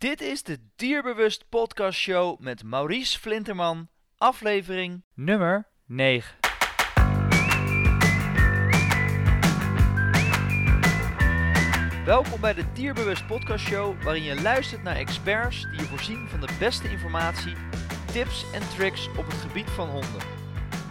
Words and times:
Dit 0.00 0.20
is 0.20 0.42
de 0.42 0.58
Dierbewust 0.76 1.48
Podcast 1.48 1.98
Show 1.98 2.38
met 2.38 2.62
Maurice 2.62 3.18
Flinterman, 3.18 3.88
aflevering 4.16 5.04
nummer 5.14 5.68
9. 5.86 6.36
Welkom 12.04 12.40
bij 12.40 12.54
de 12.54 12.72
Dierbewust 12.72 13.26
Podcast 13.26 13.66
Show, 13.66 14.02
waarin 14.02 14.22
je 14.22 14.42
luistert 14.42 14.82
naar 14.82 14.96
experts 14.96 15.62
die 15.62 15.80
je 15.80 15.86
voorzien 15.86 16.28
van 16.28 16.40
de 16.40 16.56
beste 16.58 16.90
informatie, 16.90 17.54
tips 18.12 18.44
en 18.52 18.68
tricks 18.76 19.08
op 19.08 19.26
het 19.26 19.34
gebied 19.34 19.70
van 19.70 19.88
honden. 19.88 20.39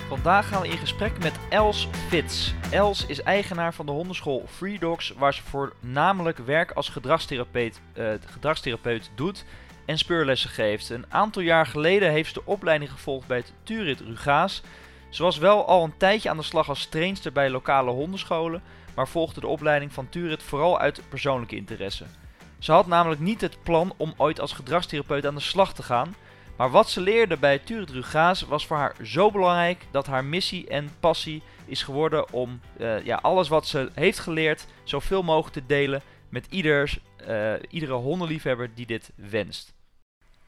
Vandaag 0.10 0.48
gaan 0.48 0.62
we 0.62 0.68
in 0.68 0.78
gesprek 0.78 1.20
met 1.24 1.40
Els 1.50 1.88
Fitz. 2.08 2.54
Els 2.72 3.06
is 3.06 3.22
eigenaar 3.22 3.74
van 3.74 3.86
de 3.86 3.92
hondenschool 3.92 4.46
Free 4.48 4.80
Dogs, 4.80 5.14
waar 5.18 5.34
ze 5.34 5.42
voornamelijk 5.44 6.38
werk 6.38 6.72
als 6.72 6.90
gedragstherapeut, 6.90 7.82
eh, 7.94 8.06
gedragstherapeut 8.26 9.12
doet 9.16 9.46
en 9.86 9.98
speurlessen 9.98 10.50
geeft. 10.50 10.90
Een 10.90 11.06
aantal 11.10 11.42
jaar 11.42 11.66
geleden 11.66 12.12
heeft 12.12 12.28
ze 12.28 12.34
de 12.34 12.46
opleiding 12.46 12.92
gevolgd 12.92 13.28
bij 13.28 13.38
het 13.38 13.54
Turit 13.64 14.00
Rugaas. 14.00 14.62
Ze 15.10 15.24
was 15.24 15.38
wel 15.38 15.68
al 15.68 15.84
een 15.84 15.98
tijdje 15.98 16.30
aan 16.30 16.38
de 16.38 16.44
slag 16.44 16.70
als 16.70 16.86
trainster 16.86 17.32
bij 17.32 17.50
lokale 17.50 17.92
hondenscholen, 17.92 18.62
maar 18.96 19.08
volgde 19.08 19.40
de 19.40 19.48
opleiding 19.48 19.94
van 19.94 20.10
Turit 20.10 20.44
vooral 20.44 20.80
uit 20.80 21.02
persoonlijke 21.10 21.56
interesse. 21.56 22.06
Ze 22.60 22.72
had 22.72 22.88
namelijk 22.88 23.22
niet 23.22 23.42
het 23.42 23.64
plan 23.64 23.94
om 23.98 24.14
ooit 24.18 24.40
als 24.40 24.54
gedragstherapeut 24.54 25.26
aan 25.26 25.36
de 25.36 25.42
slag 25.42 25.74
te 25.74 25.84
gaan, 25.84 26.16
maar 26.60 26.70
wat 26.70 26.90
ze 26.90 27.02
leerde 27.02 27.38
bij 27.38 27.60
Turet 27.60 28.46
was 28.48 28.66
voor 28.66 28.78
haar 28.78 28.96
zo 29.04 29.32
belangrijk 29.32 29.86
dat 29.92 30.08
haar 30.08 30.26
missie 30.26 30.68
en 30.68 30.92
passie 31.00 31.42
is 31.66 31.84
geworden 31.84 32.34
om 32.34 32.62
uh, 32.78 33.06
ja, 33.06 33.20
alles 33.22 33.48
wat 33.48 33.68
ze 33.68 33.90
heeft 33.94 34.20
geleerd 34.20 34.66
zoveel 34.84 35.24
mogelijk 35.24 35.54
te 35.54 35.66
delen 35.66 36.02
met 36.30 36.46
ieders, 36.50 37.00
uh, 37.28 37.54
iedere 37.70 37.94
hondenliefhebber 37.94 38.70
die 38.76 38.86
dit 38.86 39.12
wenst. 39.16 39.74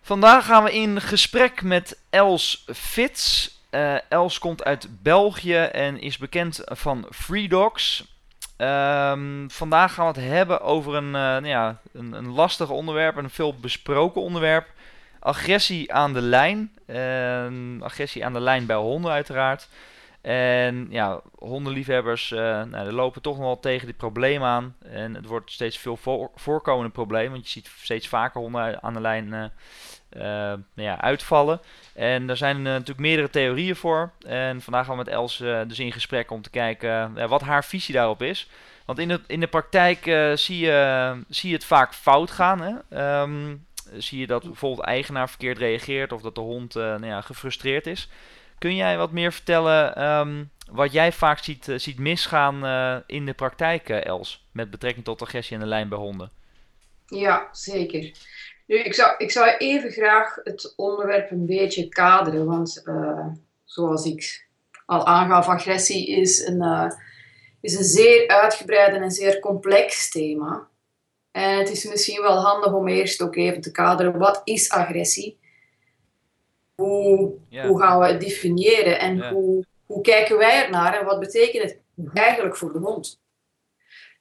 Vandaag 0.02 0.46
gaan 0.46 0.64
we 0.64 0.74
in 0.74 1.02
gesprek 1.02 1.62
met 1.62 2.00
Els 2.10 2.66
Fitz. 2.73 3.50
Uh, 3.70 3.96
Els 4.09 4.40
komt 4.40 4.64
uit 4.64 4.88
België 5.02 5.58
en 5.58 6.00
is 6.00 6.18
bekend 6.18 6.62
van 6.66 7.06
Free 7.09 7.48
Dogs. 7.48 8.06
Um, 8.58 9.52
vandaag 9.52 9.94
gaan 9.94 10.14
we 10.14 10.20
het 10.20 10.30
hebben 10.30 10.62
over 10.62 10.96
een, 10.96 11.12
nou 11.12 11.48
ja, 11.48 11.81
een, 11.94 12.14
een 12.14 12.30
lastig 12.30 12.70
onderwerp, 12.70 13.16
een 13.16 13.30
veel 13.30 13.56
besproken 13.56 14.22
onderwerp 14.22 14.68
agressie 15.22 15.94
aan 15.94 16.14
de 16.14 16.22
lijn. 16.22 16.72
agressie 17.81 18.25
aan 18.25 18.33
de 18.33 18.39
lijn 18.39 18.66
bij 18.66 18.75
honden 18.75 19.11
uiteraard. 19.11 19.67
En 20.22 20.88
ja, 20.89 21.22
hondenliefhebbers 21.38 22.31
uh, 22.31 22.63
nou, 22.63 22.91
lopen 22.91 23.22
toch 23.22 23.38
nog 23.38 23.45
wel 23.45 23.59
tegen 23.59 23.88
dit 23.88 23.97
probleem 23.97 24.44
aan. 24.44 24.75
En 24.83 25.16
het 25.16 25.25
wordt 25.25 25.52
steeds 25.52 25.78
veel 25.78 25.97
voor, 25.97 26.31
voorkomende 26.36 26.91
probleem. 26.91 27.31
Want 27.31 27.44
je 27.44 27.50
ziet 27.50 27.72
steeds 27.81 28.08
vaker 28.08 28.41
honden 28.41 28.83
aan 28.83 28.94
de 28.94 29.02
lijn 29.02 29.28
uh, 29.28 29.44
uh, 29.44 30.22
nou 30.22 30.63
ja, 30.73 31.02
uitvallen. 31.02 31.61
En 31.94 32.30
er 32.30 32.38
zijn 32.38 32.61
natuurlijk 32.61 33.00
meerdere 33.00 33.30
theorieën 33.30 33.75
voor. 33.75 34.11
En 34.28 34.61
vandaag 34.61 34.85
gaan 34.85 34.97
we 34.97 35.03
met 35.03 35.13
Els 35.13 35.38
dus 35.67 35.80
in 35.80 35.91
gesprek 35.91 36.31
om 36.31 36.41
te 36.41 36.50
kijken 36.50 37.28
wat 37.28 37.41
haar 37.41 37.66
visie 37.66 37.94
daarop 37.94 38.22
is. 38.22 38.50
Want 38.85 39.00
in 39.00 39.08
de, 39.08 39.22
in 39.28 39.39
de 39.39 39.47
praktijk 39.47 40.03
zie, 40.35 40.58
je, 40.58 41.23
zie 41.30 41.50
je 41.50 41.56
het 41.56 41.66
vaak 41.66 41.94
fout 41.94 42.31
gaan. 42.31 42.61
Hè? 42.61 43.22
Um, 43.22 43.66
zie 43.97 44.20
je 44.20 44.28
dat 44.28 44.44
bijvoorbeeld 44.44 44.86
eigenaar 44.86 45.30
verkeerd 45.30 45.58
reageert 45.58 46.11
of 46.11 46.22
dat 46.22 46.36
de 46.36 46.42
hond 46.42 46.75
uh, 46.75 46.84
nou 46.84 47.06
ja, 47.06 47.22
gefrustreerd 47.22 47.88
is. 47.88 48.09
Kun 48.58 48.75
jij 48.75 48.97
wat 48.97 49.11
meer 49.11 49.34
vertellen 49.34 50.03
um, 50.03 50.50
wat 50.72 50.92
jij 50.92 51.11
vaak 51.11 51.38
ziet, 51.38 51.67
uh, 51.67 51.78
ziet 51.78 52.00
misgaan 52.00 52.66
uh, 52.66 52.97
in 53.06 53.25
de 53.25 53.34
praktijk, 53.34 53.89
Els, 53.89 54.47
met 54.52 54.72
betrekking 54.72 55.06
tot 55.06 55.22
agressie 55.22 55.53
in 55.53 55.62
de 55.62 55.67
lijn 55.67 55.89
bij 55.89 55.97
honden? 55.97 56.31
Ja, 57.06 57.50
zeker. 57.52 58.12
Nu, 58.66 58.78
ik, 58.78 58.94
zou, 58.94 59.16
ik 59.17 59.31
zou 59.31 59.50
even 59.50 59.92
graag 59.92 60.36
het 60.44 60.73
onderwerp 60.75 61.31
een 61.31 61.45
beetje 61.45 61.89
kaderen, 61.89 62.45
want 62.45 62.84
zoals 63.64 64.06
ik 64.06 64.47
al 64.86 65.06
aangaf, 65.06 65.47
agressie 65.47 66.08
is 66.08 66.46
een, 66.46 66.91
is 67.62 67.75
een 67.75 67.84
zeer 67.84 68.28
uitgebreid 68.28 68.96
en 68.96 69.02
een 69.02 69.12
zeer 69.12 69.40
complex 69.40 70.09
thema. 70.09 70.69
En 71.31 71.58
het 71.58 71.69
is 71.69 71.86
misschien 71.86 72.22
wel 72.22 72.38
handig 72.38 72.74
om 72.74 72.88
eerst 72.88 73.22
ook 73.22 73.36
even 73.36 73.62
te 73.62 73.72
kaderen, 73.72 74.18
wat 74.18 74.42
is 74.44 74.69
agressie? 74.69 75.40
Hoe, 76.75 77.34
hoe 77.68 77.80
gaan 77.80 78.00
we 78.00 78.06
het 78.06 78.22
definiëren 78.22 79.00
en 79.00 79.30
hoe, 79.30 79.66
hoe 79.86 80.02
kijken 80.02 80.38
wij 80.38 80.64
ernaar 80.64 81.00
en 81.00 81.06
wat 81.06 81.20
betekent 81.20 81.64
het 81.64 81.80
eigenlijk 82.14 82.58
voor 82.58 82.74
de 82.74 82.80
hond? 82.80 83.22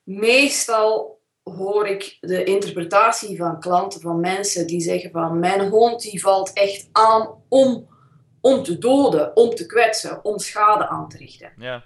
Meestal 0.03 1.19
hoor 1.43 1.87
ik 1.87 2.17
de 2.19 2.43
interpretatie 2.43 3.37
van 3.37 3.59
klanten, 3.59 4.01
van 4.01 4.19
mensen 4.19 4.67
die 4.67 4.81
zeggen 4.81 5.11
van 5.11 5.39
mijn 5.39 5.69
hond 5.69 6.01
die 6.01 6.21
valt 6.21 6.53
echt 6.53 6.89
aan 6.91 7.43
om, 7.49 7.87
om 8.41 8.63
te 8.63 8.77
doden, 8.77 9.35
om 9.35 9.49
te 9.49 9.65
kwetsen, 9.65 10.25
om 10.25 10.39
schade 10.39 10.87
aan 10.87 11.09
te 11.09 11.17
richten. 11.17 11.53
Ja. 11.57 11.83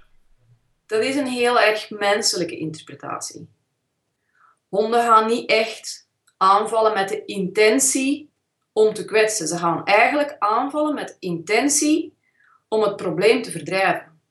Dat 0.85 1.03
is 1.03 1.16
een 1.16 1.28
heel 1.28 1.59
erg 1.59 1.90
menselijke 1.90 2.58
interpretatie. 2.58 3.50
Honden 4.75 5.02
gaan 5.02 5.28
niet 5.28 5.50
echt 5.50 6.09
aanvallen 6.38 6.94
met 6.94 7.09
de 7.09 7.25
intentie 7.25 8.34
om 8.74 8.94
te 8.94 9.06
kwetsen. 9.06 9.47
Ze 9.47 9.58
gaan 9.58 9.86
eigenlijk 9.86 10.36
aanvallen 10.40 10.96
met 10.96 11.18
intentie 11.19 12.18
om 12.68 12.81
het 12.81 12.96
probleem 12.96 13.41
te 13.41 13.52
verdrijven. 13.52 14.22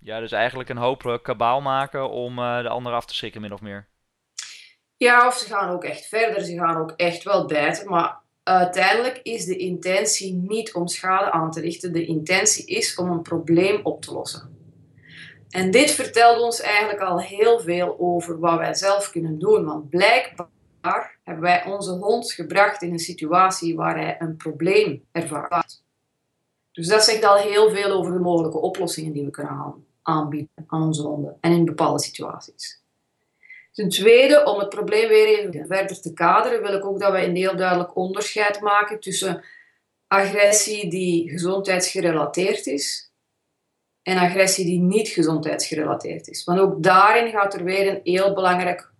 Ja, 0.00 0.20
dus 0.20 0.32
eigenlijk 0.32 0.68
een 0.68 0.76
hoop 0.76 1.20
kabaal 1.22 1.60
maken 1.60 2.10
om 2.10 2.38
uh, 2.38 2.62
de 2.62 2.68
ander 2.68 2.92
af 2.92 3.06
te 3.06 3.14
schrikken, 3.14 3.40
min 3.40 3.52
of 3.52 3.60
meer. 3.60 3.88
Ja, 4.96 5.26
of 5.26 5.34
ze 5.34 5.46
gaan 5.46 5.70
ook 5.70 5.84
echt 5.84 6.06
verder. 6.06 6.44
Ze 6.44 6.56
gaan 6.56 6.76
ook 6.76 6.90
echt 6.90 7.22
wel 7.22 7.46
bijten. 7.46 7.88
Maar 7.88 8.20
uiteindelijk 8.42 9.20
is 9.22 9.44
de 9.44 9.56
intentie 9.56 10.34
niet 10.34 10.74
om 10.74 10.86
schade 10.86 11.30
aan 11.30 11.50
te 11.50 11.60
richten. 11.60 11.92
De 11.92 12.06
intentie 12.06 12.66
is 12.66 12.94
om 12.94 13.10
een 13.10 13.22
probleem 13.22 13.80
op 13.82 14.02
te 14.02 14.12
lossen. 14.12 14.57
En 15.50 15.70
dit 15.70 15.90
vertelt 15.90 16.40
ons 16.40 16.60
eigenlijk 16.60 17.00
al 17.00 17.20
heel 17.20 17.60
veel 17.60 17.96
over 17.98 18.38
wat 18.38 18.58
wij 18.58 18.74
zelf 18.74 19.10
kunnen 19.10 19.38
doen. 19.38 19.64
Want 19.64 19.90
blijkbaar 19.90 21.18
hebben 21.22 21.42
wij 21.44 21.64
onze 21.64 21.90
hond 21.90 22.32
gebracht 22.32 22.82
in 22.82 22.92
een 22.92 22.98
situatie 22.98 23.76
waar 23.76 23.96
hij 23.96 24.16
een 24.18 24.36
probleem 24.36 25.04
ervaart. 25.12 25.82
Dus 26.72 26.86
dat 26.86 27.04
zegt 27.04 27.24
al 27.24 27.36
heel 27.36 27.70
veel 27.70 27.90
over 27.90 28.12
de 28.12 28.18
mogelijke 28.18 28.58
oplossingen 28.58 29.12
die 29.12 29.24
we 29.24 29.30
kunnen 29.30 29.84
aanbieden 30.02 30.64
aan 30.66 30.82
onze 30.82 31.02
honden 31.02 31.36
en 31.40 31.52
in 31.52 31.64
bepaalde 31.64 32.02
situaties. 32.02 32.82
Ten 33.72 33.88
tweede, 33.88 34.44
om 34.44 34.58
het 34.58 34.68
probleem 34.68 35.08
weer 35.08 35.66
verder 35.66 36.00
te 36.00 36.12
kaderen, 36.12 36.62
wil 36.62 36.72
ik 36.72 36.84
ook 36.84 37.00
dat 37.00 37.12
we 37.12 37.24
een 37.24 37.36
heel 37.36 37.56
duidelijk 37.56 37.96
onderscheid 37.96 38.60
maken 38.60 39.00
tussen 39.00 39.44
agressie 40.06 40.90
die 40.90 41.30
gezondheidsgerelateerd 41.30 42.66
is 42.66 43.07
en 44.02 44.18
agressie 44.18 44.64
die 44.64 44.80
niet 44.80 45.08
gezondheidsgerelateerd 45.08 46.28
is. 46.28 46.44
Want 46.44 46.60
ook 46.60 46.82
daarin 46.82 47.30
gaat 47.30 47.54
er 47.54 47.64
weer 47.64 47.88
een 47.88 48.00
heel 48.02 48.34
belangrijk 48.34 48.90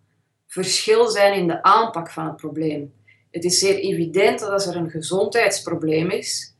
verschil 0.46 1.08
zijn 1.08 1.34
in 1.34 1.46
de 1.46 1.62
aanpak 1.62 2.10
van 2.10 2.26
het 2.26 2.36
probleem. 2.36 2.92
Het 3.30 3.44
is 3.44 3.58
zeer 3.58 3.78
evident 3.78 4.40
dat 4.40 4.50
als 4.50 4.66
er 4.66 4.76
een 4.76 4.90
gezondheidsprobleem 4.90 6.10
is, 6.10 6.54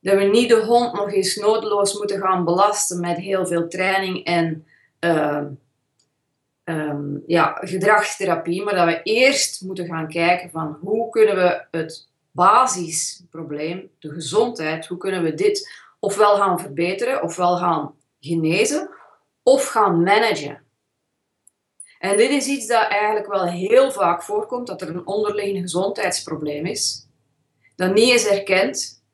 dat 0.00 0.16
we 0.16 0.24
niet 0.24 0.48
de 0.48 0.64
hond 0.64 0.92
nog 0.92 1.12
eens 1.12 1.36
noodloos 1.36 1.98
moeten 1.98 2.20
gaan 2.20 2.44
belasten 2.44 3.00
met 3.00 3.16
heel 3.16 3.46
veel 3.46 3.68
training 3.68 4.24
en 4.24 4.66
uh, 5.00 5.44
um, 6.64 7.22
ja, 7.26 7.58
gedragstherapie, 7.60 8.62
maar 8.62 8.74
dat 8.74 8.86
we 8.86 9.02
eerst 9.02 9.62
moeten 9.62 9.86
gaan 9.86 10.08
kijken 10.08 10.50
van 10.50 10.78
hoe 10.80 11.10
kunnen 11.10 11.36
we 11.36 11.64
het 11.70 12.08
basisprobleem, 12.30 13.90
de 13.98 14.10
gezondheid, 14.10 14.86
hoe 14.86 14.98
kunnen 14.98 15.22
we 15.22 15.34
dit 15.34 15.70
ofwel 16.04 16.36
gaan 16.36 16.60
verbeteren, 16.60 17.22
ofwel 17.22 17.56
gaan 17.56 17.94
genezen, 18.20 18.90
of 19.42 19.66
gaan 19.66 20.02
managen. 20.02 20.62
En 21.98 22.16
dit 22.16 22.30
is 22.30 22.46
iets 22.46 22.66
dat 22.66 22.88
eigenlijk 22.88 23.26
wel 23.26 23.46
heel 23.46 23.92
vaak 23.92 24.22
voorkomt, 24.22 24.66
dat 24.66 24.82
er 24.82 24.88
een 24.88 25.06
onderliggend 25.06 25.60
gezondheidsprobleem 25.60 26.66
is, 26.66 27.08
dat 27.76 27.94
niet 27.94 28.14
is 28.14 28.26
erkend. 28.26 29.04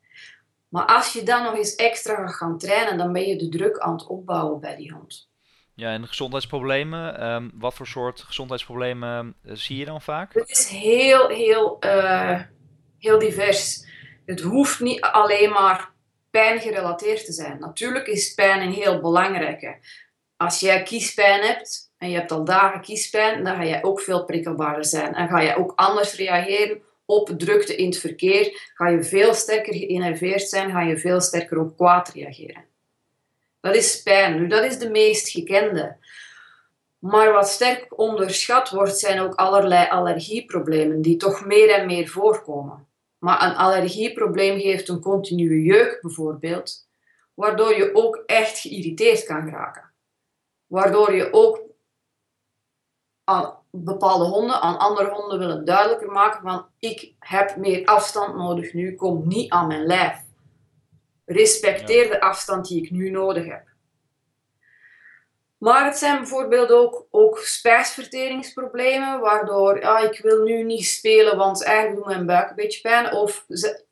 Maar 0.67 0.85
als 0.85 1.13
je 1.13 1.23
dan 1.23 1.43
nog 1.43 1.55
eens 1.55 1.75
extra 1.75 2.15
gaat 2.15 2.35
gaan 2.35 2.57
trainen, 2.57 2.97
dan 2.97 3.13
ben 3.13 3.27
je 3.27 3.35
de 3.35 3.49
druk 3.49 3.77
aan 3.77 3.93
het 3.93 4.07
opbouwen 4.07 4.59
bij 4.59 4.75
die 4.75 4.93
hond. 4.93 5.29
Ja, 5.75 5.91
en 5.91 6.07
gezondheidsproblemen, 6.07 7.31
um, 7.31 7.51
wat 7.53 7.73
voor 7.73 7.87
soort 7.87 8.21
gezondheidsproblemen 8.21 9.35
uh, 9.43 9.51
zie 9.55 9.77
je 9.77 9.85
dan 9.85 10.01
vaak? 10.01 10.33
Het 10.33 10.49
is 10.49 10.67
heel, 10.67 11.27
heel, 11.27 11.77
uh, 11.85 12.41
heel 12.97 13.19
divers. 13.19 13.87
Het 14.25 14.41
hoeft 14.41 14.79
niet 14.79 15.01
alleen 15.01 15.49
maar 15.49 15.97
pijn 16.31 16.59
gerelateerd 16.59 17.25
te 17.25 17.31
zijn. 17.31 17.59
Natuurlijk 17.59 18.07
is 18.07 18.33
pijn 18.33 18.61
een 18.61 18.73
heel 18.73 18.99
belangrijke. 18.99 19.77
Als 20.37 20.59
jij 20.59 20.83
kiespijn 20.83 21.41
hebt 21.41 21.91
en 21.97 22.09
je 22.09 22.17
hebt 22.17 22.31
al 22.31 22.43
dagen 22.43 22.81
kiespijn, 22.81 23.43
dan 23.43 23.55
ga 23.55 23.65
jij 23.65 23.83
ook 23.83 24.01
veel 24.01 24.25
prikkelbaarder 24.25 24.85
zijn. 24.85 25.13
En 25.13 25.27
ga 25.27 25.39
je 25.39 25.55
ook 25.55 25.73
anders 25.75 26.15
reageren 26.15 26.81
op 27.05 27.29
drukte 27.37 27.75
in 27.75 27.85
het 27.85 27.97
verkeer. 27.97 28.71
Ga 28.73 28.87
je 28.87 29.03
veel 29.03 29.33
sterker 29.33 29.73
geïnnerveerd 29.73 30.49
zijn, 30.49 30.71
ga 30.71 30.81
je 30.81 30.97
veel 30.97 31.21
sterker 31.21 31.59
op 31.59 31.75
kwaad 31.75 32.09
reageren. 32.09 32.65
Dat 33.61 33.75
is 33.75 34.01
pijn. 34.01 34.35
Nu, 34.35 34.47
dat 34.47 34.63
is 34.63 34.77
de 34.77 34.89
meest 34.89 35.29
gekende. 35.29 35.97
Maar 36.99 37.31
wat 37.31 37.49
sterk 37.49 37.99
onderschat 37.99 38.69
wordt, 38.69 38.97
zijn 38.97 39.19
ook 39.19 39.33
allerlei 39.33 39.89
allergieproblemen 39.89 41.01
die 41.01 41.17
toch 41.17 41.45
meer 41.45 41.69
en 41.69 41.85
meer 41.85 42.07
voorkomen. 42.07 42.87
Maar 43.19 43.43
een 43.43 43.55
allergieprobleem 43.55 44.59
geeft 44.59 44.89
een 44.89 45.01
continue 45.01 45.61
jeuk 45.61 45.99
bijvoorbeeld, 46.01 46.87
waardoor 47.33 47.75
je 47.75 47.95
ook 47.95 48.23
echt 48.25 48.59
geïrriteerd 48.59 49.25
kan 49.25 49.49
raken. 49.49 49.93
Waardoor 50.65 51.13
je 51.13 51.33
ook 51.33 51.61
aan 53.23 53.57
bepaalde 53.71 54.25
honden, 54.25 54.61
aan 54.61 54.77
andere 54.77 55.09
honden 55.09 55.39
willen 55.39 55.65
duidelijker 55.65 56.11
maken 56.11 56.41
van 56.41 56.65
ik 56.79 57.13
heb 57.19 57.55
meer 57.55 57.85
afstand 57.85 58.35
nodig 58.35 58.73
nu, 58.73 58.95
kom 58.95 59.27
niet 59.27 59.51
aan 59.51 59.67
mijn 59.67 59.85
lijf. 59.85 60.21
Respecteer 61.25 62.09
de 62.09 62.21
afstand 62.21 62.67
die 62.67 62.83
ik 62.83 62.91
nu 62.91 63.09
nodig 63.09 63.45
heb. 63.45 63.68
Maar 65.59 65.85
het 65.85 65.97
zijn 65.97 66.17
bijvoorbeeld 66.17 66.71
ook, 66.71 67.07
ook 67.11 67.37
spijsverteringsproblemen, 67.37 69.19
waardoor 69.19 69.79
ja, 69.79 69.99
ik 69.99 70.19
wil 70.21 70.43
nu 70.43 70.63
niet 70.63 70.85
spelen, 70.85 71.37
want 71.37 71.63
eigenlijk 71.63 71.95
doet 71.95 72.05
mijn 72.05 72.25
buik 72.25 72.49
een 72.49 72.55
beetje 72.55 72.81
pijn. 72.81 73.13
Of, 73.13 73.45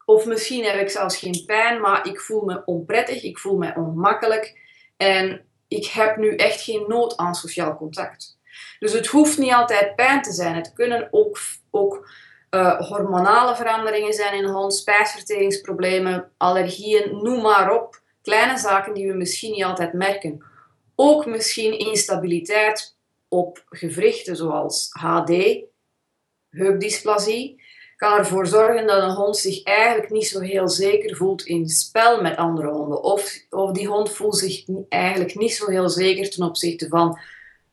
of 0.06 0.26
misschien 0.26 0.64
heb 0.64 0.80
ik 0.82 0.90
zelfs 0.90 1.18
geen 1.18 1.44
pijn, 1.46 1.82
maar 1.82 2.08
ik 2.08 2.20
voel 2.20 2.46
me 2.46 2.62
onprettig, 2.66 3.24
ik 3.24 3.38
voel 3.38 3.58
me 3.58 3.74
ongemakkelijk 3.76 4.60
en 4.98 5.46
ik 5.68 5.86
heb 5.86 6.18
nu 6.18 6.36
echt 6.36 6.62
geen 6.62 6.86
nood 6.88 7.18
aan 7.18 7.36
sociaal 7.36 7.78
contact. 7.78 8.40
Dus 8.80 8.94
het 8.94 9.08
hoeft 9.08 9.38
niet 9.38 9.54
altijd 9.54 9.96
pijn 9.96 10.22
te 10.22 10.32
zijn. 10.32 10.56
Het 10.56 10.74
kunnen 10.74 11.08
ook, 11.12 11.40
ook 11.72 12.10
uh, 12.52 12.82
hormonale 12.82 13.56
veranderingen 13.56 14.14
zijn 14.14 14.34
in 14.34 14.44
de 14.44 14.52
hond, 14.52 14.74
spijsverteringsproblemen, 14.74 16.32
allergieën, 16.38 17.24
noem 17.24 17.42
maar 17.42 17.74
op. 17.74 18.02
Kleine 18.22 18.58
zaken 18.58 18.94
die 18.94 19.08
we 19.08 19.14
misschien 19.14 19.52
niet 19.52 19.64
altijd 19.64 19.94
merken. 19.94 20.44
Ook 21.00 21.26
misschien 21.26 21.80
instabiliteit 21.80 22.96
op 23.28 23.64
gewrichten 23.70 24.36
zoals 24.36 24.90
HD, 24.92 25.34
heupdysplasie, 26.50 27.64
kan 27.96 28.18
ervoor 28.18 28.48
zorgen 28.48 28.88
dat 28.88 29.04
een 29.04 29.16
hond 29.16 29.38
zich 29.38 29.64
eigenlijk 29.64 30.10
niet 30.10 30.28
zo 30.28 30.40
heel 30.40 30.70
zeker 30.70 31.16
voelt 31.16 31.46
in 31.46 31.70
spel 31.70 32.22
met 32.22 32.38
andere 32.38 32.68
honden. 32.68 33.04
Of, 33.04 33.46
of 33.50 33.72
die 33.72 33.88
hond 33.88 34.12
voelt 34.12 34.38
zich 34.38 34.66
eigenlijk 34.90 35.36
niet 35.36 35.54
zo 35.54 35.70
heel 35.70 35.90
zeker 35.90 36.30
ten 36.30 36.46
opzichte 36.46 36.88
van 36.88 37.20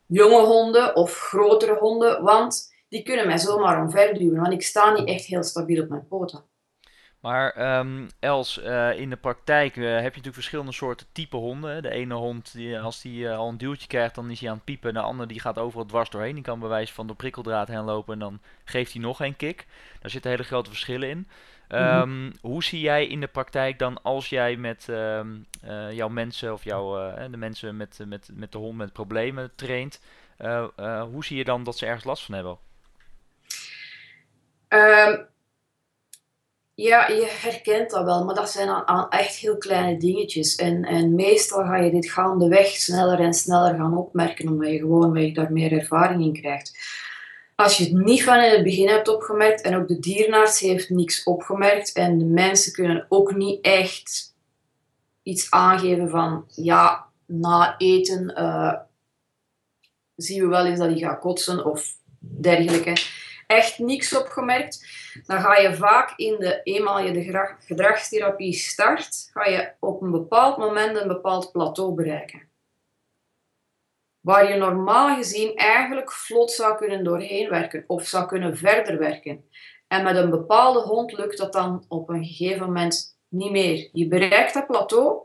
jonge 0.05 0.45
honden 0.45 0.95
of 0.95 1.17
grotere 1.17 1.75
honden, 1.75 2.23
want 2.23 2.73
die 2.89 3.03
kunnen 3.03 3.27
mij 3.27 3.37
zomaar 3.37 3.81
omverduwen, 3.81 4.41
want 4.41 4.53
ik 4.53 4.61
sta 4.61 4.93
niet 4.93 5.07
echt 5.07 5.25
heel 5.25 5.43
stabiel 5.43 5.83
op 5.83 5.89
mijn 5.89 6.07
poten. 6.07 6.43
Maar 7.25 7.77
um, 7.79 8.09
Els, 8.19 8.57
uh, 8.57 8.99
in 8.99 9.09
de 9.09 9.15
praktijk 9.15 9.75
uh, 9.75 9.85
heb 9.85 9.95
je 9.95 10.03
natuurlijk 10.03 10.33
verschillende 10.33 10.71
soorten 10.71 11.07
type 11.11 11.37
honden. 11.37 11.81
De 11.81 11.89
ene 11.89 12.13
hond, 12.13 12.53
die, 12.53 12.79
als 12.79 13.01
die 13.01 13.23
uh, 13.23 13.37
al 13.37 13.49
een 13.49 13.57
duwtje 13.57 13.87
krijgt, 13.87 14.15
dan 14.15 14.29
is 14.29 14.39
hij 14.39 14.49
aan 14.49 14.55
het 14.55 14.65
piepen. 14.65 14.93
De 14.93 14.99
andere 14.99 15.27
die 15.27 15.39
gaat 15.39 15.57
overal 15.57 15.85
dwars 15.85 16.09
doorheen. 16.09 16.33
Die 16.33 16.43
kan 16.43 16.59
bewijs 16.59 16.91
van 16.91 17.07
de 17.07 17.13
prikkeldraad 17.13 17.67
heen 17.67 17.83
lopen 17.83 18.13
en 18.13 18.19
dan 18.19 18.39
geeft 18.63 18.93
hij 18.93 19.01
nog 19.01 19.19
een 19.19 19.35
kick. 19.35 19.65
Daar 20.01 20.11
zitten 20.11 20.31
hele 20.31 20.43
grote 20.43 20.69
verschillen 20.69 21.09
in. 21.09 21.27
Um, 21.69 22.31
Hoe 22.41 22.63
zie 22.63 22.79
jij 22.79 23.07
in 23.07 23.19
de 23.19 23.27
praktijk 23.27 23.79
dan 23.79 24.01
als 24.01 24.29
jij 24.29 24.55
met 24.55 24.87
um, 24.87 25.45
jouw 25.91 26.09
mensen 26.09 26.53
of 26.53 26.63
jouw, 26.63 27.15
de 27.29 27.37
mensen 27.37 27.77
met, 27.77 27.99
met, 28.07 28.29
met 28.33 28.51
de 28.51 28.57
hond 28.57 28.77
met 28.77 28.93
problemen 28.93 29.51
traint, 29.55 30.01
hoe 31.11 31.25
zie 31.25 31.37
je 31.37 31.43
dan 31.43 31.63
dat 31.63 31.77
ze 31.77 31.85
ergens 31.85 32.03
last 32.03 32.25
van 32.25 32.35
hebben? 32.35 32.57
Ja, 36.75 37.07
je 37.07 37.37
herkent 37.41 37.89
dat 37.89 38.03
wel, 38.03 38.25
maar 38.25 38.35
dat 38.35 38.49
zijn 38.49 38.69
aan, 38.69 39.09
echt 39.09 39.35
heel 39.35 39.57
kleine 39.57 39.99
dingetjes. 39.99 40.55
En, 40.55 40.83
en 40.83 41.15
meestal 41.15 41.63
ga 41.63 41.77
je 41.77 41.91
dit 41.91 42.09
gaandeweg 42.11 42.67
sneller 42.67 43.19
en 43.19 43.33
sneller 43.33 43.75
gaan 43.75 43.97
opmerken, 43.97 44.47
omdat 44.47 44.69
je 44.69 44.77
gewoon 44.77 45.33
daar 45.33 45.51
meer 45.51 45.71
ervaring 45.71 46.23
in 46.23 46.41
krijgt. 46.41 46.77
Als 47.55 47.77
je 47.77 47.83
het 47.83 47.93
niet 47.93 48.23
van 48.23 48.39
in 48.39 48.51
het 48.51 48.63
begin 48.63 48.87
hebt 48.87 49.07
opgemerkt 49.07 49.61
en 49.61 49.75
ook 49.75 49.87
de 49.87 49.99
dierenarts 49.99 50.59
heeft 50.59 50.89
niks 50.89 51.23
opgemerkt 51.23 51.93
en 51.93 52.17
de 52.17 52.25
mensen 52.25 52.73
kunnen 52.73 53.05
ook 53.09 53.35
niet 53.35 53.65
echt 53.65 54.33
iets 55.23 55.51
aangeven 55.51 56.09
van 56.09 56.45
ja, 56.47 57.05
na 57.25 57.75
eten 57.77 58.33
uh, 58.37 58.73
zien 60.15 60.41
we 60.41 60.47
wel 60.47 60.65
eens 60.65 60.79
dat 60.79 60.89
hij 60.89 60.99
gaat 60.99 61.19
kotsen 61.19 61.65
of 61.65 61.97
dergelijke 62.19 62.93
echt 63.47 63.79
niks 63.79 64.17
opgemerkt, 64.17 64.87
dan 65.25 65.41
ga 65.41 65.55
je 65.55 65.75
vaak 65.75 66.13
in 66.15 66.35
de, 66.39 66.61
eenmaal 66.63 66.99
je 66.99 67.11
de 67.11 67.55
gedragstherapie 67.59 68.53
start, 68.53 69.29
ga 69.33 69.45
je 69.45 69.71
op 69.79 70.01
een 70.01 70.11
bepaald 70.11 70.57
moment 70.57 70.97
een 70.97 71.07
bepaald 71.07 71.51
plateau 71.51 71.93
bereiken. 71.93 72.49
Waar 74.19 74.51
je 74.51 74.57
normaal 74.57 75.15
gezien 75.15 75.55
eigenlijk 75.55 76.11
vlot 76.11 76.51
zou 76.51 76.77
kunnen 76.77 77.03
doorheen 77.03 77.49
werken 77.49 77.83
of 77.87 78.07
zou 78.07 78.25
kunnen 78.25 78.57
verder 78.57 78.97
werken. 78.97 79.49
En 79.87 80.03
met 80.03 80.15
een 80.15 80.29
bepaalde 80.29 80.79
hond 80.79 81.11
lukt 81.11 81.37
dat 81.37 81.53
dan 81.53 81.85
op 81.87 82.09
een 82.09 82.25
gegeven 82.25 82.65
moment 82.65 83.17
niet 83.27 83.51
meer. 83.51 83.89
Je 83.91 84.07
bereikt 84.07 84.53
dat 84.53 84.67
plateau 84.67 85.23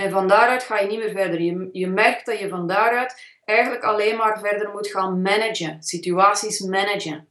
en 0.00 0.10
van 0.10 0.28
daaruit 0.28 0.62
ga 0.62 0.78
je 0.78 0.86
niet 0.86 0.98
meer 0.98 1.10
verder. 1.10 1.40
Je, 1.40 1.68
je 1.72 1.86
merkt 1.86 2.26
dat 2.26 2.38
je 2.38 2.48
van 2.48 2.66
daaruit 2.66 3.38
eigenlijk 3.44 3.84
alleen 3.84 4.16
maar 4.16 4.38
verder 4.38 4.70
moet 4.70 4.88
gaan 4.88 5.22
managen, 5.22 5.82
situaties 5.82 6.60
managen. 6.60 7.28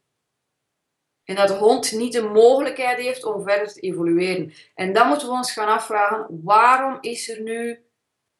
En 1.23 1.35
dat 1.35 1.47
de 1.47 1.53
hond 1.53 1.91
niet 1.91 2.13
de 2.13 2.21
mogelijkheid 2.21 2.97
heeft 2.97 3.23
om 3.23 3.43
verder 3.43 3.67
te 3.67 3.79
evolueren. 3.79 4.53
En 4.75 4.93
dan 4.93 5.07
moeten 5.07 5.27
we 5.27 5.33
ons 5.33 5.53
gaan 5.53 5.67
afvragen, 5.67 6.41
waarom 6.43 6.97
is 7.01 7.29
er 7.29 7.41
nu 7.41 7.83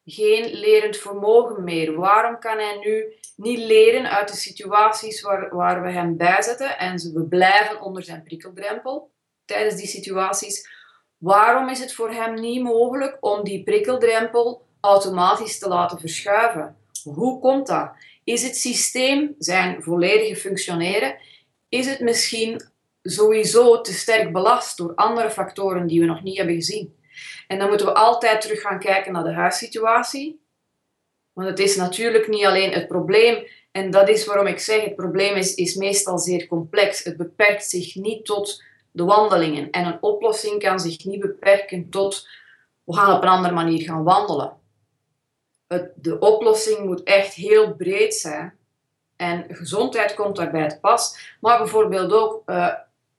geen 0.04 0.54
lerend 0.54 0.96
vermogen 0.96 1.64
meer? 1.64 1.94
Waarom 1.94 2.38
kan 2.38 2.58
hij 2.58 2.78
nu 2.78 3.14
niet 3.36 3.58
leren 3.58 4.10
uit 4.10 4.28
de 4.28 4.36
situaties 4.36 5.20
waar, 5.20 5.56
waar 5.56 5.82
we 5.82 5.90
hem 5.90 6.16
bijzetten 6.16 6.78
en 6.78 7.12
we 7.14 7.26
blijven 7.28 7.80
onder 7.80 8.02
zijn 8.02 8.22
prikkeldrempel 8.22 9.12
tijdens 9.44 9.76
die 9.76 9.86
situaties? 9.86 10.79
Waarom 11.20 11.68
is 11.68 11.78
het 11.78 11.92
voor 11.92 12.10
hem 12.10 12.34
niet 12.34 12.62
mogelijk 12.62 13.16
om 13.20 13.44
die 13.44 13.62
prikkeldrempel 13.62 14.66
automatisch 14.80 15.58
te 15.58 15.68
laten 15.68 16.00
verschuiven? 16.00 16.76
Hoe 17.02 17.40
komt 17.40 17.66
dat? 17.66 17.90
Is 18.24 18.42
het 18.42 18.56
systeem 18.56 19.34
zijn 19.38 19.82
volledige 19.82 20.36
functioneren? 20.36 21.16
Is 21.68 21.86
het 21.86 22.00
misschien 22.00 22.62
sowieso 23.02 23.80
te 23.80 23.92
sterk 23.92 24.32
belast 24.32 24.76
door 24.76 24.94
andere 24.94 25.30
factoren 25.30 25.86
die 25.86 26.00
we 26.00 26.06
nog 26.06 26.22
niet 26.22 26.36
hebben 26.36 26.54
gezien? 26.54 26.96
En 27.46 27.58
dan 27.58 27.68
moeten 27.68 27.86
we 27.86 27.94
altijd 27.94 28.40
terug 28.40 28.60
gaan 28.60 28.78
kijken 28.78 29.12
naar 29.12 29.24
de 29.24 29.32
huissituatie. 29.32 30.40
Want 31.32 31.48
het 31.48 31.58
is 31.58 31.76
natuurlijk 31.76 32.28
niet 32.28 32.44
alleen 32.44 32.72
het 32.72 32.88
probleem. 32.88 33.46
En 33.72 33.90
dat 33.90 34.08
is 34.08 34.26
waarom 34.26 34.46
ik 34.46 34.58
zeg, 34.58 34.84
het 34.84 34.96
probleem 34.96 35.36
is, 35.36 35.54
is 35.54 35.74
meestal 35.74 36.18
zeer 36.18 36.46
complex. 36.46 37.04
Het 37.04 37.16
beperkt 37.16 37.64
zich 37.64 37.94
niet 37.94 38.24
tot 38.24 38.62
de 38.92 39.04
wandelingen. 39.04 39.70
En 39.70 39.86
een 39.86 40.02
oplossing 40.02 40.62
kan 40.62 40.80
zich 40.80 41.04
niet 41.04 41.20
beperken 41.20 41.88
tot 41.88 42.28
we 42.84 42.94
gaan 42.94 43.16
op 43.16 43.22
een 43.22 43.28
andere 43.28 43.54
manier 43.54 43.82
gaan 43.82 44.02
wandelen 44.02 44.58
het, 45.72 45.92
de 45.94 46.18
oplossing 46.18 46.84
moet 46.84 47.02
echt 47.02 47.34
heel 47.34 47.74
breed 47.74 48.14
zijn. 48.14 48.52
En 49.16 49.44
gezondheid 49.48 50.14
komt 50.14 50.36
daarbij 50.36 50.68
te 50.68 50.80
pas. 50.80 51.34
Maar 51.40 51.58
bijvoorbeeld 51.58 52.12
ook, 52.12 52.42
uh, 52.46 52.74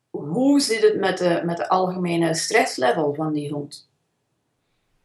hoe 0.09 0.59
zit 0.59 0.81
het 0.81 0.99
met 0.99 1.17
de, 1.17 1.41
met 1.45 1.57
de 1.57 1.69
algemene 1.69 2.33
stresslevel 2.33 3.13
van 3.13 3.33
die 3.33 3.51
hond? 3.51 3.89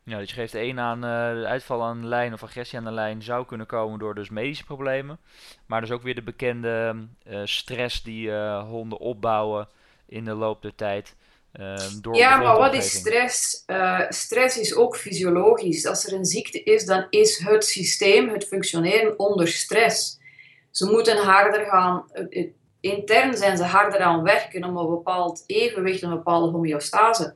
Ja, 0.02 0.18
dus 0.18 0.28
je 0.28 0.34
geeft 0.34 0.54
één 0.54 0.78
aan 0.78 1.04
uh, 1.04 1.44
uitval 1.44 1.82
aan 1.82 2.00
de 2.00 2.06
lijn 2.06 2.32
of 2.32 2.42
agressie 2.42 2.78
aan 2.78 2.84
de 2.84 2.90
lijn 2.90 3.22
zou 3.22 3.46
kunnen 3.46 3.66
komen 3.66 3.98
door 3.98 4.14
dus 4.14 4.30
medische 4.30 4.64
problemen. 4.64 5.18
Maar 5.66 5.80
dus 5.80 5.90
ook 5.90 6.02
weer 6.02 6.14
de 6.14 6.22
bekende 6.22 7.06
uh, 7.26 7.40
stress 7.44 8.02
die 8.02 8.32
honden 8.60 8.98
opbouwen 8.98 9.68
in 10.08 10.24
de 10.24 10.34
loop 10.34 10.62
der 10.62 10.74
tijd. 10.74 11.14
Ehm, 11.52 12.00
door 12.00 12.16
ja, 12.16 12.36
maar 12.36 12.58
wat 12.58 12.74
is 12.74 12.90
stress? 12.90 13.62
Uh, 13.66 14.00
stress 14.08 14.58
is 14.58 14.74
ook 14.74 14.96
fysiologisch. 14.96 15.86
Als 15.86 16.06
er 16.06 16.12
een 16.12 16.24
ziekte 16.24 16.62
is, 16.62 16.84
dan 16.84 17.06
is 17.10 17.38
het 17.38 17.64
systeem, 17.64 18.28
het 18.28 18.46
functioneren 18.46 19.18
onder 19.18 19.48
stress. 19.48 20.18
Ze 20.70 20.90
moeten 20.90 21.16
harder 21.16 21.66
gaan, 21.66 22.10
uh, 22.30 22.46
intern 22.80 23.36
zijn 23.36 23.56
ze 23.56 23.64
harder 23.64 24.00
aan 24.00 24.22
werken 24.22 24.64
om 24.64 24.76
een 24.76 24.90
bepaald 24.90 25.44
evenwicht, 25.46 26.02
een 26.02 26.10
bepaalde 26.10 26.52
homeostase 26.52 27.34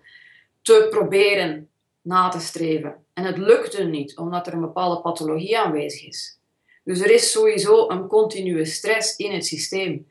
te 0.63 0.87
proberen 0.91 1.69
na 2.03 2.29
te 2.29 2.41
streven. 2.41 2.95
En 3.15 3.25
het 3.25 3.39
lukt 3.39 3.77
hun 3.77 3.91
niet, 3.91 4.17
omdat 4.17 4.47
er 4.47 4.53
een 4.53 4.61
bepaalde 4.61 5.01
pathologie 5.01 5.59
aanwezig 5.59 6.07
is. 6.07 6.39
Dus 6.85 7.01
er 7.01 7.11
is 7.11 7.31
sowieso 7.31 7.89
een 7.89 8.07
continue 8.07 8.65
stress 8.65 9.17
in 9.17 9.33
het 9.33 9.47
systeem. 9.47 10.07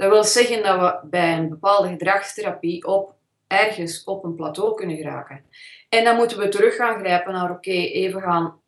Dat 0.00 0.10
wil 0.10 0.24
zeggen 0.24 0.62
dat 0.62 0.80
we 0.80 1.08
bij 1.08 1.38
een 1.38 1.48
bepaalde 1.48 1.88
gedragstherapie 1.88 2.86
op 2.86 3.14
ergens 3.46 4.04
op 4.04 4.24
een 4.24 4.34
plateau 4.34 4.74
kunnen 4.74 4.96
geraken. 4.96 5.44
En 5.88 6.04
dan 6.04 6.16
moeten 6.16 6.38
we 6.38 6.48
terug 6.48 6.76
gaan 6.76 6.98
grijpen 6.98 7.32
naar, 7.32 7.50
oké, 7.50 7.70
even 7.70 8.22
gaan 8.22 8.62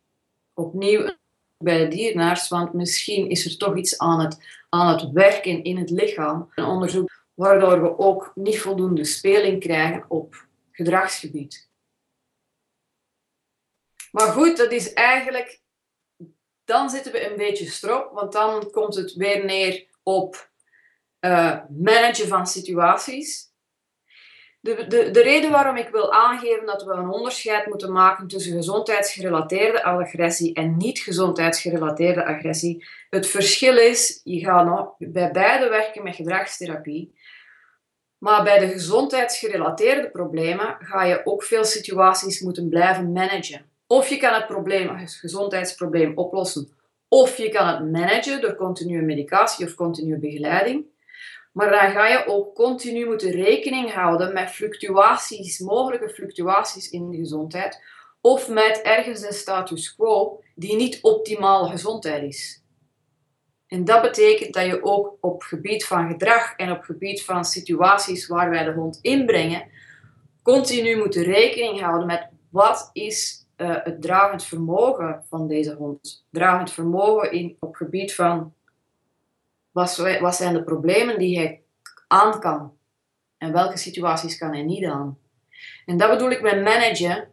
opnieuw 0.53 1.09
bij 1.57 1.77
de 1.77 1.87
dierenarts, 1.87 2.47
want 2.47 2.73
misschien 2.73 3.29
is 3.29 3.45
er 3.45 3.57
toch 3.57 3.77
iets 3.77 3.97
aan 3.97 4.19
het, 4.19 4.63
aan 4.69 4.87
het 4.87 5.11
werken 5.11 5.63
in 5.63 5.77
het 5.77 5.89
lichaam. 5.89 6.51
Een 6.55 6.65
onderzoek 6.65 7.23
waardoor 7.33 7.81
we 7.81 7.97
ook 7.97 8.31
niet 8.35 8.59
voldoende 8.59 9.03
speling 9.03 9.59
krijgen 9.59 10.05
op 10.07 10.47
gedragsgebied. 10.71 11.69
Maar 14.11 14.27
goed, 14.27 14.57
dat 14.57 14.71
is 14.71 14.93
eigenlijk 14.93 15.61
dan 16.65 16.89
zitten 16.89 17.11
we 17.11 17.29
een 17.29 17.37
beetje 17.37 17.65
strop, 17.65 18.11
want 18.11 18.31
dan 18.31 18.71
komt 18.71 18.95
het 18.95 19.13
weer 19.13 19.45
neer 19.45 19.87
op 20.03 20.51
uh, 21.25 21.57
managen 21.69 22.27
van 22.27 22.47
situaties. 22.47 23.51
De, 24.59 24.87
de, 24.87 25.11
de 25.11 25.21
reden 25.21 25.51
waarom 25.51 25.75
ik 25.75 25.89
wil 25.89 26.13
aangeven 26.13 26.65
dat 26.65 26.83
we 26.83 26.93
een 26.93 27.09
onderscheid 27.09 27.65
moeten 27.67 27.91
maken 27.91 28.27
tussen 28.27 28.55
gezondheidsgerelateerde 28.55 29.83
agressie 29.83 30.53
en 30.53 30.77
niet-gezondheidsgerelateerde 30.77 32.25
agressie. 32.25 32.85
Het 33.09 33.27
verschil 33.27 33.77
is, 33.77 34.21
je 34.23 34.39
gaat 34.39 34.95
bij 34.97 35.31
beide 35.31 35.69
werken 35.69 36.03
met 36.03 36.15
gedragstherapie. 36.15 37.15
Maar 38.17 38.43
bij 38.43 38.59
de 38.59 38.67
gezondheidsgerelateerde 38.67 40.09
problemen 40.09 40.77
ga 40.79 41.03
je 41.03 41.21
ook 41.25 41.43
veel 41.43 41.63
situaties 41.65 42.39
moeten 42.39 42.69
blijven 42.69 43.11
managen. 43.11 43.65
Of 43.87 44.07
je 44.07 44.17
kan 44.17 44.33
het 44.33 44.47
probleem, 44.47 44.95
het 44.95 45.13
gezondheidsprobleem 45.13 46.17
oplossen, 46.17 46.77
of 47.07 47.37
je 47.37 47.49
kan 47.49 47.67
het 47.67 47.91
managen 47.91 48.41
door 48.41 48.55
continue 48.55 49.01
medicatie 49.01 49.65
of 49.65 49.75
continue 49.75 50.17
begeleiding. 50.17 50.91
Maar 51.53 51.69
dan 51.69 51.91
ga 51.91 52.07
je 52.07 52.25
ook 52.25 52.55
continu 52.55 53.05
moeten 53.05 53.31
rekening 53.31 53.91
houden 53.91 54.33
met 54.33 54.51
fluctuaties, 54.51 55.59
mogelijke 55.59 56.09
fluctuaties 56.09 56.89
in 56.89 57.09
de 57.09 57.17
gezondheid, 57.17 57.81
of 58.21 58.49
met 58.49 58.81
ergens 58.81 59.21
een 59.21 59.33
status 59.33 59.95
quo 59.95 60.41
die 60.55 60.75
niet 60.75 61.01
optimale 61.01 61.69
gezondheid 61.69 62.23
is. 62.23 62.63
En 63.67 63.85
dat 63.85 64.01
betekent 64.01 64.53
dat 64.53 64.65
je 64.65 64.83
ook 64.83 65.17
op 65.21 65.41
gebied 65.41 65.85
van 65.85 66.07
gedrag 66.07 66.55
en 66.55 66.71
op 66.71 66.81
gebied 66.81 67.23
van 67.23 67.45
situaties 67.45 68.27
waar 68.27 68.49
wij 68.49 68.63
de 68.63 68.71
hond 68.71 68.99
inbrengen, 69.01 69.67
continu 70.41 70.97
moet 70.97 71.15
rekening 71.15 71.81
houden 71.81 72.07
met 72.07 72.27
wat 72.49 72.89
is 72.93 73.45
uh, 73.57 73.75
het 73.83 74.01
dragend 74.01 74.43
vermogen 74.43 75.23
van 75.29 75.47
deze 75.47 75.73
hond. 75.73 76.25
Dragend 76.29 76.71
vermogen 76.71 77.31
in, 77.31 77.57
op 77.59 77.75
gebied 77.75 78.15
van 78.15 78.53
wat, 79.73 80.35
zijn 80.35 80.53
de 80.53 80.63
problemen 80.63 81.19
die 81.19 81.37
hij 81.37 81.61
aan 82.07 82.39
kan 82.39 82.77
en 83.37 83.51
welke 83.51 83.77
situaties 83.77 84.37
kan 84.37 84.53
hij 84.53 84.63
niet 84.63 84.85
aan. 84.85 85.17
En 85.85 85.97
dat 85.97 86.09
bedoel 86.09 86.31
ik 86.31 86.41
met 86.41 86.63
managen. 86.63 87.31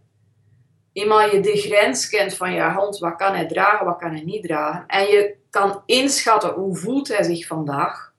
Eenmaal 0.93 1.31
je 1.31 1.41
de 1.41 1.57
grens 1.57 2.09
kent 2.09 2.35
van 2.35 2.53
je 2.53 2.73
hond, 2.73 2.99
wat 2.99 3.17
kan 3.17 3.35
hij 3.35 3.47
dragen, 3.47 3.87
wat 3.87 3.99
kan 3.99 4.11
hij 4.11 4.25
niet 4.25 4.43
dragen. 4.43 4.87
En 4.87 5.07
je 5.07 5.37
kan 5.51 5.83
inschatten 5.87 6.53
hoe 6.53 6.77
voelt 6.77 7.09
hij 7.09 7.23
zich 7.23 7.47
vandaag. 7.47 8.15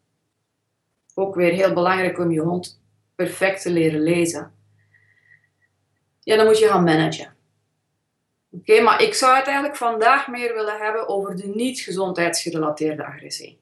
Ook 1.13 1.35
weer 1.35 1.51
heel 1.51 1.73
belangrijk 1.73 2.19
om 2.19 2.31
je 2.31 2.41
hond 2.41 2.81
perfect 3.15 3.61
te 3.61 3.71
leren 3.71 4.01
lezen. 4.01 4.53
Ja, 6.19 6.35
dan 6.35 6.45
moet 6.45 6.59
je 6.59 6.67
gaan 6.67 6.83
managen. 6.83 7.35
Oké, 8.51 8.81
maar 8.81 9.01
ik 9.01 9.13
zou 9.13 9.35
het 9.35 9.45
eigenlijk 9.45 9.75
vandaag 9.75 10.27
meer 10.27 10.53
willen 10.53 10.77
hebben 10.77 11.07
over 11.07 11.35
de 11.35 11.47
niet-gezondheidsgerelateerde 11.47 13.05
agressie. 13.05 13.60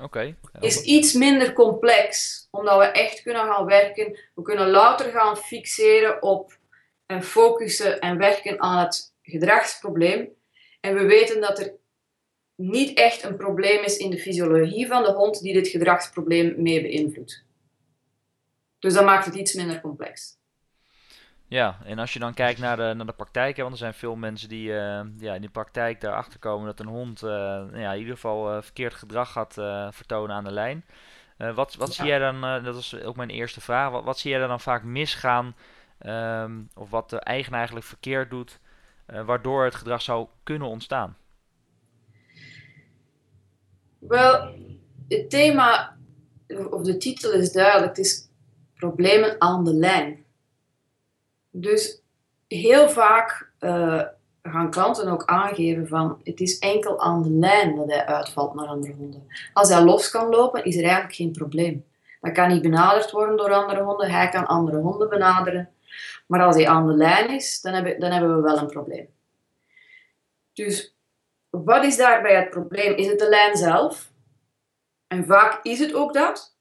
Oké. 0.00 0.36
is 0.60 0.82
iets 0.82 1.12
minder 1.12 1.52
complex, 1.52 2.38
omdat 2.50 2.78
we 2.78 2.84
echt 2.84 3.22
kunnen 3.22 3.42
gaan 3.42 3.64
werken. 3.64 4.18
We 4.34 4.42
kunnen 4.42 4.70
louter 4.70 5.10
gaan 5.10 5.36
fixeren 5.36 6.22
op 6.22 6.58
en 7.06 7.22
focussen 7.22 8.00
en 8.00 8.18
werken 8.18 8.60
aan 8.60 8.78
het 8.78 9.14
gedragsprobleem. 9.22 10.28
En 10.80 10.94
we 10.94 11.04
weten 11.04 11.40
dat 11.40 11.58
er 11.58 11.74
niet 12.54 12.98
echt 12.98 13.22
een 13.22 13.36
probleem 13.36 13.84
is 13.84 13.96
in 13.96 14.10
de 14.10 14.18
fysiologie 14.18 14.86
van 14.86 15.02
de 15.02 15.12
hond 15.12 15.40
die 15.40 15.52
dit 15.52 15.68
gedragsprobleem 15.68 16.54
mee 16.62 16.82
beïnvloedt. 16.82 17.44
Dus 18.78 18.94
dat 18.94 19.04
maakt 19.04 19.24
het 19.24 19.34
iets 19.34 19.54
minder 19.54 19.80
complex. 19.80 20.36
Ja, 21.54 21.78
en 21.84 21.98
als 21.98 22.12
je 22.12 22.18
dan 22.18 22.34
kijkt 22.34 22.60
naar 22.60 22.76
de, 22.76 22.92
naar 22.96 23.06
de 23.06 23.12
praktijk, 23.12 23.56
hè, 23.56 23.62
want 23.62 23.74
er 23.74 23.80
zijn 23.80 23.94
veel 23.94 24.16
mensen 24.16 24.48
die 24.48 24.68
uh, 24.68 25.00
ja, 25.18 25.34
in 25.34 25.40
de 25.40 25.48
praktijk 25.48 26.00
daarachter 26.00 26.38
komen 26.38 26.66
dat 26.66 26.80
een 26.80 26.86
hond 26.86 27.22
uh, 27.22 27.30
ja, 27.72 27.92
in 27.92 27.98
ieder 27.98 28.14
geval 28.14 28.56
uh, 28.56 28.62
verkeerd 28.62 28.94
gedrag 28.94 29.32
gaat 29.32 29.54
vertonen 29.94 30.36
aan 30.36 30.44
de 30.44 30.52
lijn. 30.52 30.84
wat 31.36 31.74
wat 31.74 31.94
zie 31.94 32.04
jij 32.04 32.18
dan, 32.18 32.40
dat 32.40 32.76
is 32.76 33.00
ook 33.02 33.16
mijn 33.16 33.30
eerste 33.30 33.60
vraag, 33.60 33.90
wat, 33.90 34.04
wat 34.04 34.18
zie 34.18 34.30
jij 34.30 34.46
dan 34.46 34.60
vaak 34.60 34.82
misgaan, 34.82 35.54
um, 36.06 36.68
of 36.74 36.90
wat 36.90 37.10
de 37.10 37.18
eigenaar 37.18 37.58
eigenlijk 37.58 37.86
verkeerd 37.86 38.30
doet, 38.30 38.58
waardoor 39.06 39.64
het 39.64 39.74
gedrag 39.74 40.02
zou 40.02 40.26
kunnen 40.42 40.68
ontstaan? 40.68 41.16
Wel, 43.98 44.54
het 45.08 45.30
thema, 45.30 45.96
of 46.70 46.82
de 46.82 46.96
titel 46.96 47.32
is 47.32 47.52
duidelijk, 47.52 47.96
het 47.96 48.06
is 48.06 48.28
problemen 48.74 49.40
aan 49.40 49.64
de 49.64 49.74
lijn. 49.74 50.23
Dus 51.56 52.02
heel 52.48 52.88
vaak 52.88 53.50
uh, 53.60 54.02
gaan 54.42 54.70
klanten 54.70 55.08
ook 55.08 55.24
aangeven 55.24 55.88
van 55.88 56.20
het 56.22 56.40
is 56.40 56.58
enkel 56.58 57.00
aan 57.00 57.22
de 57.22 57.30
lijn 57.30 57.76
dat 57.76 57.90
hij 57.90 58.06
uitvalt 58.06 58.54
naar 58.54 58.66
andere 58.66 58.94
honden. 58.94 59.26
Als 59.52 59.68
hij 59.68 59.82
los 59.82 60.10
kan 60.10 60.28
lopen, 60.28 60.64
is 60.64 60.76
er 60.76 60.82
eigenlijk 60.82 61.14
geen 61.14 61.32
probleem. 61.32 61.84
Dan 62.20 62.32
kan 62.32 62.50
hij 62.50 62.60
benaderd 62.60 63.10
worden 63.10 63.36
door 63.36 63.52
andere 63.52 63.82
honden, 63.82 64.10
hij 64.10 64.28
kan 64.28 64.46
andere 64.46 64.78
honden 64.78 65.08
benaderen. 65.08 65.70
Maar 66.26 66.42
als 66.42 66.56
hij 66.56 66.68
aan 66.68 66.86
de 66.86 66.94
lijn 66.94 67.30
is, 67.30 67.60
dan 67.60 67.72
hebben, 67.72 68.00
dan 68.00 68.10
hebben 68.10 68.36
we 68.36 68.42
wel 68.42 68.58
een 68.58 68.66
probleem. 68.66 69.08
Dus 70.52 70.96
wat 71.50 71.84
is 71.84 71.96
daarbij 71.96 72.36
het 72.36 72.50
probleem? 72.50 72.94
Is 72.94 73.06
het 73.06 73.18
de 73.18 73.28
lijn 73.28 73.56
zelf? 73.56 74.12
En 75.06 75.26
vaak 75.26 75.58
is 75.62 75.78
het 75.78 75.94
ook 75.94 76.14
dat. 76.14 76.53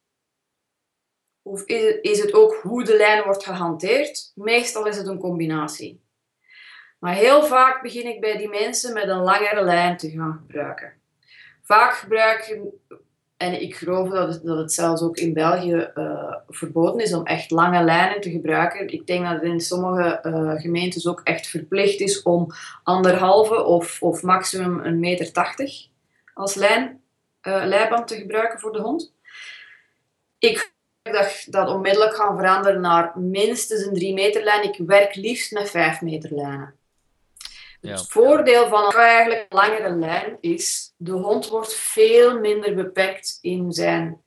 Of 1.43 1.63
is 2.01 2.19
het, 2.19 2.33
ook 2.33 2.53
hoe 2.62 2.83
de 2.83 2.97
lijn 2.97 3.23
wordt 3.23 3.43
gehanteerd? 3.43 4.31
Meestal 4.35 4.88
is 4.88 4.97
het 4.97 5.07
een 5.07 5.19
combinatie. 5.19 6.01
Maar 7.00 7.13
heel 7.13 7.43
vaak 7.43 7.81
begin 7.81 8.07
ik 8.07 8.21
bij 8.21 8.38
die 8.38 8.50
mensen 8.50 8.93
met 8.93 9.07
een 9.07 9.21
langere 9.21 9.63
lijn 9.63 9.97
te 9.97 10.09
gaan 10.09 10.43
gebruiken. 10.45 10.93
Vaak 11.62 11.93
gebruiken, 11.93 12.73
en 13.38 13.62
ik 13.62 13.75
geloof 13.75 14.09
dat 14.09 14.27
het, 14.27 14.43
dat 14.43 14.57
het 14.57 14.73
zelfs 14.73 15.01
ook 15.01 15.17
in 15.17 15.33
België 15.33 15.91
uh, 15.95 16.35
verboden 16.47 17.00
is 17.00 17.13
om 17.13 17.25
echt 17.25 17.51
lange 17.51 17.83
lijnen 17.83 18.21
te 18.21 18.31
gebruiken. 18.31 18.88
Ik 18.88 19.07
denk 19.07 19.25
dat 19.25 19.33
het 19.33 19.43
in 19.43 19.59
sommige 19.59 20.19
uh, 20.23 20.62
gemeentes 20.62 21.07
ook 21.07 21.21
echt 21.23 21.47
verplicht 21.47 22.00
is 22.00 22.21
om 22.21 22.47
anderhalve 22.83 23.63
of, 23.63 24.01
of 24.01 24.21
maximum 24.21 24.79
een 24.79 25.00
meter 25.00 25.31
tachtig 25.31 25.88
als 26.33 26.55
lijn, 26.55 27.01
uh, 27.41 27.63
leiband 27.65 28.07
te 28.07 28.15
gebruiken 28.15 28.59
voor 28.59 28.71
de 28.71 28.81
hond. 28.81 29.13
Ik 30.39 30.73
dat, 31.12 31.45
dat 31.50 31.69
onmiddellijk 31.69 32.15
gaan 32.15 32.38
veranderen 32.38 32.81
naar 32.81 33.19
minstens 33.19 33.86
een 33.86 33.93
3 33.93 34.13
meter 34.13 34.43
lijn. 34.43 34.63
Ik 34.63 34.77
werk 34.86 35.15
liefst 35.15 35.51
met 35.51 35.69
5 35.69 36.01
meter 36.01 36.33
lijnen. 36.33 36.75
Ja. 37.81 37.91
Het 37.91 38.12
voordeel 38.12 38.67
van 38.67 38.83
een 38.83 39.00
eigenlijk 39.00 39.45
langere 39.50 39.95
lijn 39.95 40.38
is, 40.41 40.93
de 40.98 41.12
hond 41.12 41.50
wordt 41.50 41.74
veel 41.74 42.39
minder 42.39 42.75
beperkt 42.75 43.38
in 43.41 43.72
zijn 43.72 44.22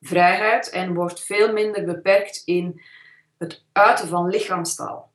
vrijheid 0.00 0.70
en 0.70 0.94
wordt 0.94 1.20
veel 1.20 1.52
minder 1.52 1.84
beperkt 1.84 2.42
in 2.44 2.82
het 3.38 3.64
uiten 3.72 4.08
van 4.08 4.28
lichaamstaal. 4.28 5.12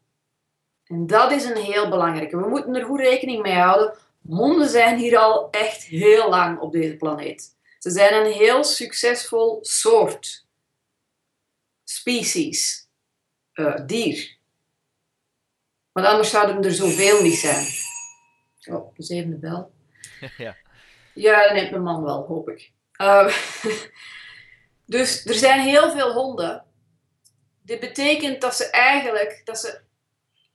En 0.85 1.07
dat 1.07 1.31
is 1.31 1.43
een 1.43 1.57
heel 1.57 1.89
belangrijke. 1.89 2.37
We 2.37 2.47
moeten 2.47 2.75
er 2.75 2.85
goed 2.85 2.99
rekening 2.99 3.41
mee 3.41 3.53
houden. 3.53 3.97
Honden 4.27 4.69
zijn 4.69 4.97
hier 4.97 5.17
al 5.17 5.47
echt 5.51 5.83
heel 5.83 6.29
lang 6.29 6.59
op 6.59 6.71
deze 6.71 6.95
planeet. 6.95 7.55
Ze 7.79 7.89
zijn 7.89 8.25
een 8.25 8.31
heel 8.31 8.63
succesvol 8.63 9.59
soort 9.61 10.47
species 11.89 12.87
uh, 13.53 13.85
dier. 13.85 14.37
Want 15.91 16.07
anders 16.07 16.29
zouden 16.29 16.63
er 16.63 16.73
zoveel 16.73 17.21
niet 17.21 17.37
zijn. 17.37 17.67
Oh, 18.65 18.95
de 18.95 19.37
bel. 19.39 19.71
Ja, 20.37 20.55
ja 21.13 21.43
dat 21.43 21.53
neemt 21.53 21.71
mijn 21.71 21.83
man 21.83 22.03
wel, 22.03 22.25
hoop 22.25 22.49
ik. 22.49 22.71
Uh, 23.01 23.33
dus 24.85 25.25
er 25.25 25.33
zijn 25.33 25.59
heel 25.59 25.91
veel 25.91 26.13
honden. 26.13 26.65
Dit 27.61 27.79
betekent 27.79 28.41
dat 28.41 28.55
ze 28.55 28.69
eigenlijk 28.69 29.41
dat 29.43 29.59
ze 29.59 29.81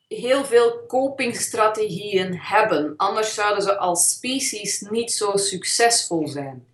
heel 0.09 0.45
veel 0.45 0.87
copingstrategieën 0.87 2.39
hebben. 2.39 2.95
Anders 2.97 3.35
zouden 3.35 3.63
ze 3.63 3.79
als 3.79 4.11
species 4.11 4.81
niet 4.81 5.13
zo 5.13 5.37
succesvol 5.37 6.29
zijn. 6.29 6.74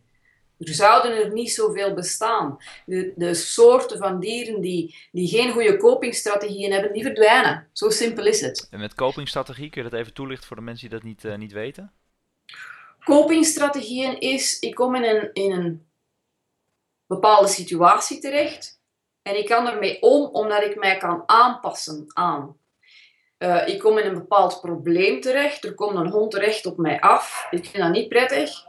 Er 0.61 0.75
zouden 0.75 1.12
er 1.12 1.33
niet 1.33 1.52
zoveel 1.52 1.95
bestaan. 1.95 2.59
De, 2.87 3.12
de 3.17 3.35
soorten 3.35 3.99
van 3.99 4.21
dieren 4.21 4.61
die, 4.61 4.97
die 5.12 5.29
geen 5.29 5.52
goede 5.52 5.76
copingstrategieën 5.76 6.73
hebben, 6.73 6.93
die 6.93 7.02
verdwijnen. 7.02 7.69
Zo 7.73 7.90
simpel 7.90 8.26
is 8.26 8.40
het. 8.40 8.69
En 8.71 8.81
met 8.81 8.95
copingstrategie, 8.95 9.71
kun 9.71 9.83
je 9.83 9.90
dat 9.90 10.00
even 10.00 10.12
toelichten 10.12 10.47
voor 10.47 10.57
de 10.57 10.62
mensen 10.62 10.88
die 10.88 10.99
dat 10.99 11.07
niet, 11.07 11.25
uh, 11.25 11.37
niet 11.37 11.52
weten? 11.52 11.93
Copingstrategieën 13.05 14.21
is, 14.21 14.59
ik 14.59 14.75
kom 14.75 14.95
in 14.95 15.05
een, 15.05 15.31
in 15.33 15.52
een 15.52 15.87
bepaalde 17.07 17.49
situatie 17.49 18.19
terecht 18.19 18.81
en 19.23 19.38
ik 19.38 19.47
kan 19.47 19.67
ermee 19.67 20.02
om 20.02 20.25
omdat 20.25 20.62
ik 20.62 20.76
mij 20.76 20.97
kan 20.97 21.23
aanpassen 21.26 22.05
aan. 22.12 22.57
Uh, 23.38 23.69
ik 23.69 23.79
kom 23.79 23.99
in 23.99 24.07
een 24.07 24.14
bepaald 24.14 24.61
probleem 24.61 25.21
terecht, 25.21 25.64
er 25.64 25.75
komt 25.75 25.97
een 25.97 26.11
hond 26.11 26.31
terecht 26.31 26.67
op 26.67 26.76
mij 26.76 27.00
af, 27.00 27.47
ik 27.50 27.64
vind 27.64 27.83
dat 27.83 27.93
niet 27.93 28.09
prettig. 28.09 28.69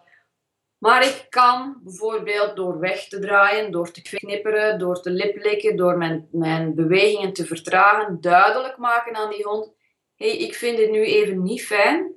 Maar 0.81 1.05
ik 1.05 1.25
kan 1.29 1.79
bijvoorbeeld 1.83 2.55
door 2.55 2.79
weg 2.79 3.07
te 3.07 3.19
draaien, 3.19 3.71
door 3.71 3.91
te 3.91 4.01
knipperen, 4.01 4.79
door 4.79 5.01
te 5.01 5.09
liplikken, 5.09 5.75
door 5.75 5.97
mijn, 5.97 6.27
mijn 6.31 6.75
bewegingen 6.75 7.33
te 7.33 7.45
vertragen, 7.45 8.21
duidelijk 8.21 8.77
maken 8.77 9.15
aan 9.15 9.29
die 9.29 9.43
hond: 9.43 9.73
hé, 10.15 10.29
hey, 10.29 10.37
ik 10.37 10.55
vind 10.55 10.77
dit 10.77 10.91
nu 10.91 11.05
even 11.05 11.43
niet 11.43 11.65
fijn. 11.65 12.13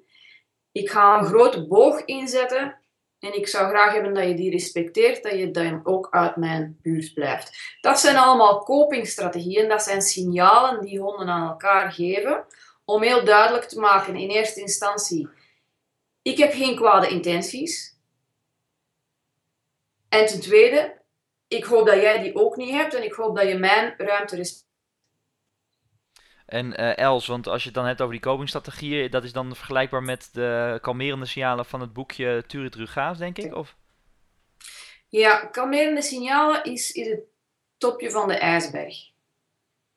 Ik 0.72 0.90
ga 0.90 1.18
een 1.18 1.24
grote 1.24 1.66
boog 1.66 2.04
inzetten 2.04 2.78
en 3.18 3.36
ik 3.36 3.48
zou 3.48 3.68
graag 3.68 3.92
hebben 3.92 4.14
dat 4.14 4.28
je 4.28 4.34
die 4.34 4.50
respecteert, 4.50 5.22
dat 5.22 5.38
je 5.38 5.50
dan 5.50 5.80
ook 5.86 6.08
uit 6.10 6.36
mijn 6.36 6.78
buurt 6.82 7.14
blijft. 7.14 7.76
Dat 7.80 8.00
zijn 8.00 8.16
allemaal 8.16 8.64
copingstrategieën, 8.64 9.68
dat 9.68 9.82
zijn 9.82 10.02
signalen 10.02 10.80
die 10.80 11.00
honden 11.00 11.28
aan 11.28 11.48
elkaar 11.48 11.92
geven 11.92 12.46
om 12.84 13.02
heel 13.02 13.24
duidelijk 13.24 13.64
te 13.64 13.80
maken 13.80 14.16
in 14.16 14.28
eerste 14.28 14.60
instantie, 14.60 15.28
ik 16.22 16.38
heb 16.38 16.52
geen 16.52 16.76
kwade 16.76 17.08
intenties. 17.08 17.93
En 20.14 20.26
ten 20.26 20.40
tweede, 20.40 21.02
ik 21.48 21.64
hoop 21.64 21.86
dat 21.86 22.00
jij 22.00 22.22
die 22.22 22.34
ook 22.34 22.56
niet 22.56 22.70
hebt 22.70 22.94
en 22.94 23.04
ik 23.04 23.12
hoop 23.12 23.36
dat 23.36 23.48
je 23.48 23.58
mijn 23.58 23.94
ruimte 23.96 24.36
respecteert. 24.36 24.72
En 26.46 26.80
uh, 26.80 26.96
Els, 26.96 27.26
want 27.26 27.46
als 27.46 27.60
je 27.60 27.68
het 27.68 27.76
dan 27.76 27.86
hebt 27.86 28.00
over 28.00 28.12
die 28.12 28.22
copingstrategieën, 28.22 29.10
dat 29.10 29.24
is 29.24 29.32
dan 29.32 29.56
vergelijkbaar 29.56 30.02
met 30.02 30.28
de 30.32 30.78
kalmerende 30.82 31.26
signalen 31.26 31.64
van 31.64 31.80
het 31.80 31.92
boekje 31.92 32.44
Turit 32.46 32.74
Rugaas, 32.74 33.18
denk 33.18 33.38
ik? 33.38 33.54
Of? 33.54 33.76
Ja, 35.08 35.46
kalmerende 35.46 36.02
signalen 36.02 36.64
is, 36.64 36.90
is 36.90 37.08
het 37.08 37.20
topje 37.78 38.10
van 38.10 38.28
de 38.28 38.34
ijsberg. 38.34 38.96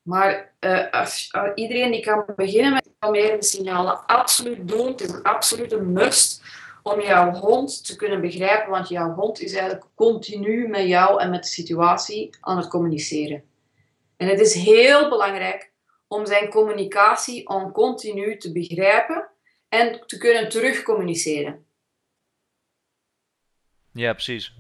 Maar 0.02 0.56
uh, 0.60 0.92
als, 0.92 1.30
uh, 1.36 1.52
iedereen 1.56 1.92
die 1.92 2.02
kan 2.02 2.26
beginnen 2.36 2.74
met 2.74 2.90
kalmerende 3.00 3.46
signalen, 3.46 4.06
absoluut 4.06 4.68
doen. 4.68 4.88
Het 4.88 5.02
is 5.02 5.12
een 5.12 5.24
absolute 5.24 5.82
must 5.82 6.44
om 6.91 7.01
jouw 7.01 7.34
hond 7.34 7.86
te 7.86 7.96
kunnen 7.96 8.22
begrijpen, 8.22 8.72
want 8.72 8.89
jouw 8.89 9.13
hond 9.13 9.39
is 9.41 9.53
eigenlijk 9.53 9.86
continu 9.96 10.67
met 10.67 10.88
jou 10.88 11.22
en 11.22 11.29
met 11.29 11.44
de 11.44 11.50
situatie 11.50 12.29
aan 12.39 12.58
het 12.58 12.67
communiceren. 12.67 13.44
En 14.17 14.27
het 14.27 14.39
is 14.39 14.53
heel 14.53 15.10
belangrijk 15.10 15.72
om 16.08 16.25
zijn 16.25 16.50
communicatie 16.50 17.48
on 17.50 17.72
continu 17.72 18.38
te 18.38 18.51
begrijpen 18.51 19.29
en 19.70 20.03
te 20.06 20.17
kunnen 20.17 20.50
terugcommuniceren. 20.50 21.65
Ja, 23.91 24.13
precies. 24.13 24.53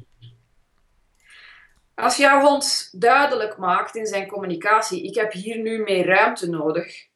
Als 1.95 2.17
jouw 2.17 2.41
hond 2.41 2.89
duidelijk 2.91 3.57
maakt 3.57 3.95
in 3.95 4.05
zijn 4.05 4.27
communicatie, 4.27 5.03
ik 5.03 5.15
heb 5.15 5.31
hier 5.31 5.57
nu 5.57 5.83
meer 5.83 6.05
ruimte 6.05 6.49
nodig, 6.49 7.07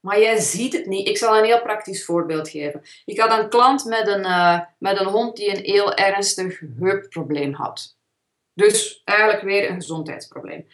maar 0.00 0.20
jij 0.20 0.36
ziet 0.40 0.72
het 0.72 0.86
niet. 0.86 1.08
Ik 1.08 1.16
zal 1.16 1.38
een 1.38 1.44
heel 1.44 1.62
praktisch 1.62 2.04
voorbeeld 2.04 2.48
geven. 2.48 2.82
Ik 3.04 3.20
had 3.20 3.38
een 3.38 3.48
klant 3.48 3.84
met 3.84 4.08
een, 4.08 4.24
uh, 4.24 4.60
met 4.78 5.00
een 5.00 5.06
hond 5.06 5.36
die 5.36 5.56
een 5.56 5.64
heel 5.64 5.94
ernstig 5.94 6.60
heupprobleem 6.78 7.52
had. 7.52 7.96
Dus 8.54 9.02
eigenlijk 9.04 9.42
weer 9.42 9.70
een 9.70 9.74
gezondheidsprobleem. 9.74 10.66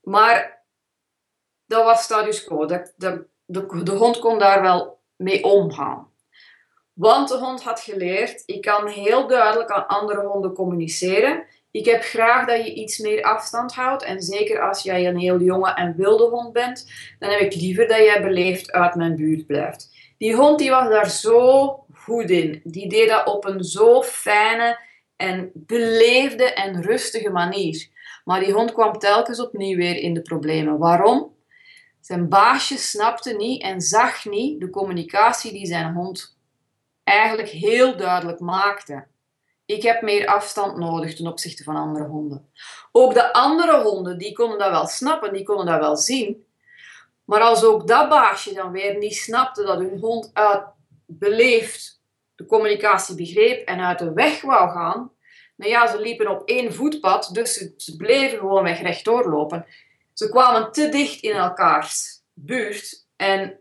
Maar 0.00 0.64
dat 1.66 1.84
was 1.84 2.02
status 2.02 2.44
quo. 2.44 2.66
De, 2.66 2.92
de, 2.96 3.26
de, 3.44 3.82
de 3.82 3.92
hond 3.92 4.18
kon 4.18 4.38
daar 4.38 4.62
wel 4.62 5.00
mee 5.16 5.44
omgaan. 5.44 6.12
Want 6.92 7.28
de 7.28 7.36
hond 7.36 7.62
had 7.62 7.80
geleerd, 7.80 8.42
ik 8.46 8.60
kan 8.60 8.86
heel 8.86 9.26
duidelijk 9.26 9.70
aan 9.70 9.86
andere 9.86 10.26
honden 10.26 10.52
communiceren. 10.52 11.46
Ik 11.70 11.84
heb 11.84 12.02
graag 12.02 12.46
dat 12.46 12.66
je 12.66 12.74
iets 12.74 12.98
meer 12.98 13.22
afstand 13.22 13.74
houdt. 13.74 14.02
En 14.02 14.22
zeker 14.22 14.68
als 14.68 14.82
jij 14.82 15.06
een 15.06 15.18
heel 15.18 15.40
jonge 15.40 15.74
en 15.74 15.96
wilde 15.96 16.24
hond 16.24 16.52
bent, 16.52 16.90
dan 17.18 17.30
heb 17.30 17.40
ik 17.40 17.54
liever 17.54 17.88
dat 17.88 17.98
jij 17.98 18.22
beleefd 18.22 18.72
uit 18.72 18.94
mijn 18.94 19.16
buurt 19.16 19.46
blijft. 19.46 19.96
Die 20.18 20.34
hond 20.34 20.58
die 20.58 20.70
was 20.70 20.88
daar 20.88 21.10
zo 21.10 21.84
goed 21.92 22.30
in. 22.30 22.60
Die 22.64 22.88
deed 22.88 23.08
dat 23.08 23.26
op 23.26 23.44
een 23.44 23.64
zo 23.64 24.02
fijne 24.02 24.78
en 25.16 25.50
beleefde 25.54 26.52
en 26.52 26.82
rustige 26.82 27.30
manier. 27.30 27.88
Maar 28.24 28.40
die 28.40 28.52
hond 28.52 28.72
kwam 28.72 28.98
telkens 28.98 29.40
opnieuw 29.40 29.76
weer 29.76 29.96
in 29.96 30.14
de 30.14 30.22
problemen. 30.22 30.78
Waarom? 30.78 31.36
Zijn 32.00 32.28
baasje 32.28 32.76
snapte 32.78 33.32
niet 33.32 33.62
en 33.62 33.80
zag 33.80 34.24
niet 34.24 34.60
de 34.60 34.70
communicatie 34.70 35.52
die 35.52 35.66
zijn 35.66 35.94
hond 35.94 36.38
eigenlijk 37.04 37.48
heel 37.48 37.96
duidelijk 37.96 38.40
maakte. 38.40 39.06
Ik 39.68 39.82
heb 39.82 40.02
meer 40.02 40.26
afstand 40.26 40.76
nodig 40.76 41.14
ten 41.16 41.26
opzichte 41.26 41.62
van 41.62 41.76
andere 41.76 42.04
honden. 42.04 42.50
Ook 42.92 43.14
de 43.14 43.32
andere 43.32 43.82
honden, 43.82 44.18
die 44.18 44.32
konden 44.32 44.58
dat 44.58 44.70
wel 44.70 44.86
snappen, 44.86 45.32
die 45.32 45.44
konden 45.44 45.66
dat 45.66 45.78
wel 45.78 45.96
zien. 45.96 46.46
Maar 47.24 47.40
als 47.40 47.64
ook 47.64 47.86
dat 47.86 48.08
baasje 48.08 48.54
dan 48.54 48.72
weer 48.72 48.98
niet 48.98 49.16
snapte 49.16 49.64
dat 49.64 49.78
hun 49.78 49.98
hond 49.98 50.30
uit 50.32 50.62
beleefd 51.06 52.02
de 52.34 52.46
communicatie 52.46 53.14
begreep 53.14 53.68
en 53.68 53.80
uit 53.80 53.98
de 53.98 54.12
weg 54.12 54.40
wou 54.42 54.70
gaan, 54.70 55.12
nou 55.56 55.70
ja, 55.70 55.86
ze 55.86 56.00
liepen 56.00 56.28
op 56.28 56.48
één 56.48 56.74
voetpad, 56.74 57.30
dus 57.32 57.52
ze, 57.76 57.96
bleven 57.96 58.38
gewoon 58.38 58.62
weg 58.62 58.80
rechtdoor 58.80 59.30
lopen. 59.30 59.66
Ze 60.12 60.28
kwamen 60.28 60.72
te 60.72 60.88
dicht 60.88 61.22
in 61.22 61.36
elkaars 61.36 62.22
buurt 62.32 63.06
en 63.16 63.60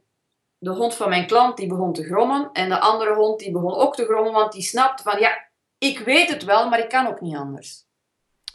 de 0.57 0.69
hond 0.69 0.95
van 0.95 1.09
mijn 1.09 1.27
klant 1.27 1.57
die 1.57 1.67
begon 1.67 1.93
te 1.93 2.03
grommen 2.03 2.49
en 2.53 2.69
de 2.69 2.79
andere 2.79 3.13
hond 3.13 3.39
die 3.39 3.51
begon 3.51 3.75
ook 3.75 3.95
te 3.95 4.05
grommen, 4.05 4.33
want 4.33 4.51
die 4.51 4.61
snapte 4.61 5.03
van 5.03 5.19
ja, 5.19 5.46
ik 5.77 5.99
weet 5.99 6.29
het 6.29 6.43
wel, 6.43 6.69
maar 6.69 6.79
ik 6.79 6.89
kan 6.89 7.07
ook 7.07 7.21
niet 7.21 7.35
anders. 7.35 7.85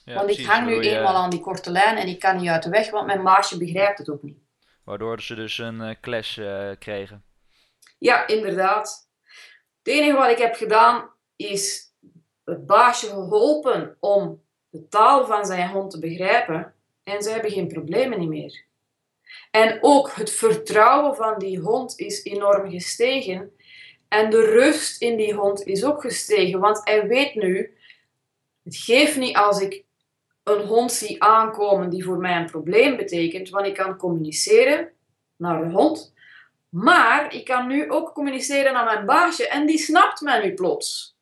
Ja, 0.05 0.15
want 0.15 0.31
ik 0.31 0.47
hang 0.47 0.67
nu 0.67 0.81
eenmaal 0.81 1.15
aan 1.15 1.31
die 1.31 1.41
korte 1.41 1.71
lijn 1.71 1.97
en 1.97 2.09
ik 2.09 2.19
kan 2.19 2.37
niet 2.37 2.49
uit 2.49 2.63
de 2.63 2.71
weg, 2.71 2.91
want 2.91 3.07
mijn 3.07 3.23
baasje 3.23 3.59
begrijpt 3.59 3.99
het 3.99 4.11
ook 4.11 4.23
niet. 4.23 4.39
Waardoor 4.85 5.21
ze 5.21 5.35
dus 5.35 5.59
een 5.59 5.81
uh, 5.81 5.95
clash 6.01 6.39
uh, 6.39 6.71
kregen. 6.79 7.25
Ja, 7.99 8.27
inderdaad. 8.27 9.09
Het 9.83 9.95
enige 9.95 10.17
wat 10.17 10.31
ik 10.31 10.39
heb 10.39 10.55
gedaan 10.55 11.11
is 11.37 11.93
het 12.45 12.67
baasje 12.67 13.07
geholpen 13.07 13.97
om 14.01 14.43
de 14.69 14.89
taal 14.89 15.27
van 15.27 15.45
zijn 15.45 15.71
hond 15.71 15.91
te 15.91 15.99
begrijpen 15.99 16.75
en 17.03 17.23
ze 17.23 17.31
hebben 17.31 17.51
geen 17.51 17.69
problemen 17.69 18.29
meer. 18.29 18.65
En 19.51 19.79
ook 19.81 20.13
het 20.15 20.31
vertrouwen 20.31 21.17
van 21.17 21.39
die 21.39 21.59
hond 21.59 21.99
is 21.99 22.25
enorm 22.25 22.71
gestegen. 22.71 23.53
En 24.13 24.31
de 24.31 24.45
rust 24.45 25.03
in 25.03 25.17
die 25.17 25.35
hond 25.35 25.67
is 25.67 25.85
ook 25.85 26.01
gestegen, 26.01 26.61
want 26.61 26.81
hij 26.85 27.07
weet 27.07 27.35
nu, 27.35 27.77
het 28.63 28.77
geeft 28.77 29.17
niet 29.17 29.37
als 29.37 29.61
ik 29.61 29.85
een 30.43 30.67
hond 30.67 30.93
zie 30.93 31.23
aankomen 31.23 31.91
die 31.91 32.05
voor 32.05 32.19
mij 32.19 32.37
een 32.37 32.51
probleem 32.51 32.97
betekent, 32.97 33.49
want 33.49 33.67
ik 33.67 33.75
kan 33.75 33.97
communiceren 33.97 34.93
naar 35.37 35.65
de 35.65 35.71
hond, 35.71 36.15
maar 36.69 37.35
ik 37.35 37.45
kan 37.45 37.67
nu 37.67 37.91
ook 37.91 38.13
communiceren 38.13 38.73
naar 38.73 38.85
mijn 38.85 39.07
baasje 39.07 39.49
en 39.49 39.67
die 39.67 39.79
snapt 39.79 40.21
mij 40.21 40.45
nu 40.45 40.55
plots. 40.55 41.17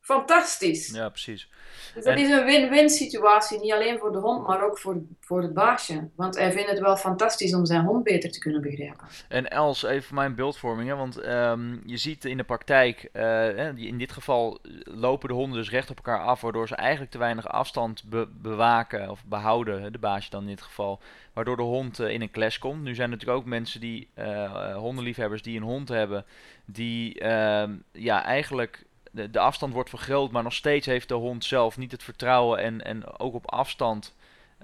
Fantastisch. 0.00 0.90
Ja, 0.90 1.08
precies. 1.08 1.50
Dus 1.96 2.04
dat 2.04 2.18
is 2.18 2.30
een 2.30 2.44
win-win 2.44 2.90
situatie, 2.90 3.60
niet 3.60 3.72
alleen 3.72 3.98
voor 3.98 4.12
de 4.12 4.18
hond, 4.18 4.46
maar 4.46 4.64
ook 4.64 4.78
voor, 4.78 4.96
voor 5.20 5.42
het 5.42 5.54
baasje. 5.54 6.08
Want 6.14 6.38
hij 6.38 6.52
vindt 6.52 6.70
het 6.70 6.78
wel 6.78 6.96
fantastisch 6.96 7.54
om 7.54 7.66
zijn 7.66 7.84
hond 7.84 8.04
beter 8.04 8.30
te 8.30 8.38
kunnen 8.38 8.62
begrijpen. 8.62 9.06
En 9.28 9.50
Els, 9.50 9.82
even 9.82 10.14
mijn 10.14 10.34
beeldvorming, 10.34 10.88
hè? 10.88 10.96
want 10.96 11.26
um, 11.26 11.82
je 11.86 11.96
ziet 11.96 12.24
in 12.24 12.36
de 12.36 12.44
praktijk, 12.44 13.08
uh, 13.12 13.76
in 13.76 13.98
dit 13.98 14.12
geval 14.12 14.58
lopen 14.84 15.28
de 15.28 15.34
honden 15.34 15.58
dus 15.58 15.70
recht 15.70 15.90
op 15.90 15.96
elkaar 15.96 16.20
af, 16.20 16.40
waardoor 16.40 16.68
ze 16.68 16.74
eigenlijk 16.74 17.10
te 17.10 17.18
weinig 17.18 17.48
afstand 17.48 18.04
be 18.04 18.28
bewaken 18.42 19.10
of 19.10 19.24
behouden, 19.24 19.92
de 19.92 19.98
baasje 19.98 20.30
dan 20.30 20.42
in 20.42 20.48
dit 20.48 20.62
geval, 20.62 21.00
waardoor 21.32 21.56
de 21.56 21.62
hond 21.62 22.00
uh, 22.00 22.10
in 22.10 22.22
een 22.22 22.30
clash 22.30 22.58
komt. 22.58 22.82
Nu 22.82 22.94
zijn 22.94 23.10
er 23.10 23.16
natuurlijk 23.16 23.40
ook 23.40 23.50
mensen 23.50 23.80
die, 23.80 24.08
uh, 24.18 24.76
hondenliefhebbers 24.76 25.42
die 25.42 25.56
een 25.56 25.62
hond 25.62 25.88
hebben, 25.88 26.24
die 26.64 27.20
ehm, 27.20 27.74
ja, 27.92 28.24
eigenlijk 28.24 28.85
de, 29.16 29.30
de 29.30 29.38
afstand 29.38 29.72
wordt 29.72 29.90
vergroot, 29.90 30.30
maar 30.30 30.42
nog 30.42 30.52
steeds 30.52 30.86
heeft 30.86 31.08
de 31.08 31.14
hond 31.14 31.44
zelf 31.44 31.76
niet 31.76 31.92
het 31.92 32.02
vertrouwen 32.02 32.58
en, 32.58 32.84
en 32.84 33.18
ook 33.18 33.34
op 33.34 33.50
afstand 33.50 34.14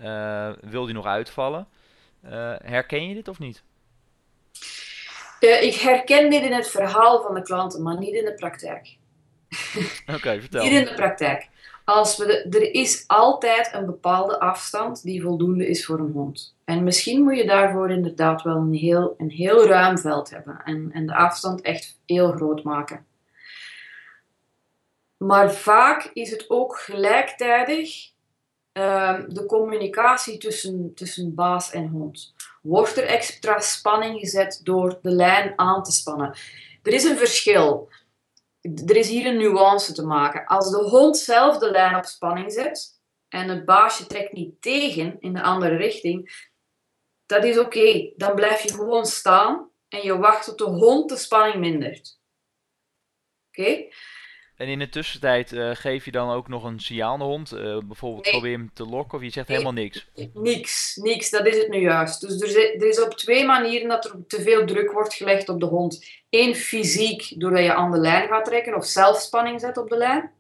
uh, 0.02 0.50
wil 0.60 0.84
die 0.84 0.94
nog 0.94 1.06
uitvallen. 1.06 1.66
Uh, 2.24 2.30
herken 2.62 3.08
je 3.08 3.14
dit 3.14 3.28
of 3.28 3.38
niet? 3.38 3.62
Uh, 5.40 5.62
ik 5.62 5.74
herken 5.74 6.30
dit 6.30 6.42
in 6.42 6.52
het 6.52 6.68
verhaal 6.70 7.22
van 7.22 7.34
de 7.34 7.42
klanten, 7.42 7.82
maar 7.82 7.98
niet 7.98 8.14
in 8.14 8.24
de 8.24 8.34
praktijk. 8.34 8.96
Oké, 10.06 10.14
okay, 10.14 10.40
vertel. 10.40 10.62
Niet 10.62 10.72
in 10.72 10.84
de 10.84 10.94
praktijk. 10.94 11.48
Als 11.84 12.16
we 12.16 12.46
de, 12.48 12.58
er 12.58 12.74
is 12.74 13.04
altijd 13.06 13.70
een 13.72 13.86
bepaalde 13.86 14.40
afstand 14.40 15.02
die 15.02 15.22
voldoende 15.22 15.68
is 15.68 15.84
voor 15.84 15.98
een 15.98 16.12
hond. 16.12 16.54
En 16.64 16.84
misschien 16.84 17.22
moet 17.22 17.36
je 17.36 17.46
daarvoor 17.46 17.90
inderdaad 17.90 18.42
wel 18.42 18.56
een 18.56 18.74
heel, 18.74 19.14
een 19.18 19.30
heel 19.30 19.66
ruim 19.66 19.98
veld 19.98 20.30
hebben 20.30 20.60
en, 20.64 20.90
en 20.92 21.06
de 21.06 21.14
afstand 21.14 21.60
echt 21.60 21.98
heel 22.06 22.32
groot 22.32 22.62
maken. 22.62 23.06
Maar 25.22 25.52
vaak 25.52 26.11
is 26.12 26.30
het 26.30 26.50
ook 26.50 26.78
gelijktijdig 26.78 28.11
uh, 28.72 29.20
de 29.28 29.46
communicatie 29.46 30.38
tussen, 30.38 30.94
tussen 30.94 31.35
baas 31.35 31.70
en 31.70 31.88
hond. 31.88 32.35
Wordt 32.62 32.96
er 32.96 33.04
extra 33.04 33.61
spanning 33.61 34.20
gezet 34.20 34.61
door 34.62 34.98
de 35.02 35.11
lijn 35.11 35.52
aan 35.56 35.82
te 35.82 35.92
spannen? 35.92 36.37
Er 36.82 36.92
is 36.92 37.04
een 37.04 37.16
verschil. 37.16 37.90
Er 38.61 38.96
is 38.96 39.08
hier 39.08 39.26
een 39.26 39.37
nuance 39.37 39.92
te 39.92 40.06
maken. 40.06 40.46
Als 40.46 40.70
de 40.70 40.76
hond 40.76 41.16
zelf 41.16 41.58
de 41.58 41.70
lijn 41.70 41.96
op 41.96 42.04
spanning 42.04 42.52
zet 42.52 43.00
en 43.28 43.48
het 43.48 43.64
baasje 43.64 44.06
trekt 44.06 44.32
niet 44.32 44.62
tegen 44.62 45.16
in 45.20 45.32
de 45.32 45.42
andere 45.42 45.76
richting, 45.76 46.46
dat 47.26 47.44
is 47.44 47.58
oké. 47.58 48.12
Dan 48.16 48.35
blijf 48.35 48.62
je 48.62 48.72
gewoon 48.72 49.06
staan 49.06 49.70
en 49.88 50.02
je 50.02 50.18
wacht 50.18 50.44
tot 50.44 50.58
de 50.58 50.64
hond 50.64 51.08
de 51.08 51.16
spanning 51.16 51.56
mindert. 51.56 52.20
Oké? 53.48 53.87
En 54.62 54.68
in 54.68 54.79
de 54.79 54.88
tussentijd 54.88 55.53
uh, 55.53 55.70
geef 55.72 56.05
je 56.05 56.11
dan 56.11 56.31
ook 56.31 56.48
nog 56.48 56.64
een 56.64 56.81
signaal 56.81 57.12
aan 57.12 57.18
de 57.18 57.25
hond? 57.25 57.53
Uh, 57.53 57.79
bijvoorbeeld 57.85 58.31
probeer 58.31 58.51
je 58.51 58.57
hem 58.57 58.70
te 58.75 58.85
lokken 58.85 59.18
of 59.18 59.25
je 59.25 59.31
zegt 59.31 59.48
helemaal 59.48 59.72
niks? 59.72 60.07
Niks, 60.35 60.96
niks, 60.96 61.31
dat 61.31 61.46
is 61.46 61.57
het 61.57 61.68
nu 61.68 61.79
juist. 61.79 62.20
Dus 62.20 62.40
er 62.40 62.48
is, 62.48 62.83
er 62.83 62.88
is 62.88 63.01
op 63.01 63.14
twee 63.14 63.44
manieren 63.44 63.88
dat 63.88 64.05
er 64.05 64.27
te 64.27 64.42
veel 64.42 64.66
druk 64.66 64.92
wordt 64.92 65.14
gelegd 65.14 65.48
op 65.48 65.61
de 65.61 65.66
hond. 65.66 66.07
Eén, 66.31 66.55
fysiek, 66.55 67.40
doordat 67.40 67.62
je 67.62 67.75
aan 67.75 67.90
de 67.90 67.98
lijn 67.98 68.29
gaat 68.29 68.44
trekken 68.44 68.75
of 68.75 68.85
zelfspanning 68.85 69.61
zet 69.61 69.77
op 69.77 69.88
de 69.88 69.96
lijn. 69.96 70.31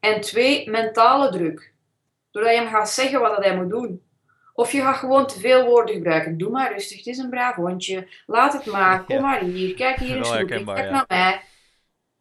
En 0.00 0.20
twee, 0.20 0.70
mentale 0.70 1.30
druk. 1.30 1.72
Doordat 2.30 2.52
je 2.52 2.58
hem 2.58 2.70
gaat 2.70 2.90
zeggen 2.90 3.20
wat 3.20 3.44
hij 3.44 3.56
moet 3.56 3.70
doen. 3.70 4.02
Of 4.54 4.72
je 4.72 4.80
gaat 4.80 4.96
gewoon 4.96 5.26
te 5.26 5.40
veel 5.40 5.64
woorden 5.64 5.94
gebruiken. 5.94 6.38
Doe 6.38 6.50
maar 6.50 6.72
rustig, 6.72 6.96
het 6.96 7.06
is 7.06 7.18
een 7.18 7.30
braaf 7.30 7.54
hondje. 7.54 8.08
Laat 8.26 8.52
het 8.52 8.66
maar, 8.66 9.04
kom 9.04 9.20
maar 9.20 9.40
hier, 9.40 9.74
kijk 9.74 9.98
hier 9.98 10.16
eens 10.16 10.30
goed, 10.30 10.44
kijk 10.44 10.66
ja. 10.66 10.90
naar 10.90 11.04
mij. 11.08 11.40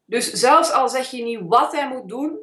Dus 0.06 0.32
zelfs 0.32 0.72
al 0.72 0.89
zeg 0.89 1.12
je 1.12 1.24
niet 1.24 1.41
wat 1.44 1.72
hij 1.72 1.88
moet 1.88 2.08
doen, 2.08 2.39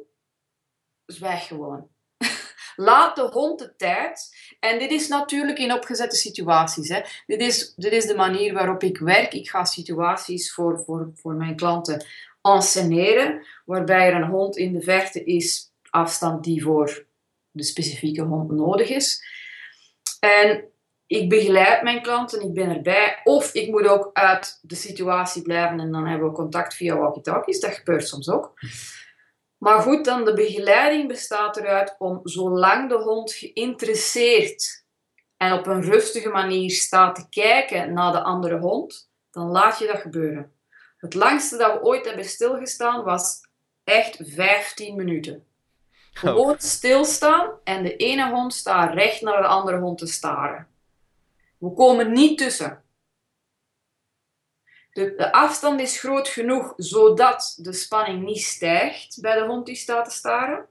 zwijg 1.05 1.47
gewoon. 1.47 1.87
Laat 2.75 3.15
de 3.15 3.21
hond 3.21 3.59
de 3.59 3.75
tijd. 3.75 4.35
En 4.59 4.79
dit 4.79 4.91
is 4.91 5.07
natuurlijk 5.07 5.59
in 5.59 5.73
opgezette 5.73 6.15
situaties. 6.15 6.89
Hè. 6.89 7.01
Dit, 7.25 7.41
is, 7.41 7.73
dit 7.75 7.91
is 7.91 8.05
de 8.05 8.15
manier 8.15 8.53
waarop 8.53 8.83
ik 8.83 8.97
werk. 8.97 9.33
Ik 9.33 9.49
ga 9.49 9.65
situaties 9.65 10.53
voor, 10.53 10.83
voor, 10.83 11.11
voor 11.15 11.33
mijn 11.33 11.55
klanten 11.55 12.05
enceneren, 12.41 13.45
waarbij 13.65 14.07
er 14.07 14.15
een 14.15 14.29
hond 14.29 14.57
in 14.57 14.73
de 14.73 14.81
verte 14.81 15.23
is, 15.23 15.71
afstand 15.89 16.43
die 16.43 16.63
voor 16.63 17.05
de 17.51 17.63
specifieke 17.63 18.21
hond 18.21 18.51
nodig 18.51 18.89
is. 18.89 19.23
En 20.19 20.72
ik 21.13 21.29
begeleid 21.29 21.83
mijn 21.83 22.01
klanten, 22.01 22.41
ik 22.41 22.53
ben 22.53 22.75
erbij. 22.75 23.19
Of 23.23 23.53
ik 23.53 23.69
moet 23.69 23.87
ook 23.87 24.09
uit 24.13 24.59
de 24.61 24.75
situatie 24.75 25.41
blijven 25.41 25.79
en 25.79 25.91
dan 25.91 26.07
hebben 26.07 26.27
we 26.27 26.35
contact 26.35 26.75
via 26.75 26.97
walkie-talkies. 26.97 27.59
Dat 27.59 27.71
gebeurt 27.73 28.07
soms 28.07 28.29
ook. 28.29 28.53
Maar 29.57 29.81
goed, 29.81 30.05
dan 30.05 30.25
de 30.25 30.33
begeleiding 30.33 31.07
bestaat 31.07 31.57
eruit 31.57 31.95
om 31.97 32.19
zolang 32.23 32.89
de 32.89 32.95
hond 32.95 33.33
geïnteresseerd 33.33 34.85
en 35.37 35.53
op 35.53 35.67
een 35.67 35.81
rustige 35.81 36.29
manier 36.29 36.71
staat 36.71 37.15
te 37.15 37.29
kijken 37.29 37.93
naar 37.93 38.11
de 38.11 38.23
andere 38.23 38.59
hond, 38.59 39.09
dan 39.31 39.51
laat 39.51 39.79
je 39.79 39.87
dat 39.87 40.01
gebeuren. 40.01 40.51
Het 40.97 41.13
langste 41.13 41.57
dat 41.57 41.73
we 41.73 41.83
ooit 41.83 42.05
hebben 42.05 42.25
stilgestaan 42.25 43.03
was 43.03 43.39
echt 43.83 44.19
15 44.21 44.95
minuten. 44.95 45.45
Gewoon 46.13 46.55
stilstaan 46.57 47.49
en 47.63 47.83
de 47.83 47.95
ene 47.95 48.29
hond 48.29 48.53
staat 48.53 48.93
recht 48.93 49.21
naar 49.21 49.41
de 49.41 49.47
andere 49.47 49.79
hond 49.79 49.97
te 49.97 50.07
staren. 50.07 50.71
We 51.63 51.73
komen 51.73 52.11
niet 52.11 52.37
tussen. 52.37 52.83
De, 54.91 55.15
de, 55.15 55.31
afstand 55.31 55.79
is 55.79 55.99
groot 55.99 56.27
genoeg 56.27 56.73
zodat 56.77 57.57
de 57.61 57.73
spanning 57.73 58.23
niet 58.23 58.41
stijgt 58.41 59.21
bij 59.21 59.35
de 59.35 59.45
hond 59.45 59.65
die 59.65 59.75
staat 59.75 60.05
te 60.05 60.11
staren. 60.11 60.67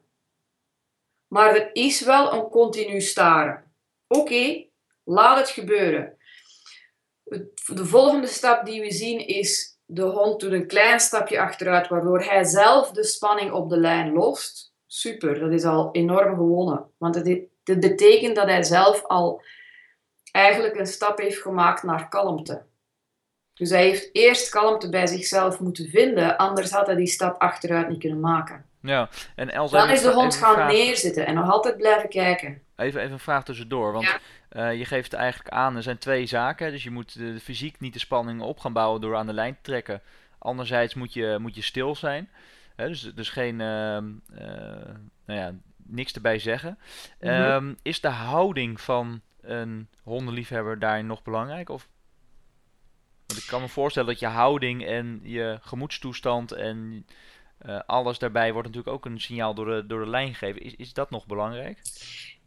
Maar 1.26 1.56
er 1.56 1.70
is 1.72 2.00
wel 2.00 2.32
een 2.32 2.48
continu 2.48 3.00
staren. 3.00 3.72
Oké, 4.06 4.66
laat 5.04 5.38
het 5.38 5.48
gebeuren. 5.48 6.16
De 7.66 7.86
volgende 7.86 8.26
stap 8.26 8.64
die 8.64 8.80
we 8.80 8.90
zien 8.90 9.26
is 9.26 9.78
de 9.84 10.02
hond 10.02 10.40
doet 10.40 10.52
een 10.52 10.66
klein 10.66 11.00
stapje 11.00 11.40
achteruit, 11.40 11.88
waardoor 11.88 12.22
hij 12.22 12.44
zelf 12.44 12.90
de 12.90 13.04
spanning 13.04 13.52
op 13.52 13.68
de 13.68 13.76
lijn 13.76 14.12
lost. 14.12 14.74
Super, 14.86 15.38
dat 15.38 15.52
is 15.52 15.64
al 15.64 15.88
enorm 15.92 16.36
gewonnen. 16.36 16.90
Want 16.98 17.14
het, 17.14 17.48
betekent 17.64 18.36
dat 18.36 18.46
hij 18.46 18.62
zelf 18.62 19.04
al 19.04 19.42
eigenlijk 20.32 20.76
een 20.76 20.86
stap 20.86 21.18
heeft 21.18 21.42
gemaakt 21.42 21.82
naar 21.82 22.08
kalmte. 22.08 22.62
Dus 23.54 23.70
hij 23.70 23.82
heeft 23.82 24.08
eerst 24.12 24.48
kalmte 24.48 24.88
bij 24.88 25.06
zichzelf 25.06 25.60
moeten 25.60 25.88
vinden, 25.88 26.36
anders 26.36 26.70
had 26.70 26.86
hij 26.86 26.96
die 26.96 27.06
stap 27.06 27.40
achteruit 27.40 27.88
niet 27.88 28.00
kunnen 28.00 28.20
maken. 28.20 28.64
Ja, 28.80 29.08
en 29.34 29.50
Els, 29.50 29.70
Dan 29.70 29.90
is 29.90 30.02
de 30.02 30.12
hond 30.12 30.36
gaan 30.36 30.66
neerzitten 30.66 31.26
en 31.26 31.34
nog 31.34 31.50
altijd 31.50 31.76
blijven 31.76 32.08
kijken. 32.08 32.62
Even, 32.76 33.00
even 33.00 33.12
een 33.12 33.18
vraag 33.18 33.44
tussendoor, 33.44 33.92
want 33.92 34.18
uh, 34.52 34.74
je 34.74 34.84
geeft 34.84 35.12
eigenlijk 35.12 35.54
aan, 35.54 35.76
er 35.76 35.82
zijn 35.82 35.98
twee 35.98 36.26
zaken. 36.26 36.70
Dus 36.70 36.82
je 36.82 36.90
moet 36.90 37.18
de, 37.18 37.32
de, 37.32 37.40
fysiek 37.40 37.80
niet 37.80 37.92
de 37.92 37.98
spanning 37.98 38.40
op 38.40 38.58
gaan 38.58 38.72
bouwen 38.72 39.00
door 39.00 39.16
aan 39.16 39.26
de 39.26 39.32
lijn 39.32 39.54
te 39.54 39.62
trekken. 39.62 40.02
Anderzijds 40.38 40.94
moet 40.94 41.12
je, 41.12 41.36
moet 41.40 41.54
je 41.54 41.62
stil 41.62 41.94
zijn. 41.94 42.30
dus, 42.76 43.12
dus 43.14 43.30
geen, 43.30 43.54
uh, 43.54 43.98
nou 45.26 45.40
ja, 45.40 45.54
niks 45.76 46.12
erbij 46.12 46.38
zeggen. 46.38 46.78
Mm 47.20 47.76
is 47.82 48.00
de 48.00 48.08
houding 48.08 48.80
van 48.80 49.20
een 49.42 49.88
hondenliefhebber 50.02 50.78
daarin 50.78 51.06
nog 51.06 51.22
belangrijk? 51.22 51.68
Of? 51.68 51.88
Want 53.26 53.40
ik 53.40 53.46
kan 53.46 53.60
me 53.60 53.68
voorstellen 53.68 54.08
dat 54.08 54.20
je 54.20 54.26
houding 54.26 54.86
en 54.86 55.20
je 55.22 55.58
gemoedstoestand 55.60 56.52
en 56.52 57.06
uh, 57.66 57.80
alles 57.86 58.18
daarbij 58.18 58.52
wordt 58.52 58.68
natuurlijk 58.68 58.94
ook 58.94 59.04
een 59.04 59.20
signaal 59.20 59.54
door 59.54 59.66
de, 59.66 59.86
door 59.86 60.04
de 60.04 60.10
lijn 60.10 60.34
gegeven. 60.34 60.62
Is, 60.62 60.74
is 60.74 60.92
dat 60.92 61.10
nog 61.10 61.26
belangrijk? 61.26 61.78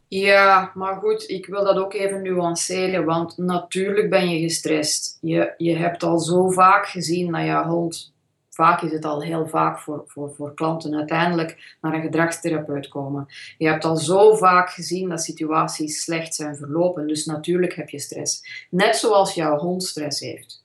Ja, 0.07 0.71
maar 0.73 0.95
goed, 0.95 1.29
ik 1.29 1.45
wil 1.45 1.63
dat 1.63 1.77
ook 1.77 1.93
even 1.93 2.21
nuanceren, 2.21 3.05
want 3.05 3.37
natuurlijk 3.37 4.09
ben 4.09 4.29
je 4.29 4.39
gestrest. 4.39 5.17
Je, 5.21 5.53
je 5.57 5.75
hebt 5.75 6.03
al 6.03 6.19
zo 6.19 6.49
vaak 6.49 6.87
gezien 6.87 7.31
dat 7.31 7.41
je 7.41 7.63
hond 7.63 8.14
vaak 8.55 8.81
is 8.81 8.91
het 8.91 9.05
al 9.05 9.21
heel 9.21 9.47
vaak 9.47 9.79
voor, 9.79 10.03
voor, 10.05 10.33
voor 10.35 10.53
klanten 10.53 10.95
uiteindelijk 10.95 11.77
naar 11.81 11.93
een 11.93 12.01
gedragstherapeut 12.01 12.87
komen. 12.87 13.27
Je 13.57 13.67
hebt 13.67 13.85
al 13.85 13.97
zo 13.97 14.35
vaak 14.35 14.69
gezien 14.69 15.09
dat 15.09 15.23
situaties 15.23 16.03
slecht 16.03 16.35
zijn 16.35 16.55
verlopen, 16.55 17.07
dus 17.07 17.25
natuurlijk 17.25 17.75
heb 17.75 17.89
je 17.89 17.99
stress. 17.99 18.65
Net 18.69 18.95
zoals 18.95 19.33
jouw 19.33 19.57
hond 19.57 19.83
stress 19.83 20.19
heeft. 20.19 20.63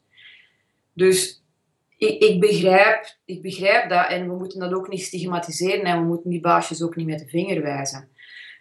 Dus 0.92 1.42
ik, 1.96 2.22
ik, 2.22 2.40
begrijp, 2.40 3.16
ik 3.24 3.42
begrijp 3.42 3.88
dat 3.88 4.08
en 4.08 4.28
we 4.28 4.36
moeten 4.36 4.60
dat 4.60 4.72
ook 4.72 4.88
niet 4.88 5.02
stigmatiseren 5.02 5.84
en 5.84 6.00
we 6.00 6.06
moeten 6.06 6.30
die 6.30 6.40
baasjes 6.40 6.82
ook 6.82 6.96
niet 6.96 7.06
met 7.06 7.18
de 7.18 7.28
vinger 7.28 7.62
wijzen. 7.62 8.08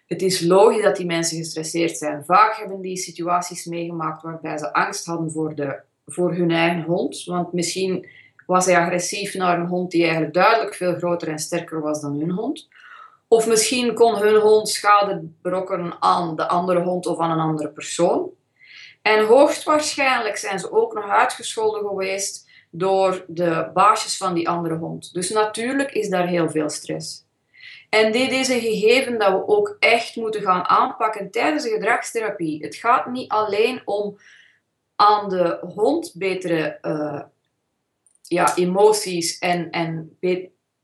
Het 0.06 0.22
is 0.22 0.42
logisch 0.42 0.84
dat 0.84 0.96
die 0.96 1.06
mensen 1.06 1.38
gestresseerd 1.38 1.98
zijn. 1.98 2.26
Vaak 2.26 2.56
hebben 2.56 2.82
die 2.82 2.98
situaties 2.98 3.65
meegemaakt 3.65 4.22
waarbij 4.22 4.58
ze 4.58 4.74
angst 4.74 5.06
hadden 5.06 5.32
voor, 5.32 5.56
de, 5.56 5.80
voor 6.06 6.34
hun 6.34 6.52
eigen 6.52 6.84
hond. 6.84 7.24
Want 7.24 7.54
misschien 7.54 8.08
was 8.50 8.66
hij 8.66 8.78
agressief 8.78 9.34
naar 9.34 9.60
een 9.60 9.68
hond 9.68 9.92
die 9.92 10.04
eigenlijk 10.04 10.34
duidelijk 10.34 10.76
veel 10.76 10.96
groter 10.96 11.28
en 11.28 11.40
sterker 11.40 11.82
was 11.82 12.02
dan 12.02 12.20
hun 12.20 12.32
hond. 12.32 12.68
Of 13.28 13.48
misschien 13.48 13.94
kon 13.94 14.18
hun 14.18 14.42
hond 14.42 14.70
schade 14.70 15.22
berokkenen 15.42 15.96
aan 16.00 16.36
de 16.36 16.48
andere 16.48 16.82
hond 16.82 17.06
of 17.06 17.20
aan 17.20 17.32
een 17.32 17.40
andere 17.40 17.70
persoon. 17.70 18.30
En 19.02 19.26
hoogstwaarschijnlijk 19.26 20.38
zijn 20.38 20.60
ze 20.60 20.72
ook 20.72 20.94
nog 20.94 21.10
uitgescholden 21.10 21.88
geweest 21.88 22.50
door 22.70 23.26
de 23.28 23.70
baasjes 23.74 24.18
van 24.18 24.34
die 24.34 24.50
andere 24.50 24.76
hond. 24.76 25.14
Dus 25.14 25.30
natuurlijk 25.30 25.92
is 25.92 26.10
daar 26.10 26.28
heel 26.28 26.50
veel 26.50 26.70
stress. 26.70 27.26
En 27.90 28.12
dit 28.12 28.32
is 28.32 28.48
een 28.48 28.62
gegeven 28.62 29.20
dat 29.20 29.32
we 29.32 29.48
ook 29.48 29.78
echt 29.80 30.16
moeten 30.16 30.42
gaan 30.42 30.66
aanpakken 30.66 31.32
tijdens 31.32 31.64
de 31.64 31.70
gedragstherapie. 31.70 32.64
Het 32.64 32.76
gaat 32.76 33.06
niet 33.06 33.32
alleen 33.32 33.82
om 33.86 34.18
aan 34.96 35.30
de 35.30 35.58
hond 35.76 36.12
betere 36.16 36.78
uh, 36.82 37.22
ja, 38.30 38.56
emoties 38.56 39.38
en, 39.39 39.70
en 39.70 40.18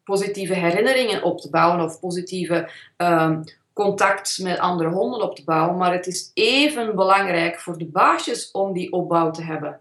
positieve 0.04 0.54
herinneringen 0.54 1.24
op 1.24 1.40
te 1.40 1.50
bouwen 1.50 1.86
of 1.86 2.00
positieve 2.00 2.70
um, 2.98 3.44
contact 3.74 4.40
met 4.42 4.60
andere 4.60 4.90
honden 4.90 5.22
op 5.22 5.36
te 5.36 5.44
bouwen. 5.44 5.78
Maar 5.78 5.94
het 5.94 6.08
is 6.08 6.32
even 6.34 6.96
belangrijk 6.96 7.60
voor 7.60 7.78
de 7.78 7.86
baasjes 7.86 8.52
om 8.52 8.74
die 8.74 8.92
opbouw 8.92 9.32
te 9.32 9.44
hebben. 9.44 9.80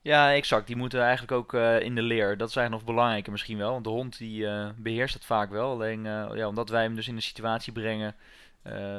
Ja, 0.00 0.32
exact. 0.32 0.66
Die 0.66 0.76
moeten 0.76 1.00
eigenlijk 1.00 1.32
ook 1.32 1.52
uh, 1.52 1.80
in 1.80 1.94
de 1.94 2.02
leer. 2.02 2.36
Dat 2.36 2.48
is 2.48 2.56
eigenlijk 2.56 2.86
nog 2.86 2.94
belangrijker 2.94 3.32
misschien 3.32 3.58
wel. 3.58 3.70
Want 3.70 3.84
de 3.84 3.90
hond 3.90 4.18
die 4.18 4.42
uh, 4.42 4.68
beheerst 4.76 5.14
het 5.14 5.24
vaak 5.24 5.50
wel. 5.50 5.70
Alleen 5.70 6.04
uh, 6.04 6.30
ja, 6.34 6.48
omdat 6.48 6.68
wij 6.68 6.82
hem 6.82 6.94
dus 6.94 7.08
in 7.08 7.16
een 7.16 7.22
situatie 7.22 7.72
brengen, 7.72 8.16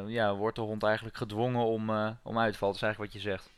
ja, 0.07 0.35
wordt 0.35 0.55
de 0.55 0.61
hond 0.61 0.83
eigenlijk 0.83 1.17
gedwongen 1.17 1.65
om, 1.65 1.89
om 2.23 2.39
uit 2.39 2.51
te 2.51 2.57
vallen. 2.57 2.73
Dat 2.73 2.75
is 2.75 2.81
eigenlijk 2.81 2.97
wat 2.97 3.13
je 3.13 3.29
zegt. 3.29 3.49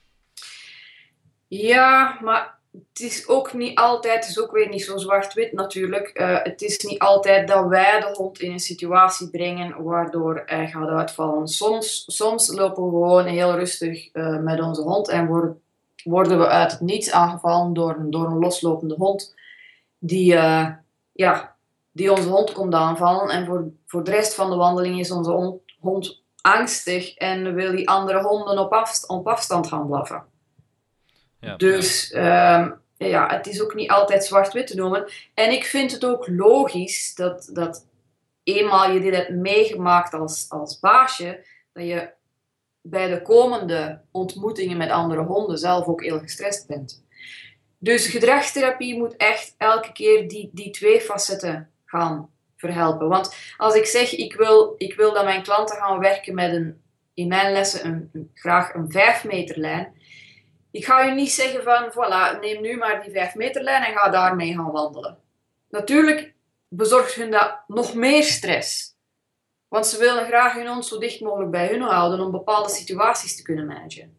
Ja, 1.47 2.17
maar 2.21 2.58
het 2.93 2.99
is 2.99 3.27
ook 3.27 3.53
niet 3.53 3.77
altijd, 3.77 4.27
is 4.27 4.39
ook 4.39 4.51
weer 4.51 4.69
niet 4.69 4.83
zo 4.83 4.97
zwart-wit 4.97 5.53
natuurlijk. 5.53 6.19
Uh, 6.19 6.43
het 6.43 6.61
is 6.61 6.77
niet 6.77 6.99
altijd 6.99 7.47
dat 7.47 7.67
wij 7.67 7.99
de 7.99 8.09
hond 8.13 8.39
in 8.39 8.51
een 8.51 8.59
situatie 8.59 9.29
brengen 9.29 9.83
waardoor 9.83 10.43
hij 10.45 10.67
gaat 10.67 10.87
uitvallen. 10.87 11.47
Soms, 11.47 12.03
soms 12.07 12.51
lopen 12.51 12.83
we 12.83 12.89
gewoon 12.89 13.25
heel 13.25 13.55
rustig 13.55 14.09
uh, 14.13 14.37
met 14.37 14.61
onze 14.61 14.81
hond 14.81 15.07
en 15.07 15.27
worden, 15.27 15.61
worden 16.03 16.39
we 16.39 16.47
uit 16.47 16.71
het 16.71 16.81
niets 16.81 17.11
aangevallen 17.11 17.73
door, 17.73 17.95
een, 17.99 18.11
door 18.11 18.25
een 18.25 18.39
loslopende 18.39 18.95
hond. 18.95 19.35
Die, 19.99 20.33
uh, 20.33 20.67
ja, 21.11 21.55
die 21.91 22.11
onze 22.11 22.29
hond 22.29 22.51
komt 22.51 22.73
aanvallen. 22.73 23.29
En 23.29 23.45
voor, 23.45 23.71
voor 23.85 24.03
de 24.03 24.11
rest 24.11 24.33
van 24.35 24.49
de 24.49 24.55
wandeling 24.55 24.99
is 24.99 25.11
onze 25.11 25.31
hond, 25.31 25.61
hond 25.79 26.21
angstig 26.41 27.15
en 27.15 27.53
wil 27.53 27.71
die 27.71 27.89
andere 27.89 28.21
honden 28.21 28.59
op, 28.59 28.71
afstand, 28.71 29.19
op 29.19 29.27
afstand 29.27 29.67
gaan 29.67 29.87
blaffen. 29.87 30.23
Ja, 31.41 31.55
dus 31.55 32.13
um, 32.15 32.81
ja, 32.97 33.27
het 33.27 33.47
is 33.47 33.61
ook 33.61 33.73
niet 33.73 33.89
altijd 33.89 34.25
zwart-wit 34.25 34.67
te 34.67 34.75
noemen. 34.75 35.11
En 35.33 35.51
ik 35.51 35.63
vind 35.63 35.91
het 35.91 36.05
ook 36.05 36.27
logisch 36.27 37.15
dat, 37.15 37.49
dat 37.53 37.85
eenmaal 38.43 38.91
je 38.91 38.99
dit 38.99 39.15
hebt 39.15 39.29
meegemaakt 39.29 40.13
als, 40.13 40.45
als 40.49 40.79
baasje, 40.79 41.45
dat 41.73 41.85
je 41.85 42.09
bij 42.81 43.07
de 43.07 43.21
komende 43.21 44.01
ontmoetingen 44.11 44.77
met 44.77 44.89
andere 44.89 45.21
honden 45.21 45.57
zelf 45.57 45.85
ook 45.85 46.03
heel 46.03 46.19
gestrest 46.19 46.67
bent. 46.67 47.03
Dus 47.77 48.07
gedragstherapie 48.07 48.97
moet 48.97 49.17
echt 49.17 49.55
elke 49.57 49.91
keer 49.91 50.27
die, 50.27 50.49
die 50.53 50.69
twee 50.69 51.01
facetten 51.01 51.69
gaan 51.85 52.29
verhelpen. 52.57 53.07
Want 53.07 53.35
als 53.57 53.75
ik 53.75 53.85
zeg, 53.85 54.15
ik 54.15 54.33
wil, 54.33 54.75
ik 54.77 54.95
wil 54.95 55.13
dat 55.13 55.23
mijn 55.23 55.43
klanten 55.43 55.77
gaan 55.77 55.99
werken 55.99 56.35
met 56.35 56.53
een, 56.53 56.81
in 57.13 57.27
mijn 57.27 57.53
lessen 57.53 57.85
een, 57.85 58.31
graag 58.33 58.73
een 58.73 58.91
5 58.91 59.23
meter 59.23 59.57
lijn. 59.57 59.93
Ik 60.71 60.85
ga 60.85 61.01
je 61.01 61.11
niet 61.11 61.31
zeggen 61.31 61.63
van, 61.63 61.91
voilà, 61.91 62.39
neem 62.39 62.61
nu 62.61 62.77
maar 62.77 63.03
die 63.03 63.11
5 63.11 63.35
meter 63.35 63.61
lijn 63.61 63.83
en 63.83 63.93
ga 63.93 64.09
daarmee 64.09 64.53
gaan 64.53 64.71
wandelen. 64.71 65.17
Natuurlijk 65.69 66.33
bezorgt 66.67 67.13
hun 67.13 67.31
dat 67.31 67.59
nog 67.67 67.93
meer 67.93 68.23
stress. 68.23 68.97
Want 69.67 69.87
ze 69.87 69.99
willen 69.99 70.25
graag 70.25 70.53
hun 70.53 70.67
hond 70.67 70.85
zo 70.85 70.97
dicht 70.99 71.21
mogelijk 71.21 71.51
bij 71.51 71.67
hun 71.67 71.81
houden 71.81 72.19
om 72.19 72.31
bepaalde 72.31 72.69
situaties 72.69 73.35
te 73.35 73.43
kunnen 73.43 73.65
managen. 73.65 74.17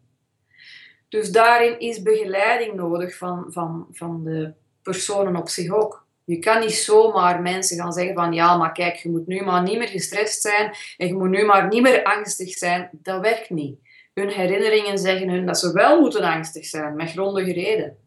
Dus 1.09 1.31
daarin 1.31 1.79
is 1.79 2.01
begeleiding 2.01 2.73
nodig 2.73 3.17
van, 3.17 3.45
van, 3.47 3.87
van 3.91 4.23
de 4.23 4.53
personen 4.81 5.35
op 5.35 5.49
zich 5.49 5.71
ook. 5.71 6.05
Je 6.23 6.39
kan 6.39 6.59
niet 6.59 6.73
zomaar 6.73 7.41
mensen 7.41 7.77
gaan 7.77 7.93
zeggen 7.93 8.15
van 8.15 8.33
ja, 8.33 8.57
maar 8.57 8.71
kijk, 8.71 8.95
je 8.95 9.09
moet 9.09 9.27
nu 9.27 9.41
maar 9.43 9.61
niet 9.61 9.77
meer 9.77 9.87
gestrest 9.87 10.41
zijn 10.41 10.75
en 10.97 11.07
je 11.07 11.13
moet 11.13 11.29
nu 11.29 11.45
maar 11.45 11.67
niet 11.67 11.81
meer 11.81 12.03
angstig 12.03 12.57
zijn. 12.57 12.89
Dat 12.91 13.21
werkt 13.21 13.49
niet. 13.49 13.79
Hun 14.13 14.29
herinneringen 14.29 14.97
zeggen 14.97 15.29
hun 15.29 15.45
dat 15.45 15.59
ze 15.59 15.73
wel 15.73 15.99
moeten 15.99 16.23
angstig 16.23 16.65
zijn, 16.65 16.95
met 16.95 17.11
grondige 17.11 17.53
reden. 17.53 17.97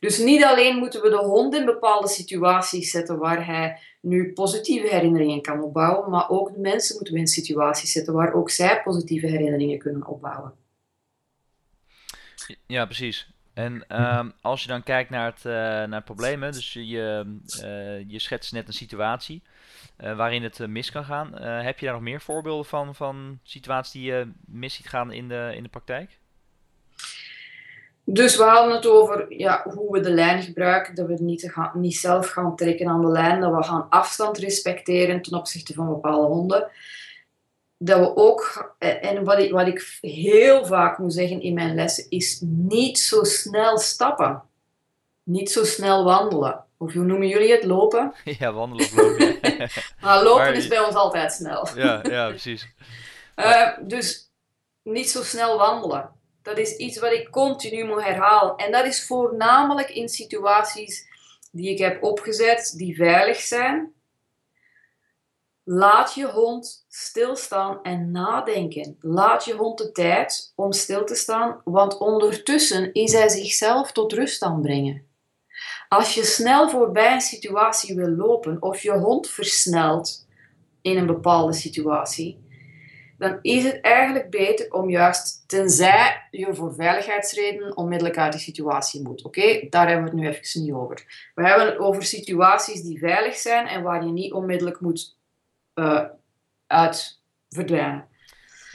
Dus 0.00 0.18
niet 0.18 0.44
alleen 0.44 0.76
moeten 0.76 1.02
we 1.02 1.10
de 1.10 1.16
hond 1.16 1.54
in 1.54 1.64
bepaalde 1.64 2.08
situaties 2.08 2.90
zetten 2.90 3.18
waar 3.18 3.46
hij 3.46 3.80
nu 4.00 4.32
positieve 4.32 4.88
herinneringen 4.88 5.42
kan 5.42 5.62
opbouwen, 5.62 6.10
maar 6.10 6.28
ook 6.28 6.52
de 6.52 6.60
mensen 6.60 6.96
moeten 6.96 7.14
we 7.14 7.20
in 7.20 7.26
situaties 7.26 7.92
zetten 7.92 8.14
waar 8.14 8.32
ook 8.32 8.50
zij 8.50 8.82
positieve 8.82 9.26
herinneringen 9.26 9.78
kunnen 9.78 10.06
opbouwen. 10.06 10.54
Ja, 12.66 12.84
precies. 12.84 13.30
En 13.54 13.84
ehm, 13.88 14.30
als 14.40 14.62
je 14.62 14.68
dan 14.68 14.82
kijkt 14.82 15.10
naar 15.10 15.26
het, 15.26 15.44
uh, 15.44 15.52
naar 15.90 16.02
problemen, 16.02 16.52
dus 16.52 16.72
je, 16.72 17.24
uh, 17.62 18.10
je 18.10 18.18
schetst 18.18 18.52
net 18.52 18.66
een 18.68 18.72
situatie 18.72 19.42
uh, 20.00 20.16
waarin 20.16 20.42
het 20.42 20.66
mis 20.66 20.90
kan 20.90 21.04
gaan. 21.04 21.34
heb 21.42 21.78
je 21.78 21.84
daar 21.84 21.94
nog 21.94 22.02
meer 22.02 22.20
voorbeelden 22.20 22.64
van, 22.64 22.94
van 22.94 23.38
situaties 23.42 23.92
die 23.92 24.02
je 24.02 24.32
mis 24.46 24.74
ziet 24.74 24.88
gaan 24.88 25.12
in 25.12 25.28
de, 25.28 25.52
in 25.54 25.62
de 25.62 25.68
praktijk? 25.68 26.18
Dus 28.04 28.36
we 28.36 28.42
hadden 28.42 28.74
het 28.74 28.86
over 28.86 29.34
ja, 29.36 29.62
hoe 29.74 29.92
we 29.92 30.00
de 30.00 30.10
lijn 30.10 30.42
gebruiken, 30.42 30.94
dat 30.94 31.06
we 31.06 31.16
niet, 31.20 31.52
gaan, 31.52 31.70
niet 31.74 31.96
zelf 31.96 32.28
gaan 32.28 32.56
trekken 32.56 32.88
aan 32.88 33.00
de 33.00 33.10
lijn, 33.10 33.40
dat 33.40 33.54
we 33.54 33.62
gaan 33.62 33.86
afstand 33.88 34.38
respecteren 34.38 35.22
ten 35.22 35.38
opzichte 35.38 35.74
van 35.74 35.88
bepaalde 35.88 36.26
honden 36.26 36.70
dat 37.84 37.98
we 37.98 38.16
ook, 38.16 38.72
en 38.78 39.24
wat 39.24 39.38
ik, 39.38 39.52
wat 39.52 39.66
ik 39.66 39.98
heel 40.00 40.66
vaak 40.66 40.98
moet 40.98 41.12
zeggen 41.12 41.40
in 41.40 41.54
mijn 41.54 41.74
lessen, 41.74 42.06
is 42.08 42.40
niet 42.44 42.98
zo 42.98 43.24
snel 43.24 43.78
stappen. 43.78 44.42
Niet 45.22 45.50
zo 45.50 45.64
snel 45.64 46.04
wandelen. 46.04 46.64
Of 46.82 46.92
hoe 46.92 47.04
noemen 47.04 47.28
jullie 47.28 47.52
het? 47.52 47.64
Lopen? 47.64 48.14
Ja, 48.38 48.52
wandelen 48.52 48.84
of 48.84 48.96
lopen. 48.96 49.38
maar 50.02 50.22
lopen 50.22 50.54
is 50.54 50.68
bij 50.68 50.80
ons 50.80 50.94
altijd 50.94 51.32
snel. 51.32 51.68
ja, 51.76 52.00
ja, 52.02 52.28
precies. 52.28 52.68
Uh, 53.36 53.68
dus 53.94 54.30
niet 54.82 55.10
zo 55.10 55.22
snel 55.22 55.58
wandelen. 55.58 56.10
Dat 56.42 56.58
is 56.58 56.76
iets 56.76 56.98
wat 56.98 57.12
ik 57.12 57.30
continu 57.30 57.84
moet 57.84 58.02
herhalen. 58.02 58.56
En 58.56 58.72
dat 58.72 58.84
is 58.84 59.06
voornamelijk 59.06 59.90
in 59.90 60.08
situaties 60.08 61.06
die 61.52 61.70
ik 61.70 61.78
heb 61.78 62.02
opgezet, 62.02 62.74
die 62.76 62.96
veilig 62.96 63.40
zijn 63.40 63.94
Laat 65.64 66.14
je 66.14 66.26
hond 66.26 66.84
stilstaan 66.88 67.82
en 67.82 68.10
nadenken. 68.10 68.96
Laat 69.00 69.44
je 69.44 69.54
hond 69.54 69.78
de 69.78 69.92
tijd 69.92 70.52
om 70.56 70.72
stil 70.72 71.04
te 71.04 71.14
staan, 71.14 71.60
want 71.64 71.98
ondertussen 71.98 72.92
is 72.92 73.12
hij 73.12 73.28
zichzelf 73.28 73.92
tot 73.92 74.12
rust 74.12 74.42
aan 74.42 74.62
brengen. 74.62 75.11
Als 75.92 76.14
je 76.14 76.24
snel 76.24 76.68
voorbij 76.68 77.12
een 77.12 77.20
situatie 77.20 77.94
wil 77.94 78.08
lopen 78.08 78.62
of 78.62 78.82
je 78.82 78.92
hond 78.92 79.28
versnelt 79.28 80.26
in 80.82 80.96
een 80.96 81.06
bepaalde 81.06 81.52
situatie, 81.52 82.44
dan 83.18 83.38
is 83.42 83.64
het 83.64 83.80
eigenlijk 83.80 84.30
beter 84.30 84.72
om 84.72 84.90
juist, 84.90 85.44
tenzij 85.46 86.28
je 86.30 86.54
voor 86.54 86.74
veiligheidsredenen 86.74 87.76
onmiddellijk 87.76 88.18
uit 88.18 88.32
die 88.32 88.40
situatie 88.40 89.02
moet. 89.02 89.24
Oké, 89.24 89.66
daar 89.70 89.86
hebben 89.88 90.04
we 90.04 90.10
het 90.10 90.20
nu 90.20 90.28
even 90.28 90.62
niet 90.62 90.72
over. 90.72 91.30
We 91.34 91.46
hebben 91.46 91.66
het 91.66 91.78
over 91.78 92.02
situaties 92.02 92.82
die 92.82 92.98
veilig 92.98 93.34
zijn 93.34 93.66
en 93.66 93.82
waar 93.82 94.04
je 94.04 94.12
niet 94.12 94.32
onmiddellijk 94.32 94.80
moet 94.80 95.16
uh, 95.74 96.04
uit 96.66 97.20
verdwijnen. 97.48 98.08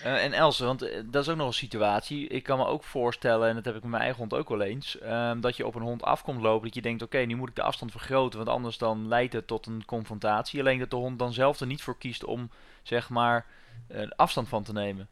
Uh, 0.06 0.24
en 0.24 0.34
Else, 0.34 0.66
want 0.66 0.82
eh, 0.82 1.02
dat 1.06 1.24
is 1.24 1.30
ook 1.30 1.38
nog 1.38 1.48
een 1.48 1.54
situatie. 1.54 2.28
Ik 2.28 2.44
kan 2.44 2.58
me 2.58 2.66
ook 2.66 2.84
voorstellen, 2.84 3.50
en 3.50 3.56
dat 3.56 3.66
heb 3.66 3.76
ik 3.76 3.82
met 3.82 3.92
mijn 3.92 4.04
eigen 4.04 4.20
hond 4.20 4.34
ook 4.34 4.50
wel 4.50 4.62
eens, 4.62 4.98
uh, 5.04 5.32
dat 5.40 5.58
je 5.58 5.66
op 5.66 5.76
een 5.76 5.82
hond 5.82 6.04
afkomt 6.04 6.42
lopen. 6.42 6.66
Dat 6.66 6.76
je 6.76 6.82
denkt, 6.82 7.02
oké, 7.02 7.18
nu 7.18 7.36
moet 7.36 7.50
ik 7.50 7.56
de 7.56 7.62
afstand 7.62 7.92
vergroten, 7.92 8.38
want 8.38 8.50
anders 8.52 8.78
dan 8.78 9.08
leidt 9.08 9.34
het 9.34 9.48
tot 9.48 9.66
een 9.66 9.86
confrontatie. 9.86 10.60
Alleen 10.60 10.80
dat 10.80 10.90
de 10.90 10.96
hond 10.96 11.20
dan 11.20 11.34
zelf 11.34 11.60
er 11.60 11.68
niet 11.68 11.82
voor 11.82 11.98
kiest 11.98 12.24
om, 12.24 12.52
zeg 12.84 13.10
maar, 13.10 13.46
uh, 13.92 14.08
afstand 14.16 14.48
van 14.50 14.64
te 14.64 14.74
nemen. 14.74 15.10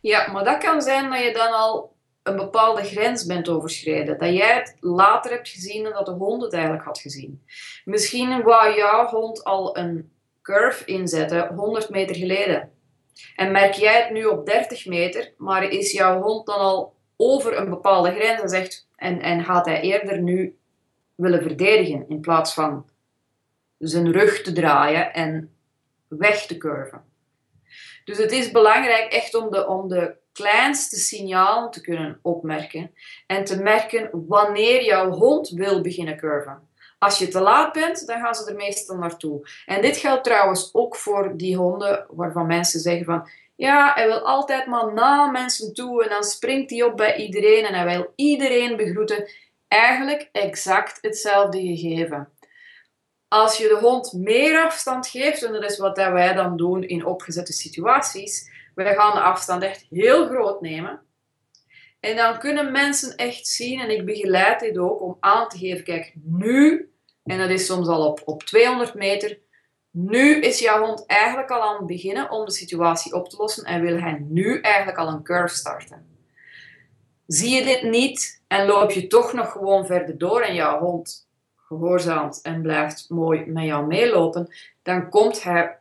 Ja, 0.00 0.32
maar 0.32 0.44
dat 0.44 0.58
kan 0.58 0.82
zijn 0.82 1.10
dat 1.10 1.22
je 1.22 1.32
dan 1.32 1.52
al 1.52 1.96
een 2.22 2.36
bepaalde 2.36 2.84
grens 2.84 3.26
bent 3.26 3.48
overschreden. 3.48 4.18
Dat 4.18 4.34
jij 4.34 4.54
het 4.54 4.76
later 4.80 5.30
hebt 5.30 5.48
gezien 5.48 5.86
en 5.86 5.92
dat 5.92 6.06
de 6.06 6.12
hond 6.12 6.42
het 6.42 6.52
eigenlijk 6.52 6.84
had 6.84 6.98
gezien. 6.98 7.42
Misschien 7.84 8.42
wou 8.42 8.76
jouw 8.76 9.06
hond 9.06 9.44
al 9.44 9.76
een 9.76 10.12
curve 10.42 10.84
inzetten 10.84 11.54
100 11.54 11.88
meter 11.90 12.16
geleden. 12.16 12.70
En 13.36 13.52
merk 13.52 13.72
jij 13.72 14.02
het 14.02 14.10
nu 14.10 14.24
op 14.24 14.46
30 14.46 14.86
meter, 14.86 15.32
maar 15.36 15.62
is 15.62 15.92
jouw 15.92 16.22
hond 16.22 16.46
dan 16.46 16.58
al 16.58 16.94
over 17.16 17.56
een 17.56 17.70
bepaalde 17.70 18.10
grens 18.10 18.40
en, 18.40 18.48
zegt, 18.48 18.88
en, 18.96 19.20
en 19.20 19.44
gaat 19.44 19.66
hij 19.66 19.80
eerder 19.80 20.20
nu 20.20 20.56
willen 21.14 21.42
verdedigen 21.42 22.04
in 22.08 22.20
plaats 22.20 22.54
van 22.54 22.86
zijn 23.78 24.12
rug 24.12 24.42
te 24.42 24.52
draaien 24.52 25.12
en 25.12 25.54
weg 26.08 26.46
te 26.46 26.56
curven. 26.56 27.02
Dus 28.04 28.18
het 28.18 28.32
is 28.32 28.50
belangrijk 28.50 29.12
echt 29.12 29.34
om 29.34 29.50
de, 29.50 29.66
om 29.66 29.88
de 29.88 30.16
kleinste 30.32 30.96
signalen 30.96 31.70
te 31.70 31.80
kunnen 31.80 32.18
opmerken 32.22 32.90
en 33.26 33.44
te 33.44 33.62
merken 33.62 34.10
wanneer 34.12 34.84
jouw 34.84 35.10
hond 35.10 35.48
wil 35.48 35.80
beginnen 35.80 36.16
curven. 36.16 36.67
Als 36.98 37.18
je 37.18 37.28
te 37.28 37.40
laat 37.40 37.72
bent, 37.72 38.06
dan 38.06 38.20
gaan 38.20 38.34
ze 38.34 38.50
er 38.50 38.56
meestal 38.56 38.96
naartoe. 38.96 39.48
En 39.66 39.82
dit 39.82 39.96
geldt 39.96 40.24
trouwens 40.24 40.70
ook 40.74 40.96
voor 40.96 41.36
die 41.36 41.56
honden 41.56 42.06
waarvan 42.10 42.46
mensen 42.46 42.80
zeggen 42.80 43.04
van 43.04 43.28
ja, 43.56 43.92
hij 43.94 44.06
wil 44.06 44.20
altijd 44.20 44.66
maar 44.66 44.92
na 44.92 45.26
mensen 45.30 45.74
toe 45.74 46.04
en 46.04 46.08
dan 46.08 46.22
springt 46.22 46.70
hij 46.70 46.82
op 46.82 46.96
bij 46.96 47.16
iedereen 47.16 47.64
en 47.64 47.74
hij 47.74 47.96
wil 47.96 48.12
iedereen 48.16 48.76
begroeten. 48.76 49.30
Eigenlijk 49.68 50.28
exact 50.32 50.98
hetzelfde 51.00 51.60
gegeven. 51.60 52.32
Als 53.28 53.56
je 53.56 53.68
de 53.68 53.78
hond 53.80 54.12
meer 54.12 54.64
afstand 54.64 55.08
geeft, 55.08 55.42
en 55.42 55.52
dat 55.52 55.70
is 55.70 55.78
wat 55.78 55.96
wij 55.96 56.34
dan 56.34 56.56
doen 56.56 56.82
in 56.82 57.06
opgezette 57.06 57.52
situaties, 57.52 58.50
wij 58.74 58.94
gaan 58.94 59.14
de 59.14 59.20
afstand 59.20 59.62
echt 59.62 59.86
heel 59.90 60.26
groot 60.26 60.60
nemen. 60.60 61.07
En 62.00 62.16
dan 62.16 62.38
kunnen 62.38 62.72
mensen 62.72 63.16
echt 63.16 63.46
zien, 63.46 63.80
en 63.80 63.90
ik 63.90 64.04
begeleid 64.04 64.60
dit 64.60 64.78
ook, 64.78 65.02
om 65.02 65.16
aan 65.20 65.48
te 65.48 65.58
geven, 65.58 65.84
kijk, 65.84 66.12
nu, 66.22 66.90
en 67.24 67.38
dat 67.38 67.50
is 67.50 67.66
soms 67.66 67.88
al 67.88 68.06
op, 68.06 68.22
op 68.24 68.42
200 68.42 68.94
meter, 68.94 69.38
nu 69.90 70.40
is 70.40 70.58
jouw 70.58 70.86
hond 70.86 71.06
eigenlijk 71.06 71.50
al 71.50 71.62
aan 71.62 71.76
het 71.76 71.86
beginnen 71.86 72.30
om 72.30 72.44
de 72.44 72.52
situatie 72.52 73.14
op 73.14 73.28
te 73.28 73.36
lossen 73.36 73.64
en 73.64 73.80
wil 73.80 74.00
hij 74.00 74.24
nu 74.28 74.60
eigenlijk 74.60 74.98
al 74.98 75.08
een 75.08 75.22
curve 75.22 75.54
starten. 75.54 76.06
Zie 77.26 77.50
je 77.50 77.64
dit 77.64 77.82
niet 77.82 78.42
en 78.46 78.66
loop 78.66 78.90
je 78.90 79.06
toch 79.06 79.32
nog 79.32 79.52
gewoon 79.52 79.86
verder 79.86 80.18
door 80.18 80.40
en 80.40 80.54
jouw 80.54 80.78
hond 80.78 81.28
gehoorzaamt 81.56 82.40
en 82.42 82.62
blijft 82.62 83.06
mooi 83.08 83.46
met 83.46 83.64
jou 83.64 83.86
meelopen, 83.86 84.54
dan 84.82 85.08
komt 85.08 85.42
hij 85.42 85.78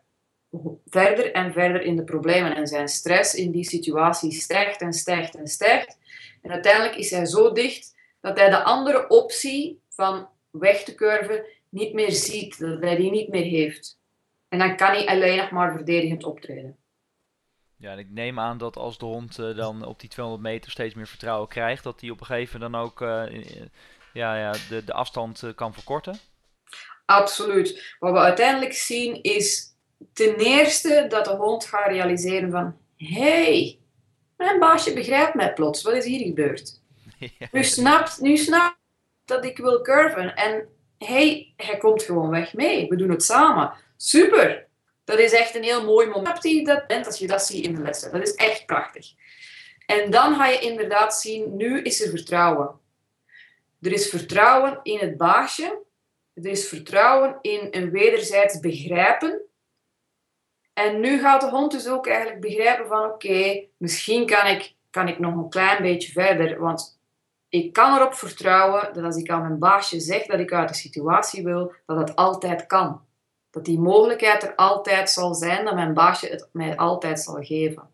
verder 0.86 1.32
en 1.32 1.52
verder 1.52 1.82
in 1.82 1.96
de 1.96 2.04
problemen 2.04 2.56
en 2.56 2.68
zijn 2.68 2.88
stress 2.88 3.34
in 3.34 3.52
die 3.52 3.64
situatie 3.64 4.32
stijgt 4.32 4.82
en 4.82 4.94
stijgt 4.94 5.36
en 5.36 5.48
stijgt. 5.48 5.98
En 6.48 6.54
uiteindelijk 6.54 6.96
is 6.96 7.12
hij 7.12 7.26
zo 7.26 7.52
dicht 7.52 7.96
dat 8.22 8.38
hij 8.38 8.50
de 8.50 8.64
andere 8.64 9.08
optie 9.08 9.82
van 9.90 10.30
weg 10.52 10.84
te 10.84 10.96
curven 10.96 11.46
niet 11.70 11.94
meer 11.94 12.12
ziet, 12.12 12.60
dat 12.60 12.82
hij 12.82 12.96
die 12.96 13.12
niet 13.12 13.30
meer 13.30 13.44
heeft. 13.44 14.00
En 14.50 14.60
dan 14.60 14.76
kan 14.76 14.92
hij 14.92 15.08
alleen 15.08 15.38
nog 15.38 15.52
maar 15.52 15.72
verdedigend 15.72 16.24
optreden. 16.24 16.78
Ja, 17.78 17.92
en 17.92 18.00
ik 18.00 18.10
neem 18.10 18.40
aan 18.40 18.58
dat 18.58 18.78
als 18.78 18.98
de 18.98 19.06
hond 19.06 19.38
uh, 19.38 19.56
dan 19.56 19.86
op 19.86 20.00
die 20.00 20.10
200 20.10 20.48
meter 20.48 20.72
steeds 20.72 20.94
meer 20.94 21.08
vertrouwen 21.08 21.48
krijgt, 21.48 21.84
dat 21.84 22.02
hij 22.02 22.10
op 22.10 22.20
een 22.20 22.26
gegeven 22.26 22.60
moment 22.60 22.72
dan 22.72 22.82
ook 22.82 23.02
uh, 23.02 23.44
ja, 24.14 24.38
ja, 24.38 24.52
de, 24.70 24.84
de 24.84 24.94
afstand 24.94 25.42
uh, 25.42 25.54
kan 25.56 25.74
verkorten. 25.74 26.20
Absoluut. 27.06 27.96
Wat 28.00 28.12
we 28.12 28.20
uiteindelijk 28.20 28.74
zien 28.74 29.24
is 29.24 29.76
ten 30.14 30.36
eerste 30.36 31.06
dat 31.10 31.26
de 31.26 31.36
hond 31.36 31.66
gaat 31.66 31.92
realiseren 31.92 32.52
van 32.52 32.78
hey, 32.98 33.80
mijn 34.38 34.60
baasje 34.60 34.94
begrijpt 34.94 35.34
mij 35.34 35.54
plots. 35.54 35.82
Wat 35.82 35.94
is 35.94 36.06
hier 36.06 36.26
gebeurd? 36.26 36.82
Nu 37.52 37.64
snapt, 37.64 38.22
nu 38.22 38.38
snapt 38.38 38.78
dat 39.26 39.46
ik 39.46 39.58
wil 39.58 39.82
curven. 39.82 40.36
En 40.36 40.68
hey, 40.98 41.54
hij 41.58 41.78
komt 41.78 42.04
gewoon 42.04 42.30
weg 42.30 42.54
mee. 42.54 42.88
We 42.88 42.96
doen 42.96 43.10
het 43.10 43.24
samen. 43.24 43.74
Super! 43.98 44.68
Dat 45.04 45.20
is 45.20 45.32
echt 45.32 45.56
een 45.56 45.64
heel 45.64 45.84
mooi 45.84 46.08
moment 46.08 46.66
dat 46.66 46.88
bent 46.88 47.06
als 47.06 47.20
je 47.20 47.28
dat 47.28 47.46
ziet 47.46 47.66
in 47.66 47.76
de 47.76 47.82
lessen. 47.82 48.12
Dat 48.12 48.22
is 48.22 48.36
echt 48.36 48.66
prachtig. 48.66 49.14
En 49.86 50.12
dan 50.12 50.36
ga 50.36 50.48
je 50.48 50.60
inderdaad 50.60 51.16
zien, 51.16 51.56
nu 51.56 51.82
is 51.82 52.02
er 52.02 52.10
vertrouwen. 52.10 52.80
Er 53.82 53.92
is 53.92 54.10
vertrouwen 54.10 54.80
in 54.84 54.98
het 54.98 55.18
baasje. 55.18 55.82
Er 56.34 56.46
is 56.46 56.68
vertrouwen 56.68 57.38
in 57.42 57.68
een 57.72 57.92
wederzijds 57.92 58.60
begrijpen. 58.60 59.42
En 60.78 61.00
nu 61.00 61.20
gaat 61.20 61.42
de 61.42 61.50
hond 61.50 61.72
dus 61.72 61.88
ook 61.88 62.08
eigenlijk 62.08 62.42
begrijpen 62.42 62.88
van 62.88 63.04
oké, 63.04 63.66
misschien 63.78 64.26
kan 64.26 64.48
ik, 64.48 64.76
kan 64.90 65.08
ik 65.08 65.20
nog 65.20 65.36
een 65.36 65.50
klein 65.50 65.82
beetje 65.82 66.12
verder. 66.12 66.60
Want 66.60 67.00
ik 67.50 67.74
kan 67.74 67.96
erop 67.96 68.14
vertrouwen 68.14 68.94
dat 68.94 69.04
als 69.04 69.16
ik 69.16 69.30
aan 69.30 69.42
mijn 69.42 69.60
baasje 69.60 70.00
zeg 70.00 70.26
dat 70.26 70.40
ik 70.40 70.54
uit 70.54 70.70
de 70.70 70.76
situatie 70.76 71.44
wil, 71.44 71.74
dat 71.86 71.98
het 71.98 72.16
altijd 72.16 72.66
kan. 72.66 73.02
Dat 73.50 73.66
die 73.66 73.80
mogelijkheid 73.80 74.44
er 74.44 74.56
altijd 74.56 75.10
zal 75.10 75.34
zijn, 75.34 75.66
dat 75.66 75.74
mijn 75.74 75.94
baasje 75.94 76.28
het 76.28 76.50
mij 76.52 76.76
altijd 76.76 77.20
zal 77.20 77.44
geven. 77.44 77.90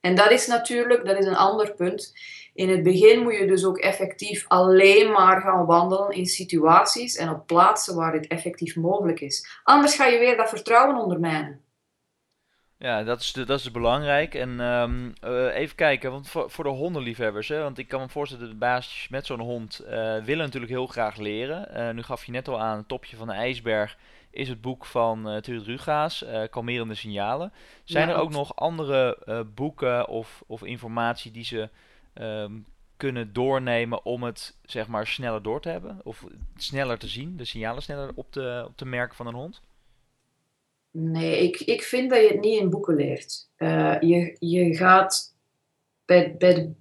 En 0.00 0.14
dat 0.14 0.30
is 0.30 0.46
natuurlijk, 0.46 1.06
dat 1.06 1.18
is 1.18 1.26
een 1.26 1.36
ander 1.36 1.74
punt. 1.74 2.12
In 2.54 2.68
het 2.68 2.82
begin 2.82 3.22
moet 3.22 3.36
je 3.36 3.46
dus 3.46 3.64
ook 3.64 3.78
effectief 3.78 4.44
alleen 4.48 5.10
maar 5.10 5.40
gaan 5.40 5.66
wandelen 5.66 6.10
in 6.10 6.26
situaties 6.26 7.16
en 7.16 7.30
op 7.30 7.46
plaatsen 7.46 7.96
waar 7.96 8.12
dit 8.12 8.26
effectief 8.26 8.76
mogelijk 8.76 9.20
is. 9.20 9.60
Anders 9.62 9.94
ga 9.94 10.06
je 10.06 10.18
weer 10.18 10.36
dat 10.36 10.48
vertrouwen 10.48 10.96
ondermijnen. 10.96 11.70
Ja, 12.82 13.02
dat 13.02 13.20
is, 13.20 13.32
dat 13.32 13.60
is 13.60 13.70
belangrijk. 13.70 14.34
En 14.34 14.60
ehm, 14.60 15.10
eh, 15.20 15.54
even 15.54 15.76
kijken, 15.76 16.10
want 16.10 16.28
voor, 16.28 16.50
voor 16.50 16.64
de 16.64 16.70
hondenliefhebbers, 16.70 17.48
hè, 17.48 17.62
want 17.62 17.78
ik 17.78 17.88
kan 17.88 18.00
me 18.00 18.08
voorstellen 18.08 18.44
dat 18.44 18.52
de 18.52 18.58
baasjes 18.58 19.08
met 19.08 19.26
zo'n 19.26 19.40
hond 19.40 19.80
uh, 19.84 19.90
willen 20.24 20.44
natuurlijk 20.44 20.72
heel 20.72 20.86
graag 20.86 21.16
leren. 21.16 21.68
Uh, 21.76 21.90
nu 21.90 22.02
gaf 22.02 22.24
je 22.24 22.32
net 22.32 22.48
al 22.48 22.60
aan, 22.60 22.76
het 22.76 22.88
topje 22.88 23.16
van 23.16 23.26
de 23.26 23.32
ijsberg 23.32 23.96
is 24.30 24.48
het 24.48 24.60
boek 24.60 24.86
van 24.86 25.34
uh, 25.34 25.40
Rugaas, 25.40 26.24
Kalmerende 26.50 26.94
Signalen. 26.94 27.52
Zijn 27.84 28.08
er 28.08 28.16
ook 28.16 28.30
nog 28.30 28.56
andere 28.56 29.18
boeken 29.54 30.08
of, 30.08 30.42
of 30.46 30.62
informatie 30.62 31.30
die 31.30 31.44
ze 31.44 31.68
Ehm, 32.12 32.58
kunnen 32.96 33.32
doornemen 33.32 34.04
om 34.04 34.22
het 34.22 34.58
zeg 34.62 34.86
maar 34.86 35.06
sneller 35.06 35.42
door 35.42 35.60
te 35.60 35.68
hebben? 35.68 36.00
Of 36.04 36.24
sneller 36.56 36.98
te 36.98 37.08
zien, 37.08 37.36
de 37.36 37.44
signalen 37.44 37.82
sneller 37.82 38.10
op 38.14 38.32
te, 38.32 38.64
op 38.66 38.76
te 38.76 38.84
merken 38.84 39.16
van 39.16 39.26
een 39.26 39.34
hond? 39.34 39.62
Nee, 40.92 41.42
ik, 41.42 41.60
ik 41.60 41.82
vind 41.82 42.10
dat 42.10 42.20
je 42.20 42.28
het 42.28 42.40
niet 42.40 42.60
in 42.60 42.70
boeken 42.70 42.94
leert. 42.94 43.48
Uh, 43.58 44.00
je, 44.00 44.36
je 44.38 44.76
gaat 44.76 45.36
bij, 46.04 46.34
bij 46.38 46.54
de, 46.54 46.72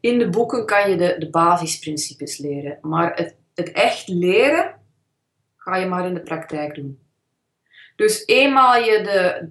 in 0.00 0.18
de 0.18 0.28
boeken 0.28 0.66
kan 0.66 0.90
je 0.90 0.96
de, 0.96 1.14
de 1.18 1.30
basisprincipes 1.30 2.38
leren, 2.38 2.78
maar 2.80 3.14
het, 3.14 3.36
het 3.54 3.72
echt 3.72 4.08
leren 4.08 4.80
ga 5.56 5.76
je 5.76 5.86
maar 5.86 6.06
in 6.06 6.14
de 6.14 6.22
praktijk 6.22 6.74
doen. 6.74 6.98
Dus 7.96 8.26
eenmaal 8.26 8.76
je 8.76 9.00
de, 9.02 9.48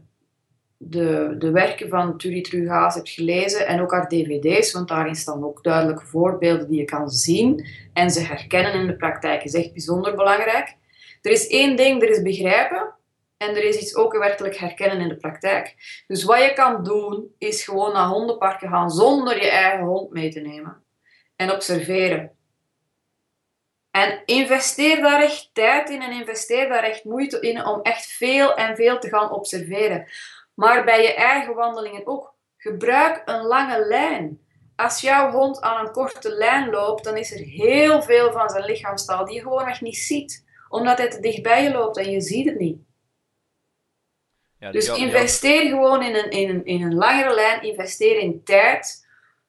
de, 0.77 1.35
de 1.37 1.51
werken 1.51 1.89
van 1.89 2.17
Turi 2.17 2.41
Trugaas 2.41 2.95
hebt 2.95 3.09
gelezen 3.09 3.67
en 3.67 3.81
ook 3.81 3.91
haar 3.91 4.07
dvd's, 4.07 4.71
want 4.71 4.87
daarin 4.87 5.15
staan 5.15 5.43
ook 5.43 5.63
duidelijke 5.63 6.05
voorbeelden 6.05 6.67
die 6.67 6.79
je 6.79 6.85
kan 6.85 7.09
zien 7.09 7.65
en 7.93 8.09
ze 8.09 8.19
herkennen 8.19 8.73
in 8.73 8.87
de 8.87 8.95
praktijk, 8.95 9.43
is 9.43 9.53
echt 9.53 9.71
bijzonder 9.71 10.15
belangrijk. 10.15 10.75
Er 11.21 11.31
is 11.31 11.47
één 11.47 11.75
ding, 11.75 12.01
er 12.01 12.09
is 12.09 12.21
begrijpen 12.21 12.99
en 13.41 13.55
er 13.55 13.63
is 13.63 13.77
iets 13.77 13.95
ook 13.95 14.17
werkelijk 14.17 14.55
herkennen 14.55 14.99
in 14.99 15.07
de 15.07 15.17
praktijk. 15.17 15.75
Dus 16.07 16.23
wat 16.23 16.41
je 16.41 16.53
kan 16.53 16.83
doen, 16.83 17.35
is 17.37 17.63
gewoon 17.63 17.93
naar 17.93 18.07
hondenparken 18.07 18.69
gaan 18.69 18.89
zonder 18.89 19.35
je 19.35 19.49
eigen 19.49 19.85
hond 19.85 20.11
mee 20.11 20.29
te 20.31 20.39
nemen 20.39 20.83
en 21.35 21.51
observeren. 21.51 22.31
En 23.91 24.21
investeer 24.25 25.01
daar 25.01 25.21
echt 25.21 25.49
tijd 25.53 25.89
in 25.89 26.01
en 26.01 26.11
investeer 26.11 26.69
daar 26.69 26.83
echt 26.83 27.03
moeite 27.03 27.39
in 27.39 27.65
om 27.65 27.81
echt 27.81 28.05
veel 28.05 28.55
en 28.55 28.75
veel 28.75 28.99
te 28.99 29.09
gaan 29.09 29.31
observeren. 29.31 30.07
Maar 30.53 30.83
bij 30.83 31.01
je 31.01 31.13
eigen 31.13 31.55
wandelingen 31.55 32.07
ook. 32.07 32.33
Gebruik 32.57 33.21
een 33.25 33.41
lange 33.41 33.85
lijn. 33.85 34.39
Als 34.75 35.01
jouw 35.01 35.31
hond 35.31 35.61
aan 35.61 35.85
een 35.85 35.91
korte 35.91 36.29
lijn 36.29 36.69
loopt, 36.69 37.03
dan 37.03 37.17
is 37.17 37.31
er 37.31 37.45
heel 37.45 38.01
veel 38.01 38.31
van 38.31 38.49
zijn 38.49 38.65
lichaamstaal 38.65 39.25
die 39.25 39.35
je 39.35 39.41
gewoon 39.41 39.67
echt 39.67 39.81
niet 39.81 39.97
ziet. 39.97 40.45
Omdat 40.69 40.97
hij 40.97 41.09
te 41.09 41.19
dicht 41.19 41.41
bij 41.41 41.63
je 41.63 41.71
loopt 41.71 41.97
en 41.97 42.11
je 42.11 42.21
ziet 42.21 42.45
het 42.45 42.59
niet. 42.59 42.89
Ja, 44.61 44.71
dus 44.71 44.87
investeer 44.87 45.69
gewoon 45.69 46.03
in 46.03 46.15
een, 46.15 46.29
in, 46.29 46.49
een, 46.49 46.65
in 46.65 46.81
een 46.81 46.95
langere 46.95 47.33
lijn, 47.33 47.61
investeer 47.61 48.19
in 48.19 48.43
tijd, 48.43 49.07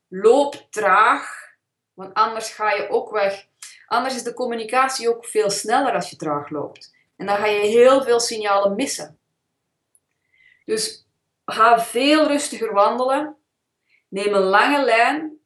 loop 0.08 0.66
traag, 0.70 1.50
want 1.92 2.14
anders 2.14 2.50
ga 2.52 2.72
je 2.72 2.88
ook 2.88 3.10
weg. 3.10 3.46
Anders 3.86 4.14
is 4.14 4.22
de 4.22 4.34
communicatie 4.34 5.08
ook 5.08 5.24
veel 5.26 5.50
sneller 5.50 5.94
als 5.94 6.10
je 6.10 6.16
traag 6.16 6.50
loopt. 6.50 6.94
En 7.16 7.26
dan 7.26 7.36
ga 7.36 7.46
je 7.46 7.66
heel 7.66 8.02
veel 8.02 8.20
signalen 8.20 8.74
missen. 8.74 9.18
Dus 10.64 11.06
ga 11.44 11.80
veel 11.80 12.26
rustiger 12.26 12.72
wandelen. 12.72 13.36
Neem 14.08 14.34
een 14.34 14.42
lange 14.42 14.84
lijn, 14.84 15.38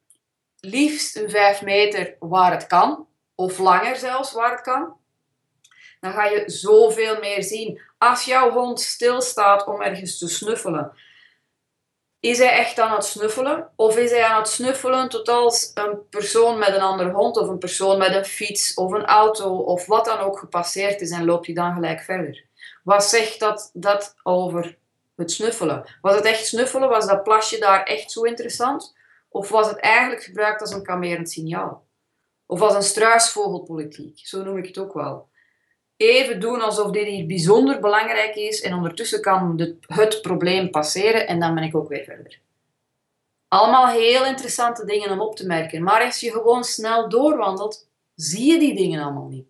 liefst 0.59 1.15
een 1.15 1.29
5 1.29 1.61
meter 1.61 2.15
waar 2.19 2.51
het 2.51 2.67
kan, 2.67 3.07
of 3.35 3.57
langer 3.57 3.95
zelfs 3.95 4.31
waar 4.31 4.51
het 4.51 4.61
kan. 4.61 4.97
Dan 5.99 6.11
ga 6.11 6.25
je 6.25 6.43
zoveel 6.45 7.19
meer 7.19 7.43
zien. 7.43 7.81
Als 7.97 8.25
jouw 8.25 8.51
hond 8.51 8.81
stilstaat 8.81 9.65
om 9.65 9.81
ergens 9.81 10.17
te 10.17 10.27
snuffelen, 10.27 10.91
is 12.19 12.37
hij 12.37 12.51
echt 12.51 12.79
aan 12.79 12.93
het 12.93 13.05
snuffelen? 13.05 13.69
Of 13.75 13.97
is 13.97 14.11
hij 14.11 14.23
aan 14.23 14.39
het 14.39 14.49
snuffelen 14.49 15.09
tot 15.09 15.29
als 15.29 15.71
een 15.73 16.09
persoon 16.09 16.59
met 16.59 16.75
een 16.75 16.81
andere 16.81 17.11
hond, 17.11 17.37
of 17.37 17.47
een 17.47 17.57
persoon 17.57 17.97
met 17.97 18.15
een 18.15 18.25
fiets, 18.25 18.73
of 18.73 18.91
een 18.91 19.05
auto, 19.05 19.57
of 19.57 19.85
wat 19.85 20.05
dan 20.05 20.19
ook 20.19 20.39
gepasseerd 20.39 21.01
is 21.01 21.11
en 21.11 21.25
loopt 21.25 21.45
hij 21.45 21.55
dan 21.55 21.73
gelijk 21.73 22.01
verder? 22.01 22.45
Wat 22.83 23.03
zegt 23.03 23.39
dat, 23.39 23.69
dat 23.73 24.15
over 24.23 24.77
het 25.17 25.31
snuffelen. 25.31 25.97
Was 26.01 26.15
het 26.15 26.25
echt 26.25 26.45
snuffelen? 26.45 26.89
Was 26.89 27.07
dat 27.07 27.23
plasje 27.23 27.59
daar 27.59 27.83
echt 27.83 28.11
zo 28.11 28.21
interessant? 28.21 28.95
Of 29.29 29.49
was 29.49 29.67
het 29.67 29.77
eigenlijk 29.77 30.23
gebruikt 30.23 30.61
als 30.61 30.71
een 30.71 30.83
kamerend 30.83 31.31
signaal? 31.31 31.85
Of 32.45 32.61
als 32.61 32.73
een 32.73 32.83
struisvogelpolitiek, 32.83 34.19
zo 34.23 34.43
noem 34.43 34.57
ik 34.57 34.65
het 34.65 34.77
ook 34.77 34.93
wel. 34.93 35.29
Even 35.97 36.39
doen 36.39 36.61
alsof 36.61 36.91
dit 36.91 37.07
hier 37.07 37.25
bijzonder 37.25 37.79
belangrijk 37.79 38.35
is 38.35 38.61
en 38.61 38.73
ondertussen 38.73 39.21
kan 39.21 39.69
het 39.81 40.21
probleem 40.21 40.69
passeren 40.69 41.27
en 41.27 41.39
dan 41.39 41.55
ben 41.55 41.63
ik 41.63 41.75
ook 41.75 41.89
weer 41.89 42.03
verder. 42.03 42.39
Allemaal 43.47 43.87
heel 43.87 44.25
interessante 44.25 44.85
dingen 44.85 45.11
om 45.11 45.21
op 45.21 45.35
te 45.35 45.45
merken, 45.45 45.83
maar 45.83 46.03
als 46.03 46.19
je 46.19 46.31
gewoon 46.31 46.63
snel 46.63 47.09
doorwandelt, 47.09 47.89
zie 48.15 48.51
je 48.51 48.59
die 48.59 48.75
dingen 48.75 49.03
allemaal 49.03 49.27
niet. 49.27 49.47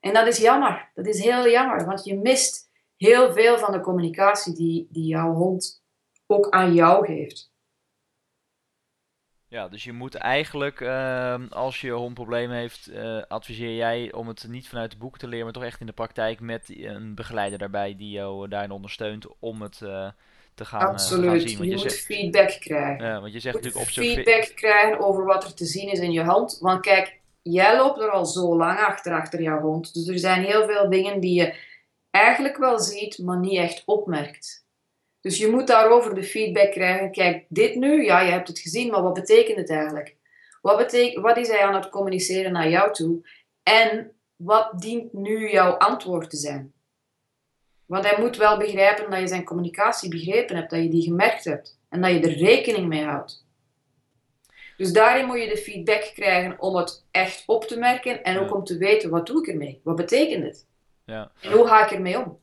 En 0.00 0.12
dat 0.12 0.26
is 0.26 0.38
jammer, 0.38 0.90
dat 0.94 1.06
is 1.06 1.22
heel 1.22 1.48
jammer, 1.48 1.84
want 1.84 2.04
je 2.04 2.18
mist 2.18 2.70
heel 2.96 3.32
veel 3.32 3.58
van 3.58 3.72
de 3.72 3.80
communicatie 3.80 4.54
die, 4.54 4.88
die 4.90 5.06
jouw 5.06 5.32
hond 5.32 5.82
ook 6.26 6.50
aan 6.50 6.74
jou 6.74 7.06
geeft. 7.06 7.52
Ja, 9.54 9.68
dus 9.68 9.84
je 9.84 9.92
moet 9.92 10.14
eigenlijk, 10.14 10.80
ehm, 10.80 11.46
als 11.50 11.80
je 11.80 11.90
hond 11.90 12.14
problemen 12.14 12.56
heeft, 12.56 12.90
uh, 12.90 13.22
adviseer 13.28 13.76
jij 13.76 14.12
om 14.12 14.28
het 14.28 14.46
niet 14.48 14.68
vanuit 14.68 14.90
de 14.90 14.96
boeken 14.96 15.20
te 15.20 15.26
leren, 15.26 15.44
maar 15.44 15.52
toch 15.52 15.64
echt 15.64 15.80
in 15.80 15.86
de 15.86 15.92
praktijk 15.92 16.40
met 16.40 16.64
een 16.68 17.14
begeleider 17.14 17.58
daarbij 17.58 17.96
die 17.96 18.10
jou 18.10 18.48
daarin 18.48 18.70
ondersteunt 18.70 19.26
om 19.38 19.62
het 19.62 19.80
uh, 19.82 20.08
te 20.54 20.64
gaan, 20.64 20.88
Absoluut. 20.88 21.30
gaan 21.30 21.40
zien. 21.40 21.58
Want 21.58 21.70
je, 21.70 21.76
je 21.76 21.82
moet 21.82 21.94
feedback 21.94 22.50
krijgen. 22.60 23.06
Ja, 23.06 23.20
want 23.20 23.32
je 23.32 23.40
zegt 23.40 23.64
je 23.64 23.70
natuurlijk 23.70 23.92
feedback 23.92 24.56
krijgen 24.56 25.00
over 25.00 25.24
wat 25.24 25.44
er 25.44 25.54
te 25.54 25.64
zien 25.64 25.90
is 25.90 25.98
in 25.98 26.12
je 26.12 26.22
hand. 26.22 26.58
Want 26.60 26.80
kijk, 26.80 27.20
jij 27.42 27.76
loopt 27.76 28.00
er 28.00 28.10
al 28.10 28.26
zo 28.26 28.56
lang 28.56 28.78
achter, 28.78 29.12
achter 29.12 29.42
jouw 29.42 29.60
hond. 29.60 29.94
Dus 29.94 30.08
er 30.08 30.18
zijn 30.18 30.44
heel 30.44 30.66
veel 30.66 30.90
dingen 30.90 31.20
die 31.20 31.34
je 31.34 31.54
eigenlijk 32.10 32.56
wel 32.56 32.78
ziet, 32.78 33.18
maar 33.18 33.38
niet 33.38 33.58
echt 33.58 33.82
opmerkt. 33.86 34.63
Dus 35.24 35.38
je 35.38 35.48
moet 35.48 35.66
daarover 35.66 36.14
de 36.14 36.22
feedback 36.22 36.70
krijgen. 36.70 37.10
Kijk, 37.10 37.44
dit 37.48 37.74
nu, 37.74 38.04
ja, 38.04 38.20
je 38.20 38.30
hebt 38.30 38.48
het 38.48 38.58
gezien, 38.58 38.90
maar 38.90 39.02
wat 39.02 39.14
betekent 39.14 39.56
het 39.56 39.70
eigenlijk? 39.70 40.16
Wat, 40.62 40.76
betekent, 40.76 41.22
wat 41.22 41.36
is 41.36 41.48
hij 41.48 41.62
aan 41.64 41.74
het 41.74 41.88
communiceren 41.88 42.52
naar 42.52 42.68
jou 42.68 42.92
toe? 42.92 43.28
En 43.62 44.12
wat 44.36 44.80
dient 44.80 45.12
nu 45.12 45.50
jouw 45.50 45.72
antwoord 45.72 46.30
te 46.30 46.36
zijn? 46.36 46.72
Want 47.86 48.04
hij 48.04 48.20
moet 48.20 48.36
wel 48.36 48.58
begrijpen 48.58 49.10
dat 49.10 49.20
je 49.20 49.26
zijn 49.26 49.44
communicatie 49.44 50.10
begrepen 50.10 50.56
hebt, 50.56 50.70
dat 50.70 50.82
je 50.82 50.88
die 50.88 51.02
gemerkt 51.02 51.44
hebt 51.44 51.78
en 51.88 52.00
dat 52.00 52.10
je 52.10 52.20
er 52.20 52.36
rekening 52.36 52.86
mee 52.88 53.04
houdt. 53.04 53.46
Dus 54.76 54.92
daarin 54.92 55.26
moet 55.26 55.40
je 55.40 55.48
de 55.48 55.56
feedback 55.56 56.10
krijgen 56.14 56.60
om 56.60 56.76
het 56.76 57.04
echt 57.10 57.42
op 57.46 57.64
te 57.64 57.78
merken 57.78 58.22
en 58.24 58.38
ook 58.38 58.54
om 58.54 58.64
te 58.64 58.76
weten 58.76 59.10
wat 59.10 59.26
doe 59.26 59.40
ik 59.40 59.48
ermee? 59.48 59.80
Wat 59.84 59.96
betekent 59.96 60.44
het? 60.44 60.66
Ja. 61.04 61.30
En 61.40 61.52
hoe 61.52 61.66
ga 61.66 61.84
ik 61.84 61.90
ermee 61.90 62.18
om? 62.18 62.38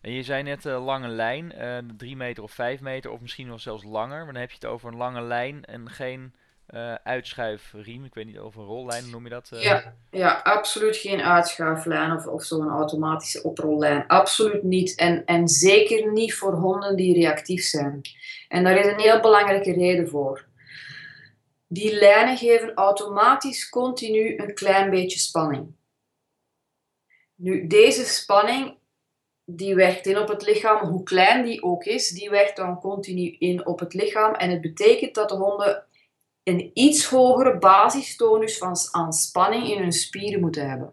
En 0.00 0.12
je 0.12 0.22
zei 0.22 0.42
net 0.42 0.64
uh, 0.64 0.84
lange 0.84 1.08
lijn, 1.08 1.52
uh, 1.58 1.78
drie 1.96 2.16
meter 2.16 2.42
of 2.42 2.52
vijf 2.52 2.80
meter, 2.80 3.10
of 3.10 3.20
misschien 3.20 3.48
wel 3.48 3.58
zelfs 3.58 3.84
langer. 3.84 4.24
Maar 4.24 4.32
dan 4.32 4.40
heb 4.40 4.50
je 4.50 4.58
het 4.60 4.66
over 4.66 4.88
een 4.88 4.96
lange 4.96 5.22
lijn 5.22 5.64
en 5.64 5.90
geen 5.90 6.34
uh, 6.74 6.94
uitschuifriem. 6.94 8.04
Ik 8.04 8.14
weet 8.14 8.26
niet, 8.26 8.38
over 8.38 8.60
een 8.60 8.66
rollijn, 8.66 9.10
noem 9.10 9.24
je 9.24 9.30
dat? 9.30 9.48
Ja, 9.50 9.94
ja, 10.10 10.40
absoluut 10.42 10.96
geen 10.96 11.22
uitschuiflijn 11.22 12.12
of, 12.12 12.26
of 12.26 12.44
zo'n 12.44 12.68
automatische 12.68 13.42
oprollijn. 13.42 14.06
Absoluut 14.06 14.62
niet. 14.62 14.94
En, 14.94 15.24
en 15.24 15.48
zeker 15.48 16.12
niet 16.12 16.34
voor 16.34 16.52
honden 16.52 16.96
die 16.96 17.14
reactief 17.14 17.64
zijn. 17.64 18.00
En 18.48 18.64
daar 18.64 18.76
is 18.76 18.86
een 18.86 19.00
heel 19.00 19.20
belangrijke 19.20 19.72
reden 19.72 20.08
voor. 20.08 20.44
Die 21.68 21.98
lijnen 21.98 22.36
geven 22.36 22.74
automatisch 22.74 23.68
continu 23.68 24.36
een 24.36 24.54
klein 24.54 24.90
beetje 24.90 25.18
spanning. 25.18 25.74
Nu, 27.34 27.66
deze 27.66 28.04
spanning 28.04 28.76
die 29.48 29.74
werkt 29.74 30.06
in 30.06 30.18
op 30.18 30.28
het 30.28 30.42
lichaam, 30.42 30.88
hoe 30.88 31.02
klein 31.02 31.44
die 31.44 31.62
ook 31.62 31.84
is, 31.84 32.08
die 32.08 32.30
werkt 32.30 32.56
dan 32.56 32.80
continu 32.80 33.36
in 33.38 33.66
op 33.66 33.78
het 33.78 33.94
lichaam. 33.94 34.34
En 34.34 34.50
het 34.50 34.60
betekent 34.60 35.14
dat 35.14 35.28
de 35.28 35.34
honden 35.34 35.84
een 36.42 36.70
iets 36.74 37.04
hogere 37.04 37.58
basistonus 37.58 38.58
van, 38.58 38.76
aan 38.90 39.12
spanning 39.12 39.68
in 39.68 39.78
hun 39.78 39.92
spieren 39.92 40.40
moeten 40.40 40.68
hebben. 40.68 40.92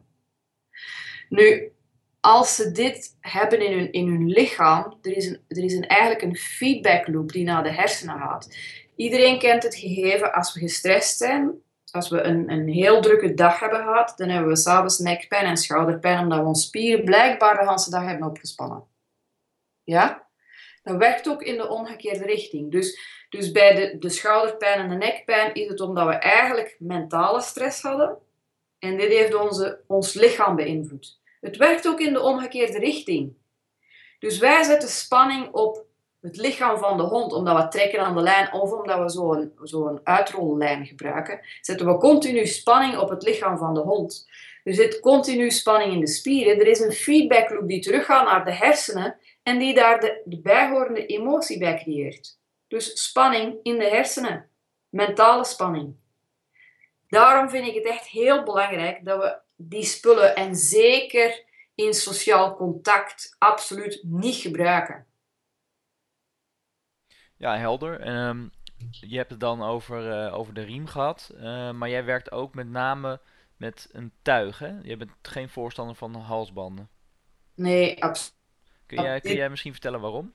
Nu, 1.30 1.72
als 2.20 2.56
ze 2.56 2.72
dit 2.72 3.18
hebben 3.20 3.62
in 3.62 3.78
hun, 3.78 3.92
in 3.92 4.08
hun 4.08 4.28
lichaam, 4.28 4.98
er 5.02 5.18
is, 5.18 5.26
een, 5.26 5.42
er 5.48 5.64
is 5.64 5.74
een, 5.74 5.88
eigenlijk 5.88 6.22
een 6.22 6.36
feedback 6.36 7.08
loop 7.08 7.32
die 7.32 7.44
naar 7.44 7.64
de 7.64 7.72
hersenen 7.72 8.18
gaat. 8.18 8.58
Iedereen 8.96 9.40
kent 9.40 9.64
het 9.64 9.76
gegeven 9.76 10.34
als 10.34 10.54
we 10.54 10.60
gestrest 10.60 11.18
zijn, 11.18 11.52
als 11.94 12.10
we 12.10 12.22
een, 12.22 12.52
een 12.52 12.68
heel 12.68 13.02
drukke 13.02 13.34
dag 13.34 13.60
hebben 13.60 13.80
gehad, 13.80 14.14
dan 14.16 14.30
hebben 14.30 14.50
we 14.50 14.58
s'avonds 14.58 14.98
nekpijn 14.98 15.46
en 15.46 15.58
schouderpijn 15.58 16.20
omdat 16.20 16.40
we 16.40 16.46
onze 16.46 16.62
spieren 16.62 17.06
blijkbaar 17.06 17.54
de 17.54 17.70
hele 17.70 17.90
dag 17.90 18.06
hebben 18.06 18.28
opgespannen. 18.28 18.84
Ja? 19.84 20.28
Dat 20.84 20.98
werkt 20.98 21.30
ook 21.30 21.42
in 21.42 21.58
de 21.58 21.68
omgekeerde 21.68 22.26
richting. 22.26 22.72
Dus, 22.72 23.00
dus 23.30 23.52
bij 23.52 23.76
de, 23.76 23.98
de 23.98 24.10
schouderpijn 24.10 24.80
en 24.80 24.90
de 24.90 24.96
nekpijn 24.96 25.54
is 25.54 25.68
het 25.68 25.82
omdat 25.82 26.08
we 26.08 26.14
eigenlijk 26.14 26.76
mentale 26.80 27.42
stress 27.42 27.82
hadden. 27.82 28.18
En 28.80 28.98
dit 28.98 29.10
heeft 29.10 29.36
onze, 29.36 29.84
ons 29.88 30.14
lichaam 30.14 30.56
beïnvloed. 30.56 31.20
Het 31.42 31.58
werkt 31.58 31.88
ook 31.88 32.00
in 32.00 32.14
de 32.14 32.22
omgekeerde 32.22 32.80
richting. 32.80 33.34
Dus 34.20 34.38
wij 34.38 34.64
zetten 34.64 34.90
spanning 34.90 35.52
op 35.52 35.86
het 36.24 36.38
lichaam 36.38 36.78
van 36.78 36.98
de 36.98 37.04
hond, 37.04 37.34
omdat 37.34 37.64
we 37.64 37.68
trekken 37.68 38.00
aan 38.00 38.16
de 38.16 38.22
lijn 38.22 38.54
of 38.54 38.72
omdat 38.72 39.00
we 39.00 39.10
zo'n 39.10 39.54
zo'n 39.64 40.00
uitrollijn 40.04 40.86
gebruiken, 40.86 41.40
zetten 41.62 41.88
we 41.88 41.98
continu 41.98 42.48
spanning 42.48 42.98
op 42.98 43.10
het 43.10 43.24
lichaam 43.24 43.58
van 43.58 43.74
de 43.74 43.80
hond. 43.80 44.30
Er 44.64 44.74
zit 44.74 45.00
continu 45.00 45.52
spanning 45.52 45.94
in 45.94 46.00
de 46.00 46.08
spieren. 46.08 46.60
Er 46.60 46.68
is 46.68 46.80
een 46.80 46.92
feedback 46.92 47.50
loop 47.50 47.68
die 47.68 47.82
teruggaat 47.82 48.26
naar 48.26 48.46
de 48.46 48.52
hersenen 48.52 49.16
en 49.44 49.60
die 49.60 49.74
daar 49.74 50.00
de, 50.00 50.22
de 50.26 50.40
bijhorende 50.40 51.06
emotie 51.06 51.60
bij 51.60 51.76
creëert. 51.84 52.38
Dus 52.68 53.04
spanning 53.04 53.56
in 53.64 53.78
de 53.78 53.90
hersenen, 53.90 54.50
mentale 54.90 55.46
spanning. 55.46 55.96
Daarom 57.08 57.50
vind 57.50 57.68
ik 57.68 57.74
het 57.74 57.86
echt 57.86 58.08
heel 58.08 58.44
belangrijk 58.44 59.06
dat 59.06 59.22
we 59.22 59.38
die 59.56 59.86
spullen 59.86 60.36
en 60.36 60.56
zeker 60.56 61.44
in 61.76 61.94
sociaal 61.94 62.56
contact 62.56 63.36
absoluut 63.40 64.00
niet 64.04 64.36
gebruiken. 64.36 65.06
Ja, 67.44 67.58
helder. 67.58 68.08
Um, 68.28 68.52
je 68.90 69.18
hebt 69.18 69.30
het 69.32 69.40
dan 69.40 69.64
over, 69.64 70.26
uh, 70.26 70.34
over 70.34 70.54
de 70.54 70.62
riem 70.62 70.88
gehad, 70.88 71.32
uh, 71.36 71.72
maar 71.72 71.90
jij 71.90 72.06
werkt 72.06 72.32
ook 72.32 72.54
met 72.54 72.70
name 72.70 73.22
met 73.58 73.90
een 73.92 74.12
tuig, 74.22 74.60
hè? 74.60 74.80
Je 74.82 74.98
bent 74.98 75.12
geen 75.22 75.50
voorstander 75.50 75.96
van 75.96 76.16
halsbanden. 76.16 76.90
Nee, 77.56 78.04
absoluut. 78.04 78.40
Kun 78.86 79.02
jij, 79.02 79.22
kun 79.22 79.36
jij 79.36 79.50
misschien 79.50 79.72
vertellen 79.72 80.02
waarom? 80.02 80.34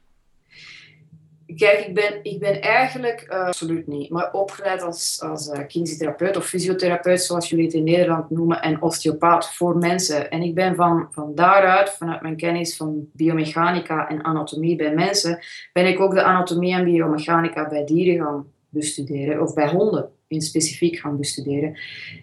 Kijk, 1.57 1.87
ik 1.87 1.95
ben, 1.95 2.19
ik 2.23 2.39
ben 2.39 2.61
eigenlijk 2.63 3.27
uh, 3.31 3.45
absoluut 3.45 3.87
niet, 3.87 4.11
maar 4.11 4.33
opgeleid 4.33 4.83
als, 4.83 5.21
als 5.23 5.49
uh, 5.49 5.67
kinesitherapeut 5.67 6.37
of 6.37 6.47
fysiotherapeut, 6.47 7.23
zoals 7.23 7.49
jullie 7.49 7.65
het 7.65 7.75
in 7.75 7.85
Nederland 7.85 8.31
noemen, 8.31 8.63
en 8.63 8.83
osteopaat 8.83 9.55
voor 9.55 9.77
mensen. 9.77 10.31
En 10.31 10.43
ik 10.43 10.55
ben 10.55 10.75
van, 10.75 11.09
van 11.11 11.35
daaruit, 11.35 11.91
vanuit 11.91 12.23
mijn 12.23 12.37
kennis 12.37 12.77
van 12.77 13.09
biomechanica 13.13 14.09
en 14.09 14.23
anatomie 14.25 14.77
bij 14.77 14.95
mensen, 14.95 15.39
ben 15.73 15.87
ik 15.87 16.01
ook 16.01 16.15
de 16.15 16.23
anatomie 16.23 16.75
en 16.75 16.85
biomechanica 16.85 17.69
bij 17.69 17.85
dieren 17.85 18.25
gaan 18.25 18.47
bestuderen, 18.69 19.43
of 19.43 19.55
bij 19.55 19.69
honden 19.69 20.11
in 20.27 20.41
specifiek 20.41 20.99
gaan 20.99 21.17
bestuderen. 21.17 21.79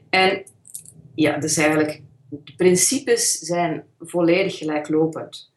En 0.09 0.43
ja, 1.15 1.37
dus 1.37 1.57
eigenlijk, 1.57 2.01
de 2.29 2.53
principes 2.57 3.39
zijn 3.39 3.83
volledig 3.99 4.57
gelijklopend. 4.57 5.53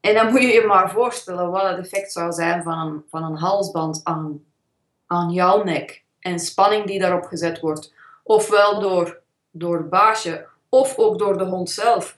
En 0.00 0.14
dan 0.14 0.30
moet 0.30 0.42
je 0.42 0.48
je 0.48 0.66
maar 0.66 0.90
voorstellen 0.90 1.50
wat 1.50 1.68
het 1.68 1.78
effect 1.78 2.12
zou 2.12 2.32
zijn 2.32 2.62
van 2.62 2.78
een, 2.78 3.04
van 3.08 3.22
een 3.22 3.36
halsband 3.36 4.00
aan, 4.04 4.44
aan 5.06 5.30
jouw 5.30 5.62
nek. 5.62 6.02
En 6.18 6.38
spanning 6.38 6.86
die 6.86 6.98
daarop 6.98 7.24
gezet 7.24 7.60
wordt. 7.60 7.94
Ofwel 8.22 8.80
door, 8.80 9.20
door 9.50 9.76
het 9.76 9.90
baasje, 9.90 10.46
of 10.68 10.98
ook 10.98 11.18
door 11.18 11.38
de 11.38 11.44
hond 11.44 11.70
zelf. 11.70 12.16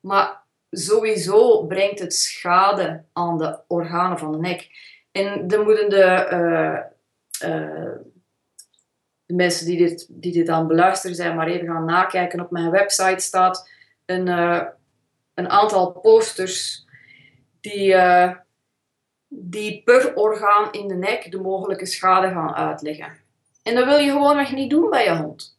Maar 0.00 0.42
sowieso 0.70 1.66
brengt 1.66 1.98
het 1.98 2.14
schade 2.14 3.04
aan 3.12 3.38
de 3.38 3.58
organen 3.66 4.18
van 4.18 4.32
de 4.32 4.38
nek. 4.38 4.68
En 5.12 5.46
dan 5.46 5.64
moeten 5.64 5.90
de, 5.90 6.84
uh, 7.44 7.92
mensen 9.26 9.66
die 9.66 9.76
dit, 9.76 10.06
die 10.08 10.32
dit 10.32 10.48
aan 10.48 10.66
beluisteren 10.66 11.16
zijn, 11.16 11.36
maar 11.36 11.46
even 11.46 11.66
gaan 11.66 11.84
nakijken. 11.84 12.40
Op 12.40 12.50
mijn 12.50 12.70
website 12.70 13.20
staat 13.20 13.70
een, 14.06 14.26
uh, 14.26 14.62
een 15.34 15.48
aantal 15.48 15.90
posters 15.90 16.86
die, 17.60 17.92
uh, 17.92 18.32
die 19.28 19.82
per 19.82 20.14
orgaan 20.14 20.72
in 20.72 20.88
de 20.88 20.94
nek 20.94 21.30
de 21.30 21.40
mogelijke 21.40 21.86
schade 21.86 22.28
gaan 22.28 22.54
uitleggen. 22.54 23.18
En 23.62 23.74
dat 23.74 23.84
wil 23.84 23.96
je 23.96 24.10
gewoon 24.10 24.36
nog 24.36 24.52
niet 24.52 24.70
doen 24.70 24.90
bij 24.90 25.04
je 25.04 25.16
hond. 25.16 25.58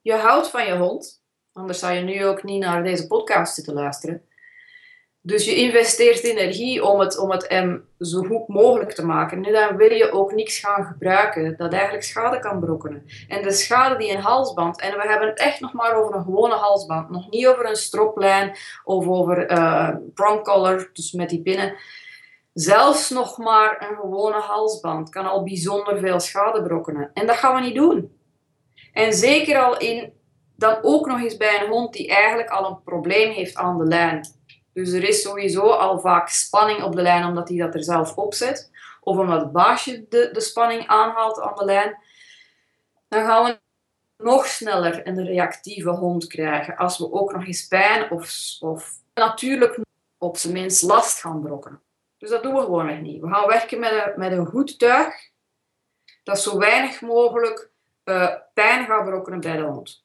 Je 0.00 0.14
houdt 0.14 0.50
van 0.50 0.66
je 0.66 0.76
hond, 0.76 1.22
anders 1.52 1.78
zou 1.78 1.92
je 1.92 2.00
nu 2.00 2.26
ook 2.26 2.42
niet 2.42 2.60
naar 2.60 2.82
deze 2.82 3.06
podcast 3.06 3.54
zitten 3.54 3.74
luisteren. 3.74 4.27
Dus 5.20 5.44
je 5.44 5.54
investeert 5.54 6.24
energie 6.24 6.84
om 6.84 7.00
het, 7.00 7.18
om 7.18 7.30
het 7.30 7.48
hem 7.48 7.88
zo 7.98 8.22
goed 8.22 8.48
mogelijk 8.48 8.92
te 8.92 9.06
maken. 9.06 9.40
Nu 9.40 9.52
dan 9.52 9.76
wil 9.76 9.92
je 9.92 10.12
ook 10.12 10.32
niks 10.32 10.58
gaan 10.58 10.84
gebruiken 10.84 11.56
dat 11.56 11.72
eigenlijk 11.72 12.04
schade 12.04 12.38
kan 12.38 12.60
berokkenen. 12.60 13.06
En 13.28 13.42
de 13.42 13.52
schade 13.52 13.96
die 13.96 14.12
een 14.12 14.20
halsband, 14.20 14.80
en 14.80 14.96
we 14.96 15.08
hebben 15.08 15.28
het 15.28 15.38
echt 15.38 15.60
nog 15.60 15.72
maar 15.72 15.94
over 15.94 16.14
een 16.14 16.22
gewone 16.22 16.54
halsband, 16.54 17.10
nog 17.10 17.30
niet 17.30 17.46
over 17.46 17.68
een 17.68 17.76
stroplijn 17.76 18.56
of 18.84 19.06
over 19.06 19.50
uh, 19.50 19.90
prong 20.14 20.42
collar, 20.42 20.90
dus 20.92 21.12
met 21.12 21.28
die 21.28 21.42
pinnen. 21.42 21.76
Zelfs 22.52 23.10
nog 23.10 23.38
maar 23.38 23.86
een 23.88 23.96
gewone 23.96 24.40
halsband 24.40 25.10
kan 25.10 25.26
al 25.26 25.42
bijzonder 25.42 25.98
veel 25.98 26.20
schade 26.20 26.62
berokkenen. 26.62 27.10
En 27.14 27.26
dat 27.26 27.36
gaan 27.36 27.54
we 27.54 27.60
niet 27.60 27.74
doen. 27.74 28.16
En 28.92 29.12
zeker 29.12 29.58
al 29.58 29.78
in, 29.78 30.12
dan 30.56 30.78
ook 30.82 31.06
nog 31.06 31.20
eens 31.20 31.36
bij 31.36 31.62
een 31.62 31.70
hond 31.70 31.92
die 31.92 32.08
eigenlijk 32.08 32.50
al 32.50 32.70
een 32.70 32.82
probleem 32.84 33.30
heeft 33.30 33.56
aan 33.56 33.78
de 33.78 33.84
lijn 33.84 34.37
dus 34.72 34.92
er 34.92 35.08
is 35.08 35.22
sowieso 35.22 35.70
al 35.70 36.00
vaak 36.00 36.28
spanning 36.28 36.82
op 36.82 36.96
de 36.96 37.02
lijn 37.02 37.24
omdat 37.24 37.48
hij 37.48 37.58
dat 37.58 37.74
er 37.74 37.84
zelf 37.84 38.16
op 38.16 38.34
zet. 38.34 38.70
Of 39.00 39.16
omdat 39.16 39.40
het 39.40 39.52
baasje 39.52 40.06
de, 40.08 40.30
de 40.32 40.40
spanning 40.40 40.86
aanhaalt 40.86 41.40
aan 41.40 41.54
de 41.54 41.64
lijn. 41.64 41.98
Dan 43.08 43.24
gaan 43.24 43.44
we 43.44 43.58
nog 44.24 44.46
sneller 44.46 45.06
een 45.06 45.24
reactieve 45.24 45.90
hond 45.90 46.26
krijgen 46.26 46.76
als 46.76 46.98
we 46.98 47.12
ook 47.12 47.32
nog 47.32 47.46
eens 47.46 47.66
pijn 47.66 48.10
of, 48.10 48.32
of 48.60 48.90
natuurlijk 49.14 49.80
op 50.18 50.36
zijn 50.36 50.52
minst 50.52 50.82
last 50.82 51.20
gaan 51.20 51.42
brokken. 51.42 51.80
Dus 52.18 52.30
dat 52.30 52.42
doen 52.42 52.54
we 52.54 52.60
gewoon 52.60 52.86
nog 52.86 53.00
niet. 53.00 53.20
We 53.20 53.28
gaan 53.28 53.46
werken 53.46 53.80
met 53.80 53.92
een, 53.92 54.12
met 54.16 54.32
een 54.32 54.46
goed 54.46 54.78
tuig 54.78 55.14
dat 56.22 56.40
zo 56.40 56.58
weinig 56.58 57.00
mogelijk 57.00 57.70
uh, 58.04 58.34
pijn 58.54 58.86
gaat 58.86 59.04
berokkenen 59.04 59.40
bij 59.40 59.56
de 59.56 59.62
hond. 59.62 60.04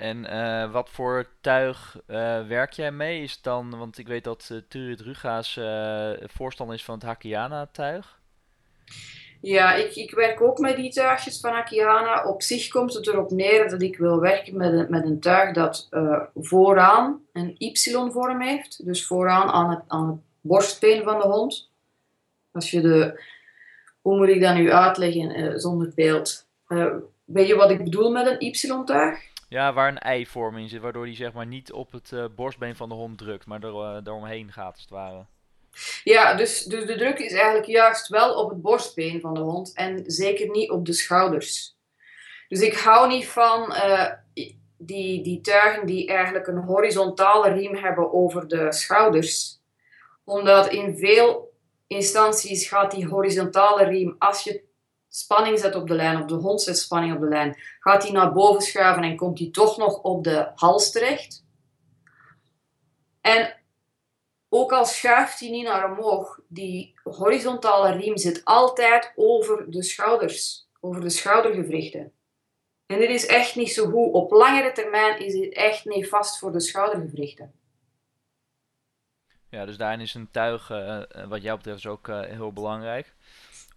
En 0.00 0.24
uh, 0.24 0.72
wat 0.72 0.90
voor 0.90 1.26
tuig 1.40 1.96
uh, 2.06 2.46
werk 2.46 2.72
jij 2.72 2.92
mee? 2.92 3.22
Is 3.22 3.42
dan, 3.42 3.78
want 3.78 3.98
ik 3.98 4.08
weet 4.08 4.24
dat 4.24 4.48
uh, 4.52 4.58
Turit 4.68 5.00
Ruga's 5.00 5.60
voorstander 6.22 6.76
is 6.76 6.84
van 6.84 6.94
het 6.94 7.04
Hakiana-tuig. 7.04 8.18
Ja, 9.40 9.74
ik, 9.74 9.94
ik 9.94 10.10
werk 10.10 10.40
ook 10.40 10.58
met 10.58 10.76
die 10.76 10.90
tuigjes 10.90 11.40
van 11.40 11.52
Hakiana. 11.52 12.24
Op 12.24 12.42
zich 12.42 12.68
komt 12.68 12.94
het 12.94 13.06
erop 13.06 13.30
neer 13.30 13.68
dat 13.68 13.82
ik 13.82 13.98
wil 13.98 14.20
werken 14.20 14.56
met 14.56 14.72
een, 14.72 14.86
met 14.90 15.04
een 15.04 15.20
tuig 15.20 15.54
dat 15.54 15.88
vooraan 16.34 17.20
een 17.32 17.54
Y-vorm 17.58 18.40
heeft. 18.40 18.84
Dus 18.84 19.06
vooraan 19.06 19.48
aan 19.48 19.70
het, 19.70 19.82
aan 19.86 20.06
het 20.08 20.18
borstbeen 20.40 21.02
van 21.02 21.18
de 21.18 21.26
hond. 21.26 21.70
Als 22.52 22.70
je 22.70 22.80
de... 22.80 23.22
Hoe 24.00 24.16
moet 24.16 24.28
ik 24.28 24.40
dat 24.40 24.54
nu 24.54 24.72
uitleggen 24.72 25.60
zonder 25.60 25.92
beeld? 25.94 26.48
weet 27.24 27.48
je 27.48 27.56
wat 27.56 27.70
ik 27.70 27.84
bedoel 27.84 28.10
met 28.10 28.26
een 28.26 28.46
Y-tuig? 28.46 29.28
Ja, 29.50 29.72
waar 29.72 29.88
een 29.88 29.98
ei-vorm 29.98 30.56
in 30.56 30.68
zit, 30.68 30.80
waardoor 30.80 31.04
die 31.04 31.16
zeg 31.16 31.32
maar 31.32 31.46
niet 31.46 31.72
op 31.72 31.92
het 31.92 32.10
uh, 32.10 32.24
borstbeen 32.34 32.76
van 32.76 32.88
de 32.88 32.94
hond 32.94 33.18
drukt, 33.18 33.46
maar 33.46 33.62
er, 33.62 33.74
uh, 33.74 33.96
eromheen 34.04 34.52
gaat 34.52 34.72
als 34.72 34.80
het 34.80 34.90
ware. 34.90 35.26
Ja, 36.04 36.34
dus, 36.34 36.64
dus 36.64 36.86
de 36.86 36.96
druk 36.96 37.18
is 37.18 37.32
eigenlijk 37.32 37.66
juist 37.66 38.08
wel 38.08 38.34
op 38.34 38.50
het 38.50 38.62
borstbeen 38.62 39.20
van 39.20 39.34
de 39.34 39.40
hond 39.40 39.72
en 39.74 40.02
zeker 40.06 40.50
niet 40.50 40.70
op 40.70 40.86
de 40.86 40.92
schouders. 40.92 41.76
Dus 42.48 42.60
ik 42.60 42.74
hou 42.74 43.08
niet 43.08 43.28
van 43.28 43.72
uh, 43.72 44.12
die, 44.78 45.22
die 45.22 45.40
tuigen 45.40 45.86
die 45.86 46.08
eigenlijk 46.08 46.46
een 46.46 46.62
horizontale 46.62 47.52
riem 47.52 47.74
hebben 47.74 48.12
over 48.12 48.48
de 48.48 48.72
schouders. 48.72 49.60
Omdat 50.24 50.68
in 50.68 50.96
veel 50.96 51.52
instanties 51.86 52.68
gaat 52.68 52.90
die 52.90 53.06
horizontale 53.06 53.84
riem, 53.84 54.14
als 54.18 54.42
je 54.42 54.64
spanning 55.10 55.58
zet 55.58 55.74
op 55.74 55.88
de 55.88 55.94
lijn, 55.94 56.22
of 56.22 56.24
de 56.24 56.34
hond 56.34 56.62
zet 56.62 56.78
spanning 56.78 57.14
op 57.14 57.20
de 57.20 57.28
lijn, 57.28 57.56
gaat 57.80 58.02
hij 58.02 58.12
naar 58.12 58.32
boven 58.32 58.62
schuiven 58.62 59.02
en 59.02 59.16
komt 59.16 59.38
hij 59.38 59.50
toch 59.50 59.76
nog 59.76 60.02
op 60.02 60.24
de 60.24 60.50
hals 60.54 60.90
terecht. 60.90 61.44
En 63.20 63.56
ook 64.48 64.72
al 64.72 64.84
schuift 64.84 65.40
hij 65.40 65.50
niet 65.50 65.64
naar 65.64 65.90
omhoog, 65.90 66.40
die 66.48 66.94
horizontale 67.02 67.96
riem 67.96 68.16
zit 68.16 68.44
altijd 68.44 69.12
over 69.16 69.70
de 69.70 69.82
schouders, 69.82 70.68
over 70.80 71.00
de 71.00 71.10
schoudergewrichten. 71.10 72.12
En 72.86 72.98
dit 72.98 73.10
is 73.10 73.26
echt 73.26 73.56
niet 73.56 73.72
zo 73.72 73.90
goed. 73.90 74.12
Op 74.12 74.30
langere 74.30 74.72
termijn 74.72 75.20
is 75.20 75.32
dit 75.32 75.54
echt 75.54 75.84
niet 75.84 76.08
vast 76.08 76.38
voor 76.38 76.52
de 76.52 76.60
schoudergewrichten. 76.60 77.54
Ja, 79.48 79.64
dus 79.64 79.76
daarin 79.76 80.00
is 80.00 80.14
een 80.14 80.30
tuig, 80.30 80.70
uh, 80.70 81.02
wat 81.28 81.42
jou 81.42 81.56
betreft, 81.56 81.86
ook 81.86 82.08
uh, 82.08 82.20
heel 82.20 82.52
belangrijk 82.52 83.14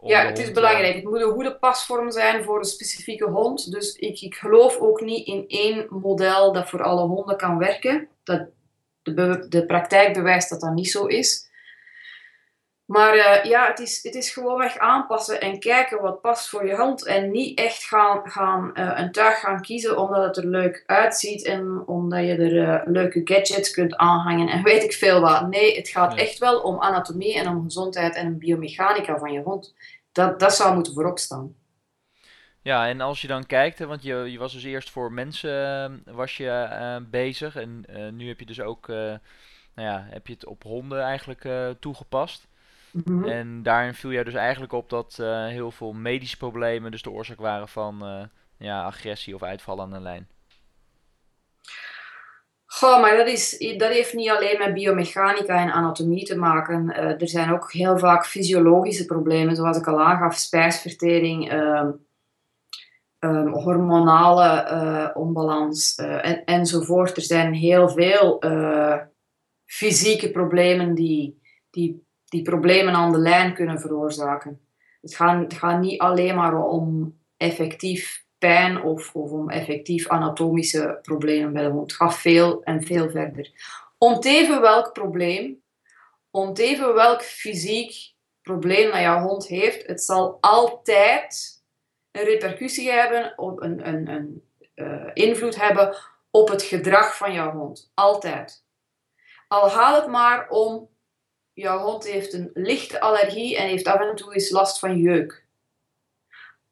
ja, 0.04 0.26
het 0.26 0.40
is 0.40 0.48
eh, 0.48 0.54
belangrijk. 0.54 0.96
Het 0.96 1.04
moet 1.04 1.22
een 1.22 1.32
goede 1.32 1.56
pasvorm 1.56 2.12
zijn 2.12 2.44
voor 2.44 2.58
een 2.58 2.64
specifieke 2.66 3.30
hond. 3.30 3.72
Dus 3.72 3.96
ik, 3.96 4.22
ik 4.22 4.36
geloof 4.36 4.78
ook 4.78 5.02
niet 5.02 5.28
in 5.28 5.46
één 5.48 5.88
model 5.90 6.54
dat 6.54 6.70
voor 6.70 6.84
alle 6.84 7.08
honden 7.08 7.38
kan 7.38 7.58
werken. 7.58 8.08
Dat, 8.24 8.48
de, 9.04 9.46
de 9.50 9.66
praktijk 9.66 10.14
bewijst 10.14 10.50
dat 10.50 10.62
dat 10.62 10.74
niet 10.74 10.92
zo 10.92 11.06
is. 11.06 11.52
Maar 12.86 13.16
uh, 13.16 13.44
ja, 13.44 13.68
het 13.68 13.80
is, 13.80 14.04
het 14.04 14.16
is 14.16 14.30
gewoonweg 14.30 14.78
aanpassen 14.78 15.42
en 15.42 15.60
kijken 15.60 16.02
wat 16.02 16.22
past 16.22 16.50
voor 16.50 16.68
je 16.68 16.76
hond. 16.76 17.06
En 17.06 17.32
niet 17.32 17.58
echt 17.58 17.84
gaan, 17.84 18.30
gaan 18.30 18.72
uh, 18.74 18.92
een 18.96 19.12
tuig 19.12 19.40
gaan 19.40 19.62
kiezen 19.62 19.98
omdat 19.98 20.24
het 20.24 20.38
er 20.38 20.50
leuk 20.50 20.84
uitziet 20.86 21.46
en 21.46 21.84
omdat 21.86 22.20
je 22.20 22.36
er 22.36 22.54
uh, 22.54 22.82
leuke 22.86 23.22
gadgets 23.24 23.72
kunt 23.72 23.96
aanhangen 23.96 24.48
en 24.48 24.64
weet 24.64 24.84
ik 24.84 24.94
veel 24.94 25.22
wat. 25.22 25.48
Nee, 25.50 25.76
het 25.76 25.88
gaat 25.88 26.16
echt 26.16 26.38
wel 26.38 26.60
om 26.62 26.80
anatomie 26.80 27.38
en 27.38 27.48
om 27.48 27.64
gezondheid 27.64 28.16
en 28.16 28.38
biomechanica 28.38 29.18
van 29.18 29.32
je 29.32 29.42
hond. 29.42 29.76
Dat, 30.12 30.40
dat 30.40 30.56
zou 30.56 30.74
moeten 30.74 30.94
voorop 30.94 31.20
staan. 31.20 31.56
Ja, 32.62 32.88
en 32.88 33.02
als 33.02 33.22
je 33.22 33.28
dan 33.28 33.46
kijkt, 33.46 33.80
hè, 33.80 33.86
want 33.86 34.04
je, 34.04 34.16
je 34.16 34.38
was 34.38 34.54
dus 34.54 34.64
eerst 34.64 34.90
voor 34.90 35.12
mensen 35.12 36.04
was 36.06 36.38
je, 36.38 37.00
bezig 37.10 37.56
en 37.56 37.86
nu 38.16 38.28
heb 38.28 38.40
je 38.40 38.46
dus 38.46 38.62
ook, 38.62 38.88
nou 38.88 39.20
ja, 39.76 40.08
heb 40.10 40.28
je 40.28 40.34
het 40.34 40.46
op 40.46 40.64
honden 40.64 41.02
eigenlijk 41.02 41.48
toegepast. 41.80 42.48
Mhm. 42.94 43.24
En 43.24 43.64
daarin 43.64 43.94
viel 43.94 44.12
jij 44.12 44.24
dus 44.24 44.34
eigenlijk 44.34 44.74
op 44.74 44.90
dat 44.90 45.18
uh, 45.22 45.48
heel 45.48 45.72
veel 45.72 45.94
medische 45.94 46.38
problemen 46.38 46.92
dus 46.92 47.02
de 47.02 47.12
oorzaak 47.12 47.40
waren 47.40 47.68
van 47.68 48.00
uh, 48.04 48.24
ja, 48.58 48.84
agressie 48.84 49.36
of 49.36 49.44
uitvallen 49.44 49.84
aan 49.84 49.92
de 49.92 50.00
lijn. 50.00 50.28
Goh, 52.66 53.02
maar 53.02 53.18
dat, 53.18 53.28
is, 53.28 53.58
dat 53.78 53.92
heeft 53.92 54.14
niet 54.14 54.30
alleen 54.30 54.58
met 54.58 54.74
biomechanica 54.74 55.62
en 55.62 55.72
anatomie 55.72 56.26
te 56.26 56.38
maken. 56.38 56.86
Uh, 56.90 57.22
er 57.22 57.30
zijn 57.30 57.54
ook 57.54 57.72
heel 57.72 57.98
vaak 57.98 58.26
fysiologische 58.26 59.06
problemen, 59.06 59.56
zoals 59.56 59.78
ik 59.78 59.88
al 59.88 60.02
aangaf, 60.02 60.36
spijsvertering, 60.36 61.52
um, 63.20 63.48
hormonale 63.48 65.12
onbalans 65.14 65.96
en, 65.96 66.44
enzovoort. 66.46 67.18
Er 67.18 67.24
zijn 67.24 67.54
heel 67.54 67.90
veel 67.90 68.44
fysieke 69.66 70.32
problemen 70.32 70.94
die, 70.94 71.42
die 71.70 72.03
die 72.34 72.42
problemen 72.42 72.94
aan 72.94 73.12
de 73.12 73.18
lijn 73.18 73.54
kunnen 73.54 73.80
veroorzaken. 73.80 74.68
Het 75.02 75.16
gaat, 75.16 75.54
gaat 75.54 75.80
niet 75.80 76.00
alleen 76.00 76.36
maar 76.36 76.66
om 76.66 77.18
effectief 77.38 78.26
pijn 78.38 78.82
of, 78.82 79.16
of 79.16 79.32
om 79.32 79.50
effectief 79.50 80.08
anatomische 80.08 81.00
problemen 81.02 81.54
bij 81.54 81.64
de 81.64 81.70
hond. 81.70 81.92
Het 81.92 82.00
gaat 82.00 82.18
veel 82.18 82.64
en 82.64 82.84
veel 82.84 83.10
verder. 83.10 83.52
Om 83.98 84.20
welk 84.62 84.94
probleem, 84.94 85.64
om 86.32 86.54
welk 86.78 87.22
fysiek 87.22 88.14
probleem 88.42 88.92
dat 88.92 89.00
jouw 89.00 89.28
hond 89.28 89.48
heeft, 89.48 89.88
het 89.88 90.04
zal 90.04 90.38
altijd 90.42 91.62
een 92.12 92.24
repercussie 92.24 92.92
hebben, 92.92 93.34
op 93.36 93.62
een, 93.62 93.88
een, 93.88 94.08
een 94.08 94.44
uh, 94.76 95.10
invloed 95.14 95.56
hebben 95.56 95.96
op 96.32 96.50
het 96.50 96.64
gedrag 96.64 97.18
van 97.18 97.34
jouw 97.34 97.52
hond. 97.52 97.92
Altijd. 97.94 98.66
Al 99.48 99.70
gaat 99.70 100.02
het 100.02 100.12
maar 100.12 100.50
om 100.50 100.90
jouw 101.54 101.80
hond 101.80 102.04
heeft 102.04 102.34
een 102.34 102.52
lichte 102.54 103.00
allergie 103.00 103.58
en 103.58 103.68
heeft 103.68 103.88
af 103.88 104.00
en 104.00 104.16
toe 104.16 104.34
eens 104.34 104.50
last 104.50 104.80
van 104.80 104.98
jeuk. 104.98 105.46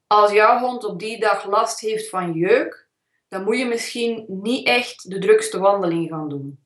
Als 0.08 0.32
jouw 0.32 0.60
hond 0.60 0.84
op 0.84 1.00
die 1.00 1.20
dag 1.20 1.46
last 1.46 1.80
heeft 1.80 2.10
van 2.10 2.34
jeuk, 2.34 2.88
dan 3.28 3.44
moet 3.44 3.58
je 3.58 3.66
misschien 3.66 4.26
niet 4.28 4.68
echt 4.68 5.10
de 5.10 5.20
drukste 5.20 5.60
wandeling 5.60 6.10
gaan 6.10 6.30
doen. 6.30 6.60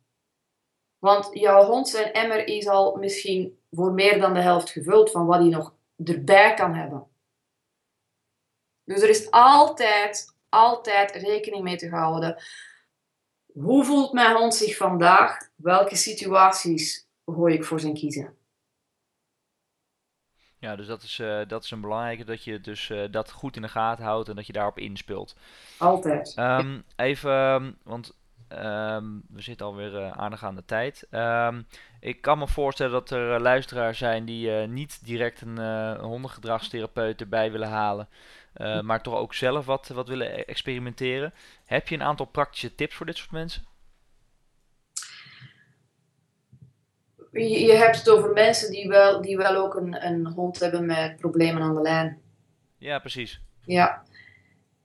Want 0.99 1.29
jouw 1.31 1.63
hond 1.63 1.89
zijn 1.89 2.13
emmer 2.13 2.47
is 2.47 2.67
al 2.67 2.95
misschien 2.95 3.59
voor 3.71 3.91
meer 3.91 4.19
dan 4.19 4.33
de 4.33 4.39
helft 4.39 4.69
gevuld 4.69 5.11
van 5.11 5.25
wat 5.25 5.39
hij 5.39 5.49
nog 5.49 5.73
erbij 6.05 6.53
kan 6.53 6.73
hebben. 6.73 7.07
Dus 8.83 9.01
er 9.01 9.09
is 9.09 9.31
altijd, 9.31 10.35
altijd 10.49 11.11
rekening 11.11 11.63
mee 11.63 11.75
te 11.75 11.89
houden. 11.89 12.43
Hoe 13.53 13.85
voelt 13.85 14.13
mijn 14.13 14.35
hond 14.35 14.55
zich 14.55 14.77
vandaag? 14.77 15.37
Welke 15.55 15.95
situaties 15.95 17.04
gooi 17.25 17.53
ik 17.53 17.63
voor 17.63 17.79
zijn 17.79 17.93
kiezen. 17.93 18.37
Ja, 20.65 20.75
dus 20.75 20.87
dat 20.87 21.03
is, 21.03 21.19
uh, 21.19 21.41
dat 21.47 21.63
is 21.63 21.71
een 21.71 21.81
belangrijke, 21.81 22.23
dat 22.23 22.43
je 22.43 22.61
dus 22.61 22.89
uh, 22.89 23.03
dat 23.11 23.31
goed 23.31 23.55
in 23.55 23.61
de 23.61 23.67
gaten 23.67 24.05
houdt 24.05 24.29
en 24.29 24.35
dat 24.35 24.47
je 24.47 24.53
daarop 24.53 24.77
inspeelt. 24.77 25.35
Altijd. 25.77 26.35
Um, 26.39 26.83
even, 26.95 27.31
ehm, 27.31 27.71
want 27.83 28.13
um, 28.49 29.23
we 29.29 29.41
zitten 29.41 29.65
alweer 29.65 29.93
uh, 29.93 30.11
aardig 30.11 30.43
aan 30.43 30.55
de 30.55 30.65
tijd. 30.65 31.07
ik 31.99 32.21
kan 32.21 32.37
me 32.37 32.47
voorstellen 32.47 32.91
dat 32.91 33.09
er 33.09 33.41
luisteraars 33.41 33.97
zijn 33.97 34.25
die 34.25 34.49
niet 34.51 35.05
direct 35.05 35.41
een 35.41 35.97
hondengedragstherapeut 35.99 37.21
erbij 37.21 37.51
willen 37.51 37.69
halen, 37.69 38.07
maar 38.81 39.01
toch 39.01 39.15
ook 39.15 39.33
zelf 39.33 39.65
wat, 39.65 39.87
wat 39.87 40.07
willen 40.07 40.27
e-, 40.27 40.41
experimenteren. 40.41 41.33
Heb 41.65 41.87
je 41.87 41.95
een 41.95 42.03
aantal 42.03 42.25
praktische 42.25 42.75
tips 42.75 42.95
voor 42.95 43.05
dit 43.05 43.17
soort 43.17 43.31
mensen? 43.31 43.63
Je, 47.39 47.65
je 47.65 47.73
hebt 47.73 47.97
het 47.97 48.09
over 48.09 48.33
mensen 48.33 48.71
die 48.71 48.87
wel, 48.87 49.21
die 49.21 49.37
wel 49.37 49.55
ook 49.55 49.75
een, 49.75 50.05
een 50.05 50.27
hond 50.27 50.59
hebben 50.59 50.85
met 50.85 51.17
problemen 51.17 51.61
aan 51.61 51.75
de 51.75 51.81
lijn. 51.81 52.21
Ja, 52.77 52.99
precies. 52.99 53.41
Ja. 53.61 54.03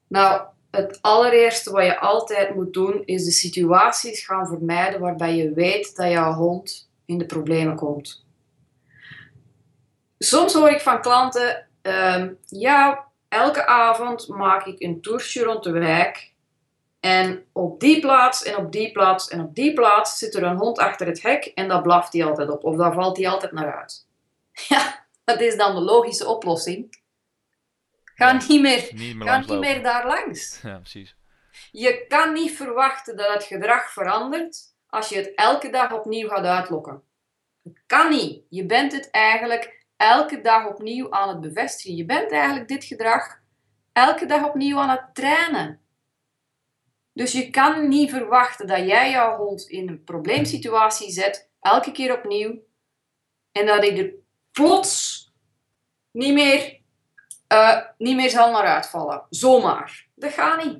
Nou, 0.09 0.43
het 0.71 0.99
allereerste 1.01 1.71
wat 1.71 1.85
je 1.85 1.99
altijd 1.99 2.55
moet 2.55 2.73
doen, 2.73 3.03
is 3.05 3.25
de 3.25 3.31
situaties 3.31 4.25
gaan 4.25 4.47
vermijden 4.47 5.01
waarbij 5.01 5.37
je 5.37 5.53
weet 5.53 5.97
dat 5.97 6.11
jouw 6.11 6.33
hond 6.33 6.91
in 7.05 7.19
de 7.19 7.27
problemen 7.27 7.77
komt. 7.77 8.25
Soms 10.19 10.53
hoor 10.53 10.71
ik 10.71 10.81
van 10.81 11.01
klanten, 11.01 11.67
um, 11.83 12.39
ja, 12.47 13.09
elke 13.29 13.67
avond 13.67 14.29
maak 14.29 14.67
ik 14.67 14.81
een 14.81 15.01
toertje 15.01 15.43
rond 15.43 15.63
de 15.63 15.71
wijk 15.71 16.30
en 17.01 17.45
op 17.53 17.81
die 17.81 18.01
plaats 18.01 18.43
en 18.43 18.57
op 18.57 18.73
die 18.73 18.93
plaats 18.93 19.29
en 19.29 19.41
op 19.41 19.55
die 19.55 19.73
plaats 19.73 20.19
zit 20.19 20.35
er 20.35 20.43
een 20.43 20.57
hond 20.57 20.79
achter 20.79 21.07
het 21.07 21.23
hek 21.23 21.45
en 21.45 21.69
daar 21.69 21.83
blaft 21.83 22.13
hij 22.13 22.25
altijd 22.25 22.51
op. 22.51 22.65
Of 22.65 22.77
daar 22.77 22.93
valt 22.93 23.17
hij 23.17 23.29
altijd 23.29 23.53
naar 23.53 23.77
uit. 23.77 24.07
Ja, 24.69 25.07
dat 25.25 25.41
is 25.41 25.57
dan 25.57 25.75
de 25.75 25.81
logische 25.81 26.27
oplossing. 26.27 26.99
Ga 28.05 28.33
niet 28.33 28.61
meer, 28.61 28.91
niet 28.93 29.17
meer, 29.17 29.29
ga 29.29 29.39
niet 29.39 29.59
meer 29.59 29.83
daar 29.83 30.07
langs. 30.07 30.61
Ja, 30.63 30.77
precies. 30.77 31.17
Je 31.73 32.05
kan 32.09 32.33
niet 32.33 32.57
verwachten 32.57 33.17
dat 33.17 33.33
het 33.33 33.45
gedrag 33.45 33.93
verandert 33.93 34.59
als 34.87 35.09
je 35.09 35.17
het 35.17 35.35
elke 35.35 35.71
dag 35.71 35.93
opnieuw 35.93 36.29
gaat 36.29 36.45
uitlokken. 36.45 37.03
Het 37.63 37.83
kan 37.87 38.11
niet. 38.11 38.43
Je 38.49 38.67
bent 38.67 38.93
het 38.93 39.11
eigenlijk 39.11 39.85
elke 39.97 40.41
dag 40.41 40.67
opnieuw 40.67 41.11
aan 41.11 41.29
het 41.29 41.41
bevestigen. 41.41 41.97
Je 41.97 42.05
bent 42.05 42.33
eigenlijk 42.33 42.69
dit 42.69 42.85
gedrag 42.85 43.39
elke 43.93 44.27
dag 44.27 44.45
opnieuw 44.45 44.79
aan 44.79 44.89
het 44.89 45.05
trainen. 45.13 45.81
Dus 47.13 47.33
je 47.33 47.51
kan 47.51 47.89
niet 47.89 48.11
verwachten 48.11 48.67
dat 48.67 48.87
jij 48.87 49.11
jouw 49.11 49.37
hond 49.37 49.69
in 49.69 49.89
een 49.89 50.05
probleemsituatie 50.05 51.11
zet, 51.11 51.51
elke 51.61 51.93
keer 51.93 52.17
opnieuw, 52.17 52.59
en 53.53 53.67
dat 53.67 53.79
hij 53.79 53.99
er 53.99 54.13
plots 54.53 55.25
niet 56.11 56.35
meer, 56.35 56.81
uh, 57.53 57.81
niet 57.99 58.17
meer 58.17 58.31
zal 58.31 58.53
naar 58.53 58.67
uitvallen. 58.67 59.27
Zomaar. 59.31 60.09
Dat 60.15 60.33
gaat 60.33 60.65
niet. 60.65 60.79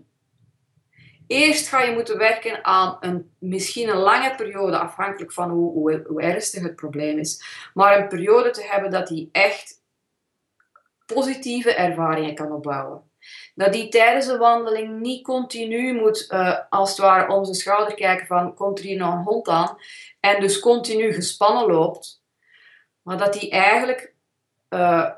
Eerst 1.27 1.69
ga 1.69 1.83
je 1.83 1.93
moeten 1.93 2.19
werken 2.19 2.65
aan 2.65 2.97
een, 3.01 3.35
misschien 3.39 3.89
een 3.89 3.97
lange 3.97 4.35
periode, 4.35 4.79
afhankelijk 4.79 5.33
van 5.33 5.51
hoe, 5.51 5.73
hoe, 5.73 6.05
hoe 6.09 6.23
ernstig 6.23 6.63
het 6.63 6.77
probleem 6.77 7.19
is. 7.19 7.45
Maar 7.75 7.99
een 7.99 8.09
periode 8.09 8.51
te 8.51 8.63
hebben 8.63 8.91
dat 8.91 9.09
hij 9.09 9.29
echt 9.33 9.83
positieve 11.07 11.75
ervaringen 11.75 12.35
kan 12.35 12.53
opbouwen. 12.53 13.10
Dat 13.55 13.73
die 13.73 13.89
tijdens 13.89 14.27
een 14.27 14.39
wandeling 14.39 15.01
niet 15.01 15.25
continu 15.25 15.95
moet, 15.95 16.27
uh, 16.31 16.59
als 16.71 16.91
het 16.91 16.99
ware, 16.99 17.33
om 17.33 17.45
zijn 17.45 17.57
schouder 17.57 17.95
kijken 17.95 18.27
van, 18.27 18.55
komt 18.55 18.79
er 18.79 18.85
hier 18.85 18.97
nog 18.97 19.15
een 19.15 19.23
hond 19.23 19.49
aan? 19.49 19.77
En 20.21 20.41
dus 20.41 20.61
continu 20.61 21.13
gespannen 21.13 21.67
loopt. 21.67 22.23
Maar 23.03 23.19
dat 23.19 23.41
hij 23.41 23.51
eigenlijk 23.51 24.15
uh, 24.71 25.11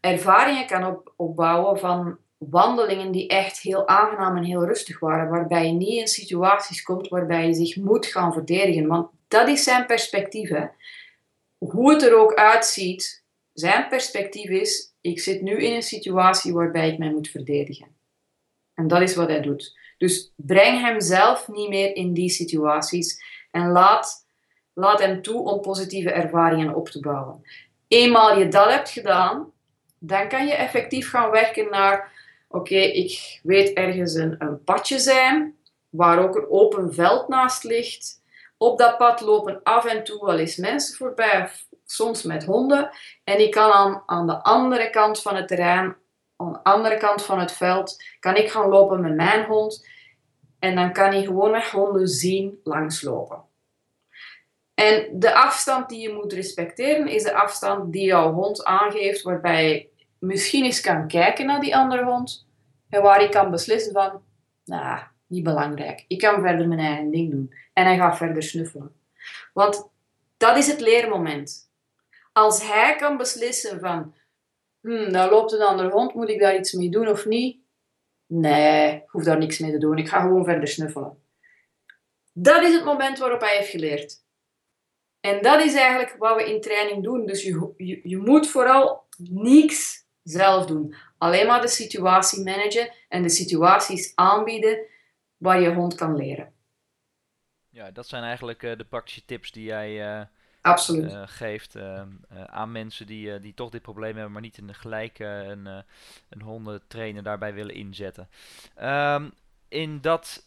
ervaringen 0.00 0.66
kan 0.66 0.86
op, 0.86 1.12
opbouwen 1.16 1.78
van 1.78 2.18
wandelingen 2.38 3.12
die 3.12 3.28
echt 3.28 3.58
heel 3.58 3.88
aangenaam 3.88 4.36
en 4.36 4.44
heel 4.44 4.64
rustig 4.64 4.98
waren. 4.98 5.30
Waarbij 5.30 5.66
je 5.66 5.72
niet 5.72 6.00
in 6.00 6.08
situaties 6.08 6.82
komt 6.82 7.08
waarbij 7.08 7.46
je 7.46 7.54
zich 7.54 7.76
moet 7.76 8.06
gaan 8.06 8.32
verdedigen. 8.32 8.86
Want 8.86 9.10
dat 9.28 9.48
is 9.48 9.62
zijn 9.62 9.86
perspectief. 9.86 10.50
Hoe 11.58 11.92
het 11.92 12.02
er 12.02 12.16
ook 12.16 12.34
uitziet, 12.34 13.24
zijn 13.52 13.88
perspectief 13.88 14.50
is: 14.50 14.91
ik 15.02 15.20
zit 15.20 15.42
nu 15.42 15.56
in 15.62 15.74
een 15.74 15.82
situatie 15.82 16.52
waarbij 16.52 16.88
ik 16.88 16.98
mij 16.98 17.10
moet 17.10 17.28
verdedigen. 17.28 17.88
En 18.74 18.88
dat 18.88 19.00
is 19.00 19.14
wat 19.14 19.28
hij 19.28 19.40
doet. 19.40 19.78
Dus 19.98 20.32
breng 20.36 20.80
hem 20.80 21.00
zelf 21.00 21.48
niet 21.48 21.68
meer 21.68 21.96
in 21.96 22.12
die 22.12 22.30
situaties 22.30 23.22
en 23.50 23.70
laat, 23.70 24.26
laat 24.72 25.00
hem 25.00 25.22
toe 25.22 25.44
om 25.44 25.60
positieve 25.60 26.10
ervaringen 26.10 26.74
op 26.74 26.88
te 26.88 27.00
bouwen. 27.00 27.42
Eenmaal 27.88 28.38
je 28.38 28.48
dat 28.48 28.70
hebt 28.70 28.90
gedaan, 28.90 29.52
dan 29.98 30.28
kan 30.28 30.46
je 30.46 30.54
effectief 30.54 31.10
gaan 31.10 31.30
werken 31.30 31.70
naar: 31.70 32.12
oké, 32.48 32.78
ik 32.78 33.40
weet 33.42 33.72
ergens 33.72 34.14
een, 34.14 34.34
een 34.38 34.64
padje 34.64 34.98
zijn 34.98 35.56
waar 35.88 36.18
ook 36.18 36.36
een 36.36 36.50
open 36.50 36.94
veld 36.94 37.28
naast 37.28 37.64
ligt. 37.64 38.20
Op 38.56 38.78
dat 38.78 38.98
pad 38.98 39.20
lopen 39.20 39.60
af 39.62 39.84
en 39.84 40.04
toe 40.04 40.24
wel 40.24 40.38
eens 40.38 40.56
mensen 40.56 40.96
voorbij, 40.96 41.50
soms 41.92 42.22
met 42.22 42.44
honden. 42.44 42.90
En 43.24 43.40
ik 43.40 43.50
kan 43.50 43.72
aan, 43.72 44.02
aan 44.06 44.26
de 44.26 44.42
andere 44.42 44.90
kant 44.90 45.22
van 45.22 45.36
het 45.36 45.48
terrein, 45.48 45.96
aan 46.36 46.52
de 46.52 46.64
andere 46.64 46.96
kant 46.96 47.24
van 47.24 47.40
het 47.40 47.52
veld, 47.52 48.04
kan 48.18 48.36
ik 48.36 48.50
gaan 48.50 48.68
lopen 48.68 49.00
met 49.00 49.14
mijn 49.14 49.44
hond. 49.44 49.88
En 50.58 50.74
dan 50.74 50.92
kan 50.92 51.10
hij 51.10 51.24
gewoon 51.24 51.50
met 51.50 51.64
honden 51.64 52.08
zien 52.08 52.60
langslopen. 52.64 53.44
En 54.74 55.08
de 55.12 55.34
afstand 55.34 55.88
die 55.88 56.00
je 56.00 56.12
moet 56.12 56.32
respecteren 56.32 57.08
is 57.08 57.22
de 57.22 57.34
afstand 57.34 57.92
die 57.92 58.04
jouw 58.04 58.32
hond 58.32 58.64
aangeeft, 58.64 59.22
waarbij 59.22 59.68
je 59.68 59.88
misschien 60.18 60.64
eens 60.64 60.80
kan 60.80 61.08
kijken 61.08 61.46
naar 61.46 61.60
die 61.60 61.76
andere 61.76 62.04
hond. 62.04 62.46
En 62.88 63.02
waar 63.02 63.22
ik 63.22 63.30
kan 63.30 63.50
beslissen 63.50 63.92
van, 63.92 64.22
nou, 64.64 65.00
niet 65.26 65.42
belangrijk. 65.42 66.04
Ik 66.08 66.18
kan 66.18 66.40
verder 66.40 66.68
mijn 66.68 66.80
eigen 66.80 67.10
ding 67.10 67.30
doen. 67.30 67.54
En 67.72 67.84
hij 67.84 67.96
gaat 67.96 68.16
verder 68.16 68.42
snuffelen. 68.42 68.94
Want 69.52 69.90
dat 70.36 70.56
is 70.56 70.66
het 70.66 70.80
leermoment. 70.80 71.70
Als 72.32 72.66
hij 72.66 72.96
kan 72.96 73.16
beslissen 73.16 73.80
van, 73.80 74.14
hmm, 74.80 75.12
daar 75.12 75.30
loopt 75.30 75.52
een 75.52 75.62
andere 75.62 75.90
hond, 75.90 76.14
moet 76.14 76.28
ik 76.28 76.40
daar 76.40 76.56
iets 76.56 76.72
mee 76.72 76.90
doen 76.90 77.08
of 77.08 77.26
niet? 77.26 77.60
Nee, 78.26 78.94
ik 78.94 79.10
hoef 79.10 79.24
daar 79.24 79.38
niks 79.38 79.58
mee 79.58 79.70
te 79.70 79.78
doen. 79.78 79.98
Ik 79.98 80.08
ga 80.08 80.20
gewoon 80.20 80.44
verder 80.44 80.68
snuffelen. 80.68 81.22
Dat 82.32 82.62
is 82.62 82.74
het 82.74 82.84
moment 82.84 83.18
waarop 83.18 83.40
hij 83.40 83.56
heeft 83.56 83.70
geleerd. 83.70 84.24
En 85.20 85.42
dat 85.42 85.64
is 85.64 85.74
eigenlijk 85.74 86.16
wat 86.18 86.36
we 86.36 86.54
in 86.54 86.60
training 86.60 87.02
doen. 87.02 87.26
Dus 87.26 87.42
je, 87.42 88.00
je, 88.02 88.16
moet 88.16 88.48
vooral 88.48 89.06
niks 89.30 90.06
zelf 90.22 90.66
doen. 90.66 90.94
Alleen 91.18 91.46
maar 91.46 91.60
de 91.60 91.68
situatie 91.68 92.44
managen 92.44 92.94
en 93.08 93.22
de 93.22 93.28
situaties 93.28 94.12
aanbieden 94.14 94.86
waar 95.36 95.60
je 95.60 95.74
hond 95.74 95.94
kan 95.94 96.16
leren. 96.16 96.54
Ja, 97.68 97.90
dat 97.90 98.08
zijn 98.08 98.22
eigenlijk 98.22 98.62
uh, 98.62 98.76
de 98.76 98.84
praktische 98.84 99.24
tips 99.24 99.52
die 99.52 99.64
jij 99.64 100.18
uh, 100.18 100.26
Absoluut. 100.62 101.12
Uh, 101.12 101.22
geeft 101.26 101.76
aan 102.46 102.72
mensen 102.72 103.06
die, 103.06 103.40
die 103.40 103.54
toch 103.54 103.70
dit 103.70 103.82
probleem 103.82 104.14
hebben, 104.14 104.32
maar 104.32 104.42
niet 104.42 104.58
in 104.58 104.66
de 104.66 104.74
gelijk 104.74 105.18
een, 105.18 105.66
een 106.28 106.42
hondentrainer 106.42 107.22
daarbij 107.22 107.54
willen 107.54 107.74
inzetten. 107.74 108.28
Um, 108.82 109.32
in 109.68 110.00
dat 110.00 110.46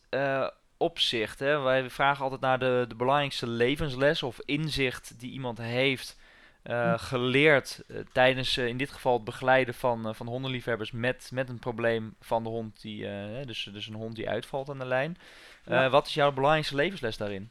opzicht, 0.77 1.39
hè, 1.39 1.59
wij 1.59 1.89
vragen 1.89 2.23
altijd 2.23 2.41
naar 2.41 2.59
de, 2.59 2.85
de 2.87 2.95
belangrijkste 2.95 3.47
levensles 3.47 4.23
of 4.23 4.39
inzicht 4.45 5.19
die 5.19 5.31
iemand 5.31 5.57
heeft 5.57 6.17
uh, 6.63 6.93
geleerd 6.97 7.83
uh, 7.87 7.99
tijdens 8.11 8.57
uh, 8.57 8.67
in 8.67 8.77
dit 8.77 8.91
geval 8.91 9.13
het 9.13 9.23
begeleiden 9.23 9.73
van, 9.73 10.15
van 10.15 10.27
hondenliefhebbers 10.27 10.91
met, 10.91 11.29
met 11.33 11.49
een 11.49 11.59
probleem 11.59 12.15
van 12.21 12.43
de 12.43 12.49
hond, 12.49 12.81
die, 12.81 13.07
dus, 13.45 13.69
dus 13.73 13.87
een 13.87 13.93
hond 13.93 14.15
die 14.15 14.29
uitvalt 14.29 14.69
aan 14.69 14.79
de 14.79 14.85
lijn. 14.85 15.17
Ja. 15.65 15.89
Wat 15.89 16.07
is 16.07 16.13
jouw 16.13 16.31
belangrijkste 16.31 16.75
levensles 16.75 17.17
daarin? 17.17 17.49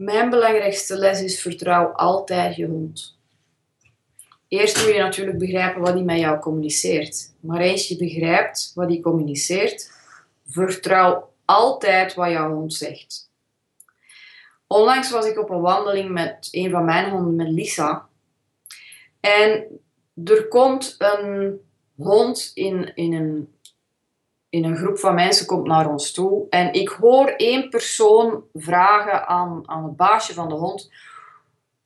Mijn 0.00 0.30
belangrijkste 0.30 0.96
les 0.96 1.22
is 1.22 1.40
vertrouw 1.40 1.86
altijd 1.86 2.56
je 2.56 2.66
hond. 2.66 3.18
Eerst 4.48 4.76
moet 4.76 4.94
je 4.94 4.98
natuurlijk 4.98 5.38
begrijpen 5.38 5.80
wat 5.80 5.92
hij 5.92 6.02
met 6.02 6.18
jou 6.18 6.38
communiceert. 6.38 7.32
Maar 7.40 7.60
eens 7.60 7.88
je 7.88 7.96
begrijpt 7.96 8.72
wat 8.74 8.88
hij 8.88 9.00
communiceert, 9.00 9.92
vertrouw 10.46 11.32
altijd 11.44 12.14
wat 12.14 12.30
jouw 12.30 12.54
hond 12.54 12.74
zegt. 12.74 13.30
Onlangs 14.66 15.10
was 15.10 15.26
ik 15.26 15.38
op 15.38 15.50
een 15.50 15.60
wandeling 15.60 16.10
met 16.10 16.48
een 16.50 16.70
van 16.70 16.84
mijn 16.84 17.10
honden, 17.10 17.36
met 17.36 17.48
Lisa. 17.48 18.08
En 19.20 19.80
er 20.24 20.48
komt 20.48 20.94
een 20.98 21.60
hond 21.96 22.50
in, 22.54 22.94
in, 22.94 23.12
een, 23.12 23.54
in 24.50 24.64
een 24.64 24.76
groep 24.76 24.98
van 24.98 25.14
mensen 25.14 25.46
komt 25.46 25.66
naar 25.66 25.90
ons 25.90 26.12
toe. 26.12 26.46
En 26.48 26.72
ik 26.72 26.88
hoor 26.88 27.28
één 27.28 27.68
persoon 27.68 28.44
vragen 28.54 29.26
aan, 29.28 29.62
aan 29.66 29.84
het 29.84 29.96
baasje 29.96 30.34
van 30.34 30.48
de 30.48 30.54
hond: 30.54 30.92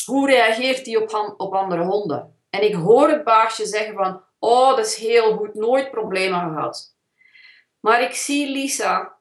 hoe 0.05 0.27
reageert 0.27 0.87
hij 0.87 0.97
op, 0.97 1.35
op 1.37 1.55
andere 1.55 1.83
honden? 1.83 2.37
En 2.51 2.65
ik 2.65 2.75
hoor 2.75 3.09
het 3.09 3.25
baasje 3.25 3.67
zeggen 3.67 3.95
van: 3.95 4.23
oh, 4.39 4.77
dat 4.77 4.87
is 4.87 4.97
heel 4.97 5.37
goed, 5.37 5.55
nooit 5.55 5.91
problemen 5.91 6.41
gehad. 6.41 6.97
Maar 7.81 8.03
ik 8.03 8.15
zie 8.15 8.51
Lisa 8.51 9.17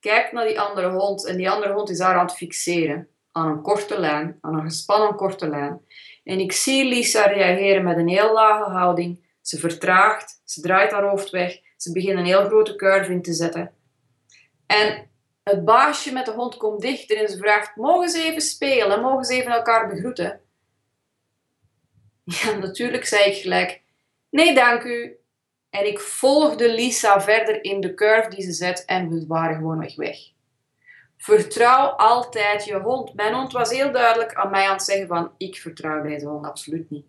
kijkt 0.00 0.32
naar 0.32 0.46
die 0.46 0.60
andere 0.60 0.90
hond 0.90 1.26
en 1.26 1.36
die 1.36 1.50
andere 1.50 1.72
hond 1.72 1.90
is 1.90 1.98
daar 1.98 2.14
aan 2.14 2.26
het 2.26 2.36
fixeren. 2.36 3.08
Aan 3.32 3.48
een 3.48 3.62
korte 3.62 4.00
lijn, 4.00 4.38
aan 4.40 4.54
een 4.54 4.64
gespannen 4.64 5.14
korte 5.14 5.48
lijn. 5.48 5.80
En 6.24 6.40
ik 6.40 6.52
zie 6.52 6.84
Lisa 6.84 7.22
reageren 7.22 7.84
met 7.84 7.96
een 7.96 8.08
heel 8.08 8.32
lage 8.32 8.70
houding. 8.70 9.28
Ze 9.40 9.58
vertraagt, 9.58 10.40
ze 10.44 10.60
draait 10.60 10.92
haar 10.92 11.08
hoofd 11.08 11.30
weg, 11.30 11.58
ze 11.82 11.92
begint 11.92 12.18
een 12.18 12.24
heel 12.24 12.44
grote 12.44 12.76
curve 12.76 13.12
in 13.12 13.22
te 13.22 13.32
zetten. 13.32 13.72
En 14.66 15.10
het 15.42 15.64
baasje 15.64 16.12
met 16.12 16.24
de 16.24 16.32
hond 16.32 16.56
komt 16.56 16.80
dichter 16.80 17.16
en 17.16 17.28
ze 17.28 17.38
vraagt: 17.38 17.76
Mogen 17.76 18.08
ze 18.08 18.22
even 18.22 18.40
spelen? 18.40 19.00
Mogen 19.00 19.24
ze 19.24 19.34
even 19.34 19.52
elkaar 19.52 19.88
begroeten? 19.88 20.40
Ja, 22.24 22.56
natuurlijk 22.56 23.04
zei 23.04 23.30
ik 23.30 23.36
gelijk: 23.36 23.82
Nee, 24.30 24.54
dank 24.54 24.82
u. 24.82 25.16
En 25.70 25.86
ik 25.86 26.00
volgde 26.00 26.74
Lisa 26.74 27.20
verder 27.20 27.64
in 27.64 27.80
de 27.80 27.94
curve 27.94 28.28
die 28.28 28.42
ze 28.42 28.52
zet 28.52 28.84
en 28.84 29.08
we 29.08 29.26
waren 29.26 29.56
gewoon 29.56 29.92
weg. 29.96 30.18
Vertrouw 31.16 31.86
altijd 31.86 32.64
je 32.64 32.80
hond. 32.80 33.14
Mijn 33.14 33.34
hond 33.34 33.52
was 33.52 33.70
heel 33.70 33.92
duidelijk 33.92 34.34
aan 34.34 34.50
mij 34.50 34.66
aan 34.66 34.72
het 34.72 34.82
zeggen 34.82 35.06
van 35.06 35.32
ik 35.36 35.56
vertrouw 35.56 36.02
deze 36.02 36.26
hond 36.26 36.46
absoluut 36.46 36.90
niet. 36.90 37.06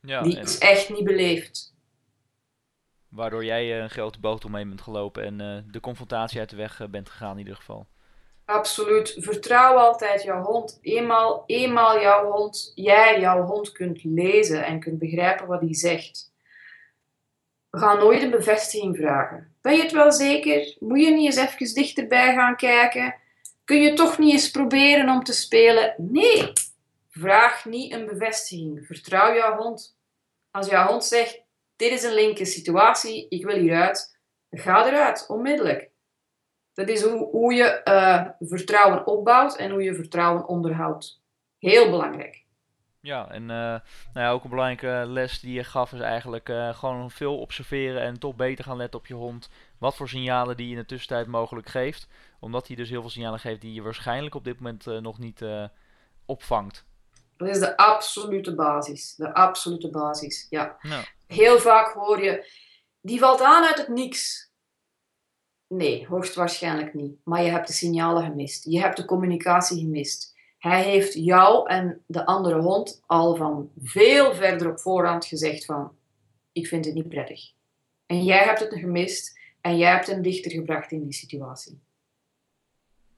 Ja, 0.00 0.22
die 0.22 0.38
is 0.38 0.58
echt 0.58 0.88
niet 0.90 1.04
beleefd. 1.04 1.73
Waardoor 3.14 3.44
jij 3.44 3.80
een 3.80 3.90
grote 3.90 4.20
boot 4.20 4.44
omheen 4.44 4.68
bent 4.68 4.80
gelopen 4.80 5.24
en 5.24 5.40
uh, 5.40 5.72
de 5.72 5.80
confrontatie 5.80 6.40
uit 6.40 6.50
de 6.50 6.56
weg 6.56 6.80
eh, 6.80 6.88
bent 6.88 7.08
gegaan 7.08 7.32
in 7.32 7.38
ieder 7.38 7.56
geval. 7.56 7.86
Absoluut. 8.44 9.16
Vertrouw 9.18 9.76
altijd 9.76 10.22
jouw 10.22 10.42
hond. 10.42 10.78
Eenmaal, 10.82 11.44
eenmaal 11.46 12.00
jouw 12.00 12.30
hond, 12.30 12.72
jij 12.74 13.20
jouw 13.20 13.42
hond 13.42 13.72
kunt 13.72 14.04
lezen 14.04 14.64
en 14.64 14.80
kunt 14.80 14.98
begrijpen 14.98 15.46
wat 15.46 15.60
hij 15.60 15.74
zegt 15.74 16.32
Ga 17.76 17.94
nooit 17.94 18.22
een 18.22 18.30
bevestiging 18.30 18.96
vragen. 18.96 19.54
Ben 19.60 19.76
je 19.76 19.82
het 19.82 19.92
wel 19.92 20.12
zeker? 20.12 20.76
Moet 20.78 21.00
je 21.00 21.10
niet 21.10 21.24
eens 21.24 21.52
even 21.52 21.74
dichterbij 21.74 22.34
gaan 22.34 22.56
kijken? 22.56 23.14
Kun 23.64 23.80
je 23.80 23.92
toch 23.92 24.18
niet 24.18 24.32
eens 24.32 24.50
proberen 24.50 25.08
om 25.08 25.22
te 25.22 25.32
spelen? 25.32 25.94
Nee, 25.98 26.52
vraag 27.10 27.64
niet 27.64 27.92
een 27.92 28.06
bevestiging. 28.06 28.86
Vertrouw 28.86 29.34
jouw 29.34 29.56
hond. 29.56 29.96
Als 30.50 30.68
jouw 30.68 30.86
hond 30.86 31.04
zegt: 31.04 31.43
Dit 31.84 31.92
is 31.92 32.02
een 32.02 32.14
linker 32.14 32.46
situatie, 32.46 33.26
ik 33.28 33.44
wil 33.44 33.56
hieruit, 33.56 34.18
ga 34.50 34.86
eruit, 34.86 35.24
onmiddellijk. 35.28 35.90
Dat 36.74 36.88
is 36.88 37.02
hoe, 37.02 37.28
hoe 37.30 37.54
je 37.54 37.80
uh, 37.84 38.48
vertrouwen 38.48 39.06
opbouwt 39.06 39.56
en 39.56 39.70
hoe 39.70 39.82
je 39.82 39.94
vertrouwen 39.94 40.48
onderhoudt. 40.48 41.22
Heel 41.58 41.90
belangrijk. 41.90 42.44
Ja, 43.00 43.30
en 43.30 43.42
uh, 43.42 43.48
nou 43.48 43.80
ja, 44.14 44.30
ook 44.30 44.44
een 44.44 44.50
belangrijke 44.50 45.10
les 45.10 45.40
die 45.40 45.52
je 45.52 45.64
gaf 45.64 45.92
is 45.92 46.00
eigenlijk 46.00 46.48
uh, 46.48 46.74
gewoon 46.74 47.10
veel 47.10 47.38
observeren 47.38 48.02
en 48.02 48.18
toch 48.18 48.36
beter 48.36 48.64
gaan 48.64 48.76
letten 48.76 49.00
op 49.00 49.06
je 49.06 49.14
hond. 49.14 49.48
Wat 49.78 49.96
voor 49.96 50.08
signalen 50.08 50.56
die 50.56 50.66
je 50.66 50.72
in 50.72 50.78
de 50.78 50.86
tussentijd 50.86 51.26
mogelijk 51.26 51.68
geeft. 51.68 52.08
Omdat 52.40 52.66
hij 52.66 52.76
dus 52.76 52.90
heel 52.90 53.00
veel 53.00 53.10
signalen 53.10 53.40
geeft 53.40 53.60
die 53.60 53.74
je 53.74 53.82
waarschijnlijk 53.82 54.34
op 54.34 54.44
dit 54.44 54.56
moment 54.56 54.86
uh, 54.86 54.98
nog 54.98 55.18
niet 55.18 55.44
opvangt. 56.26 56.84
Dat 57.36 57.48
is 57.48 57.58
de 57.58 57.76
absolute 57.76 58.54
basis. 58.54 59.14
De 59.14 59.34
absolute 59.34 59.90
basis, 59.90 60.46
ja. 60.50 60.76
Nou. 60.82 61.04
Heel 61.34 61.58
vaak 61.58 61.94
hoor 61.94 62.22
je, 62.22 62.52
die 63.00 63.18
valt 63.18 63.42
aan 63.42 63.64
uit 63.64 63.78
het 63.78 63.88
niks. 63.88 64.52
Nee, 65.66 66.06
hoogstwaarschijnlijk 66.06 66.94
niet. 66.94 67.16
Maar 67.24 67.42
je 67.42 67.50
hebt 67.50 67.66
de 67.66 67.72
signalen 67.72 68.24
gemist. 68.24 68.64
Je 68.64 68.80
hebt 68.80 68.96
de 68.96 69.04
communicatie 69.04 69.78
gemist. 69.78 70.34
Hij 70.58 70.82
heeft 70.82 71.14
jou 71.14 71.68
en 71.68 72.02
de 72.06 72.26
andere 72.26 72.60
hond 72.60 73.02
al 73.06 73.36
van 73.36 73.70
veel 73.82 74.34
verder 74.34 74.70
op 74.70 74.80
voorhand 74.80 75.24
gezegd 75.24 75.64
van 75.64 75.96
ik 76.52 76.66
vind 76.66 76.84
het 76.84 76.94
niet 76.94 77.08
prettig. 77.08 77.52
En 78.06 78.24
jij 78.24 78.44
hebt 78.44 78.60
het 78.60 78.74
gemist 78.74 79.38
en 79.60 79.76
jij 79.76 79.90
hebt 79.90 80.06
hem 80.06 80.22
dichter 80.22 80.50
gebracht 80.50 80.92
in 80.92 81.02
die 81.02 81.12
situatie. 81.12 81.80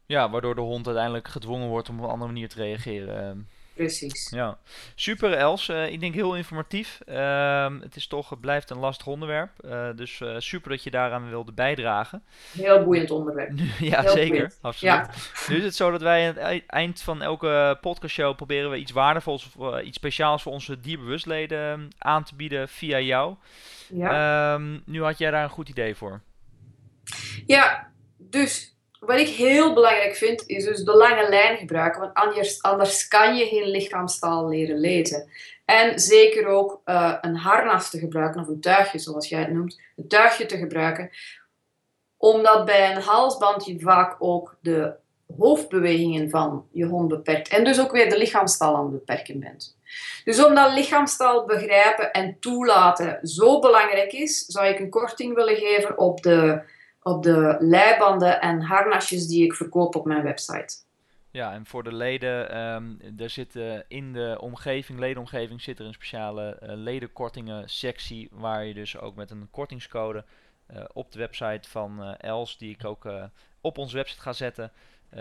Ja, 0.07 0.31
waardoor 0.31 0.55
de 0.55 0.61
hond 0.61 0.87
uiteindelijk 0.87 1.29
gedwongen 1.29 1.69
wordt 1.69 1.89
om 1.89 1.99
op 1.99 2.05
een 2.05 2.11
andere 2.11 2.33
manier 2.33 2.49
te 2.49 2.63
reageren. 2.63 3.49
Precies. 3.77 4.31
Ja, 4.31 4.59
super 4.95 5.33
Els. 5.33 5.69
Uh, 5.69 5.93
ik 5.93 6.01
denk 6.01 6.15
heel 6.15 6.37
informatief. 6.37 7.01
Uh, 7.09 7.81
het 7.81 7.97
is 7.97 8.07
toch, 8.07 8.31
het 8.31 8.41
blijft 8.41 8.71
een 8.71 8.79
lastig 8.79 9.07
onderwerp. 9.07 9.51
Uh, 9.65 9.89
dus 9.97 10.21
uh, 10.21 10.35
super 10.39 10.71
dat 10.71 10.83
je 10.83 10.91
daaraan 10.91 11.29
wilde 11.29 11.53
bijdragen. 11.53 12.23
Heel 12.53 12.85
boeiend 12.85 13.11
onderwerp. 13.11 13.59
ja, 13.79 14.01
heel 14.01 14.11
zeker. 14.11 14.31
Boeiend. 14.31 14.59
Absoluut. 14.61 14.95
Ja. 14.95 15.11
Nu 15.49 15.57
is 15.57 15.65
het 15.65 15.75
zo 15.75 15.91
dat 15.91 16.03
wij 16.03 16.29
aan 16.29 16.53
het 16.53 16.67
eind 16.67 17.03
van 17.03 17.23
elke 17.23 17.79
podcastshow 17.81 18.37
proberen 18.37 18.71
we 18.71 18.77
iets 18.77 18.93
waardevols 18.93 19.51
of 19.57 19.81
iets 19.81 19.97
speciaals 19.97 20.43
voor 20.43 20.53
onze 20.53 20.81
dierbewustleden 20.81 21.71
ehm, 21.71 21.89
aan 21.99 22.25
te 22.25 22.35
bieden 22.35 22.69
via 22.69 23.01
jou. 23.01 23.35
Ja. 23.89 24.55
Um, 24.55 24.83
nu 24.87 25.03
had 25.03 25.19
jij 25.19 25.31
daar 25.31 25.45
een 25.45 25.51
goed 25.51 25.69
idee 25.69 25.95
voor. 25.95 26.21
Ja, 27.47 27.93
dus 28.19 28.76
wat 29.01 29.19
ik 29.19 29.29
heel 29.29 29.75
belangrijk 29.75 30.17
vind, 30.17 30.47
is 30.47 30.65
dus 30.65 30.83
de 30.83 30.97
lange 30.97 31.29
lijn 31.29 31.57
gebruiken. 31.57 32.01
Want 32.01 32.15
anders, 32.15 32.63
anders 32.63 33.09
kan 33.09 33.37
je 33.37 33.47
geen 33.47 33.69
lichaamstaal 33.69 34.49
leren 34.49 34.79
lezen. 34.79 35.31
En 35.65 35.99
zeker 35.99 36.47
ook 36.47 36.81
uh, 36.85 37.17
een 37.21 37.37
harnas 37.37 37.91
te 37.91 37.99
gebruiken, 37.99 38.41
of 38.41 38.49
een 38.49 38.61
tuigje 38.61 38.99
zoals 38.99 39.29
jij 39.29 39.41
het 39.41 39.53
noemt. 39.53 39.81
Een 39.97 40.09
tuigje 40.09 40.47
te 40.47 40.57
gebruiken. 40.57 41.11
Omdat 42.17 42.65
bij 42.65 42.91
een 42.91 43.03
halsband 43.03 43.67
je 43.67 43.81
vaak 43.81 44.17
ook 44.19 44.59
de 44.61 44.95
hoofdbewegingen 45.39 46.31
van 46.31 46.67
je 46.73 46.85
hond 46.85 47.09
beperkt. 47.09 47.49
En 47.49 47.65
dus 47.65 47.81
ook 47.81 47.93
weer 47.93 48.11
de 48.11 48.19
lichaamstaal 48.19 48.77
aan 48.77 48.83
het 48.83 48.93
beperken 48.93 49.41
bent. 49.41 49.77
Dus 50.25 50.45
omdat 50.45 50.73
lichaamstaal 50.73 51.45
begrijpen 51.45 52.13
en 52.13 52.37
toelaten 52.41 53.29
zo 53.29 53.59
belangrijk 53.59 54.13
is, 54.13 54.45
zou 54.47 54.67
ik 54.67 54.79
een 54.79 54.91
korting 54.91 55.35
willen 55.35 55.57
geven 55.57 55.99
op 55.99 56.23
de, 56.23 56.63
op 57.07 57.23
de 57.23 57.57
leibanden 57.59 58.41
en 58.41 58.61
harnasjes 58.61 59.27
die 59.27 59.45
ik 59.45 59.55
verkoop 59.55 59.95
op 59.95 60.05
mijn 60.05 60.23
website. 60.23 60.77
Ja, 61.31 61.53
en 61.53 61.67
voor 61.67 61.83
de 61.83 61.95
leden, 61.95 62.59
um, 62.59 62.99
er 63.19 63.31
zit 63.31 63.59
in 63.89 64.13
de 64.13 64.37
omgeving, 64.41 64.99
ledenomgeving, 64.99 65.63
zit 65.63 65.79
er 65.79 65.87
een 65.87 65.93
speciale 65.93 66.59
uh, 66.63 66.69
ledenkortingen 66.75 67.69
sectie 67.69 68.29
waar 68.33 68.65
je 68.65 68.75
dus 68.75 68.99
ook 68.99 69.17
met 69.17 69.31
een 69.31 69.49
kortingscode 69.51 70.25
uh, 70.71 70.85
op 70.93 71.13
de 71.13 71.19
website 71.19 71.69
van 71.69 72.03
uh, 72.03 72.13
Els, 72.19 72.59
die 72.59 72.71
ik 72.71 72.85
ook 72.85 73.09
op 73.61 73.79
onze 73.79 73.97
website 73.97 74.21
ga 74.21 74.33
zetten, 74.33 74.73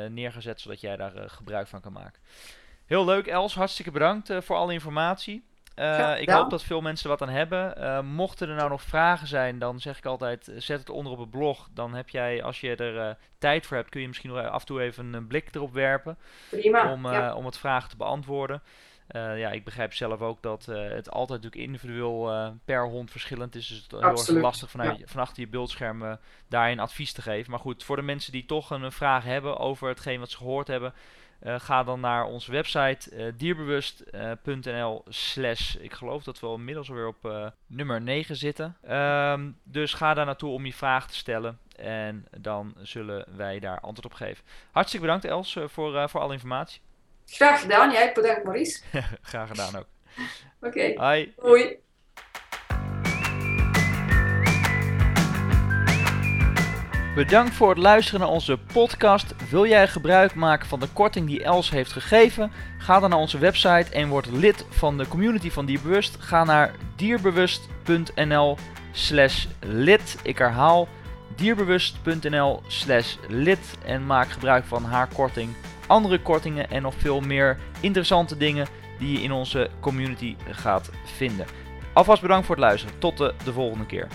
neergezet, 0.10 0.62
zodat 0.62 0.82
jij 0.82 0.96
daar 0.96 1.30
gebruik 1.30 1.68
van 1.68 1.82
kan 1.82 1.94
maken. 1.94 2.22
Heel 2.86 3.06
leuk 3.06 3.28
Els, 3.28 3.56
hartstikke 3.56 3.92
bedankt 3.92 4.34
voor 4.40 4.56
alle 4.56 4.74
informatie. 4.74 5.44
Uh, 5.76 6.22
ik 6.22 6.30
hoop 6.30 6.50
dat 6.50 6.64
veel 6.64 6.82
mensen 6.82 7.10
er 7.10 7.18
wat 7.18 7.28
aan 7.28 7.36
hebben. 7.36 7.74
Uh, 7.78 8.02
mochten 8.02 8.50
er 8.50 8.56
nou 8.56 8.70
nog 8.70 8.82
vragen 8.82 9.28
zijn, 9.28 9.60
dan 9.60 9.80
zeg 9.80 9.98
ik 9.98 10.06
altijd: 10.06 10.52
zet 10.58 10.80
het 10.80 10.90
onder 10.90 11.12
op 11.12 11.20
het 11.20 11.30
blog. 11.30 11.68
Dan 11.74 11.94
heb 11.94 12.10
jij, 12.10 12.44
als 12.44 12.62
je 12.62 12.76
er 12.76 13.18
tijd 13.38 13.66
voor 13.66 13.78
hebt, 13.78 13.90
kun 13.90 14.02
je 14.02 14.08
misschien 14.08 14.30
nog 14.30 14.46
af 14.46 14.60
en 14.60 14.66
toe 14.66 14.82
even 14.82 15.14
een 15.14 15.28
blik 15.28 15.56
erop 15.56 15.74
werpen. 15.74 16.18
Prima. 16.50 16.92
Om, 16.92 17.08
ja. 17.12 17.34
om 17.34 17.46
het 17.46 17.58
vragen 17.58 17.90
te 17.90 17.98
beantwoorden. 17.98 18.62
ja, 19.14 19.50
ik 19.50 19.64
begrijp 19.64 19.94
zelf 19.94 20.22
ook 20.22 20.42
dat 20.42 20.66
het 20.66 21.12
altijd 21.12 21.42
natuurlijk 21.42 21.68
individueel 21.68 22.54
per 22.66 22.88
hond 22.88 23.12
verschillend 23.12 23.56
is. 23.56 23.68
Dus 23.68 23.78
het 23.78 23.94
is 23.94 24.00
heel 24.00 24.36
erg 24.36 24.44
lastig 24.44 24.70
vanuit, 24.70 25.00
ja. 25.00 25.06
van 25.08 25.22
achter 25.22 25.44
je 25.44 25.50
beeldscherm 25.50 26.18
daarin 26.48 26.80
advies 26.80 27.14
te 27.14 27.22
geven. 27.22 27.52
Maar 27.52 27.60
goed, 27.60 27.84
voor 27.84 27.96
de 27.96 28.02
mensen 28.02 28.32
die 28.32 28.46
toch 28.46 28.70
een 28.70 28.92
vraag 28.92 29.24
hebben 29.24 29.58
over 29.58 29.88
hetgeen 29.88 30.20
wat 30.20 30.30
ze 30.30 30.38
gehoord 30.38 30.68
hebben. 30.68 30.94
Uh, 31.44 31.60
ga 31.60 31.84
dan 31.84 32.00
naar 32.00 32.26
onze 32.26 32.52
website 32.52 33.12
uh, 33.12 33.32
dierbewust.nl 33.38 35.04
slash, 35.08 35.76
ik 35.76 35.94
geloof 35.94 36.24
dat 36.24 36.40
we 36.40 36.48
inmiddels 36.48 36.90
alweer 36.90 37.08
op 37.08 37.26
uh, 37.26 37.48
nummer 37.68 38.02
9 38.02 38.36
zitten. 38.36 38.78
Um, 38.92 39.58
dus 39.64 39.94
ga 39.94 40.14
daar 40.14 40.26
naartoe 40.26 40.52
om 40.52 40.66
je 40.66 40.74
vraag 40.74 41.08
te 41.08 41.16
stellen 41.16 41.60
en 41.76 42.26
dan 42.38 42.76
zullen 42.82 43.26
wij 43.36 43.60
daar 43.60 43.80
antwoord 43.80 44.06
op 44.06 44.14
geven. 44.14 44.44
Hartstikke 44.72 45.06
bedankt 45.06 45.26
Els 45.26 45.58
voor, 45.68 46.10
voor 46.10 46.20
alle 46.20 46.34
informatie. 46.34 46.82
Graag 47.26 47.62
gedaan, 47.62 47.92
jij 47.92 48.14
bedankt 48.14 48.44
Maurice. 48.44 48.82
Graag 49.22 49.48
gedaan 49.48 49.76
ook. 49.76 49.88
Oké, 50.62 50.96
okay. 50.96 51.34
hoi. 51.36 51.84
Bedankt 57.16 57.54
voor 57.54 57.70
het 57.70 57.78
luisteren 57.78 58.20
naar 58.20 58.30
onze 58.30 58.58
podcast. 58.74 59.36
Wil 59.50 59.68
jij 59.68 59.88
gebruik 59.88 60.36
maken 60.36 60.68
van 60.68 60.80
de 60.80 60.88
korting 60.94 61.28
die 61.28 61.44
Els 61.44 61.70
heeft 61.70 61.92
gegeven? 61.92 62.52
Ga 62.78 63.00
dan 63.00 63.10
naar 63.10 63.20
onze 63.20 63.38
website 63.38 63.92
en 63.92 64.08
word 64.08 64.26
lid 64.32 64.66
van 64.70 64.98
de 64.98 65.08
community 65.08 65.50
van 65.50 65.66
Dierbewust. 65.66 66.18
Ga 66.20 66.44
naar 66.44 66.72
dierbewust.nl 66.96 68.58
slash 68.92 69.46
lid. 69.60 70.18
Ik 70.24 70.38
herhaal 70.38 70.88
dierbewust.nl 71.36 72.62
slash 72.68 73.16
lid 73.28 73.78
en 73.86 74.06
maak 74.06 74.30
gebruik 74.30 74.66
van 74.66 74.84
haar 74.84 75.08
korting, 75.14 75.50
andere 75.88 76.22
kortingen 76.22 76.70
en 76.70 76.82
nog 76.82 76.94
veel 76.98 77.22
meer 77.22 77.58
interessante 77.80 78.38
dingen 78.38 78.68
die 79.00 79.12
je 79.12 79.22
in 79.24 79.32
onze 79.32 79.70
community 79.80 80.36
gaat 80.50 80.90
vinden. 81.06 81.46
Alvast 81.94 82.22
bedankt 82.22 82.46
voor 82.46 82.56
het 82.56 82.64
luisteren. 82.64 83.00
Tot 83.00 83.18
de, 83.18 83.34
de 83.44 83.54
volgende 83.54 83.86
keer. 83.86 84.08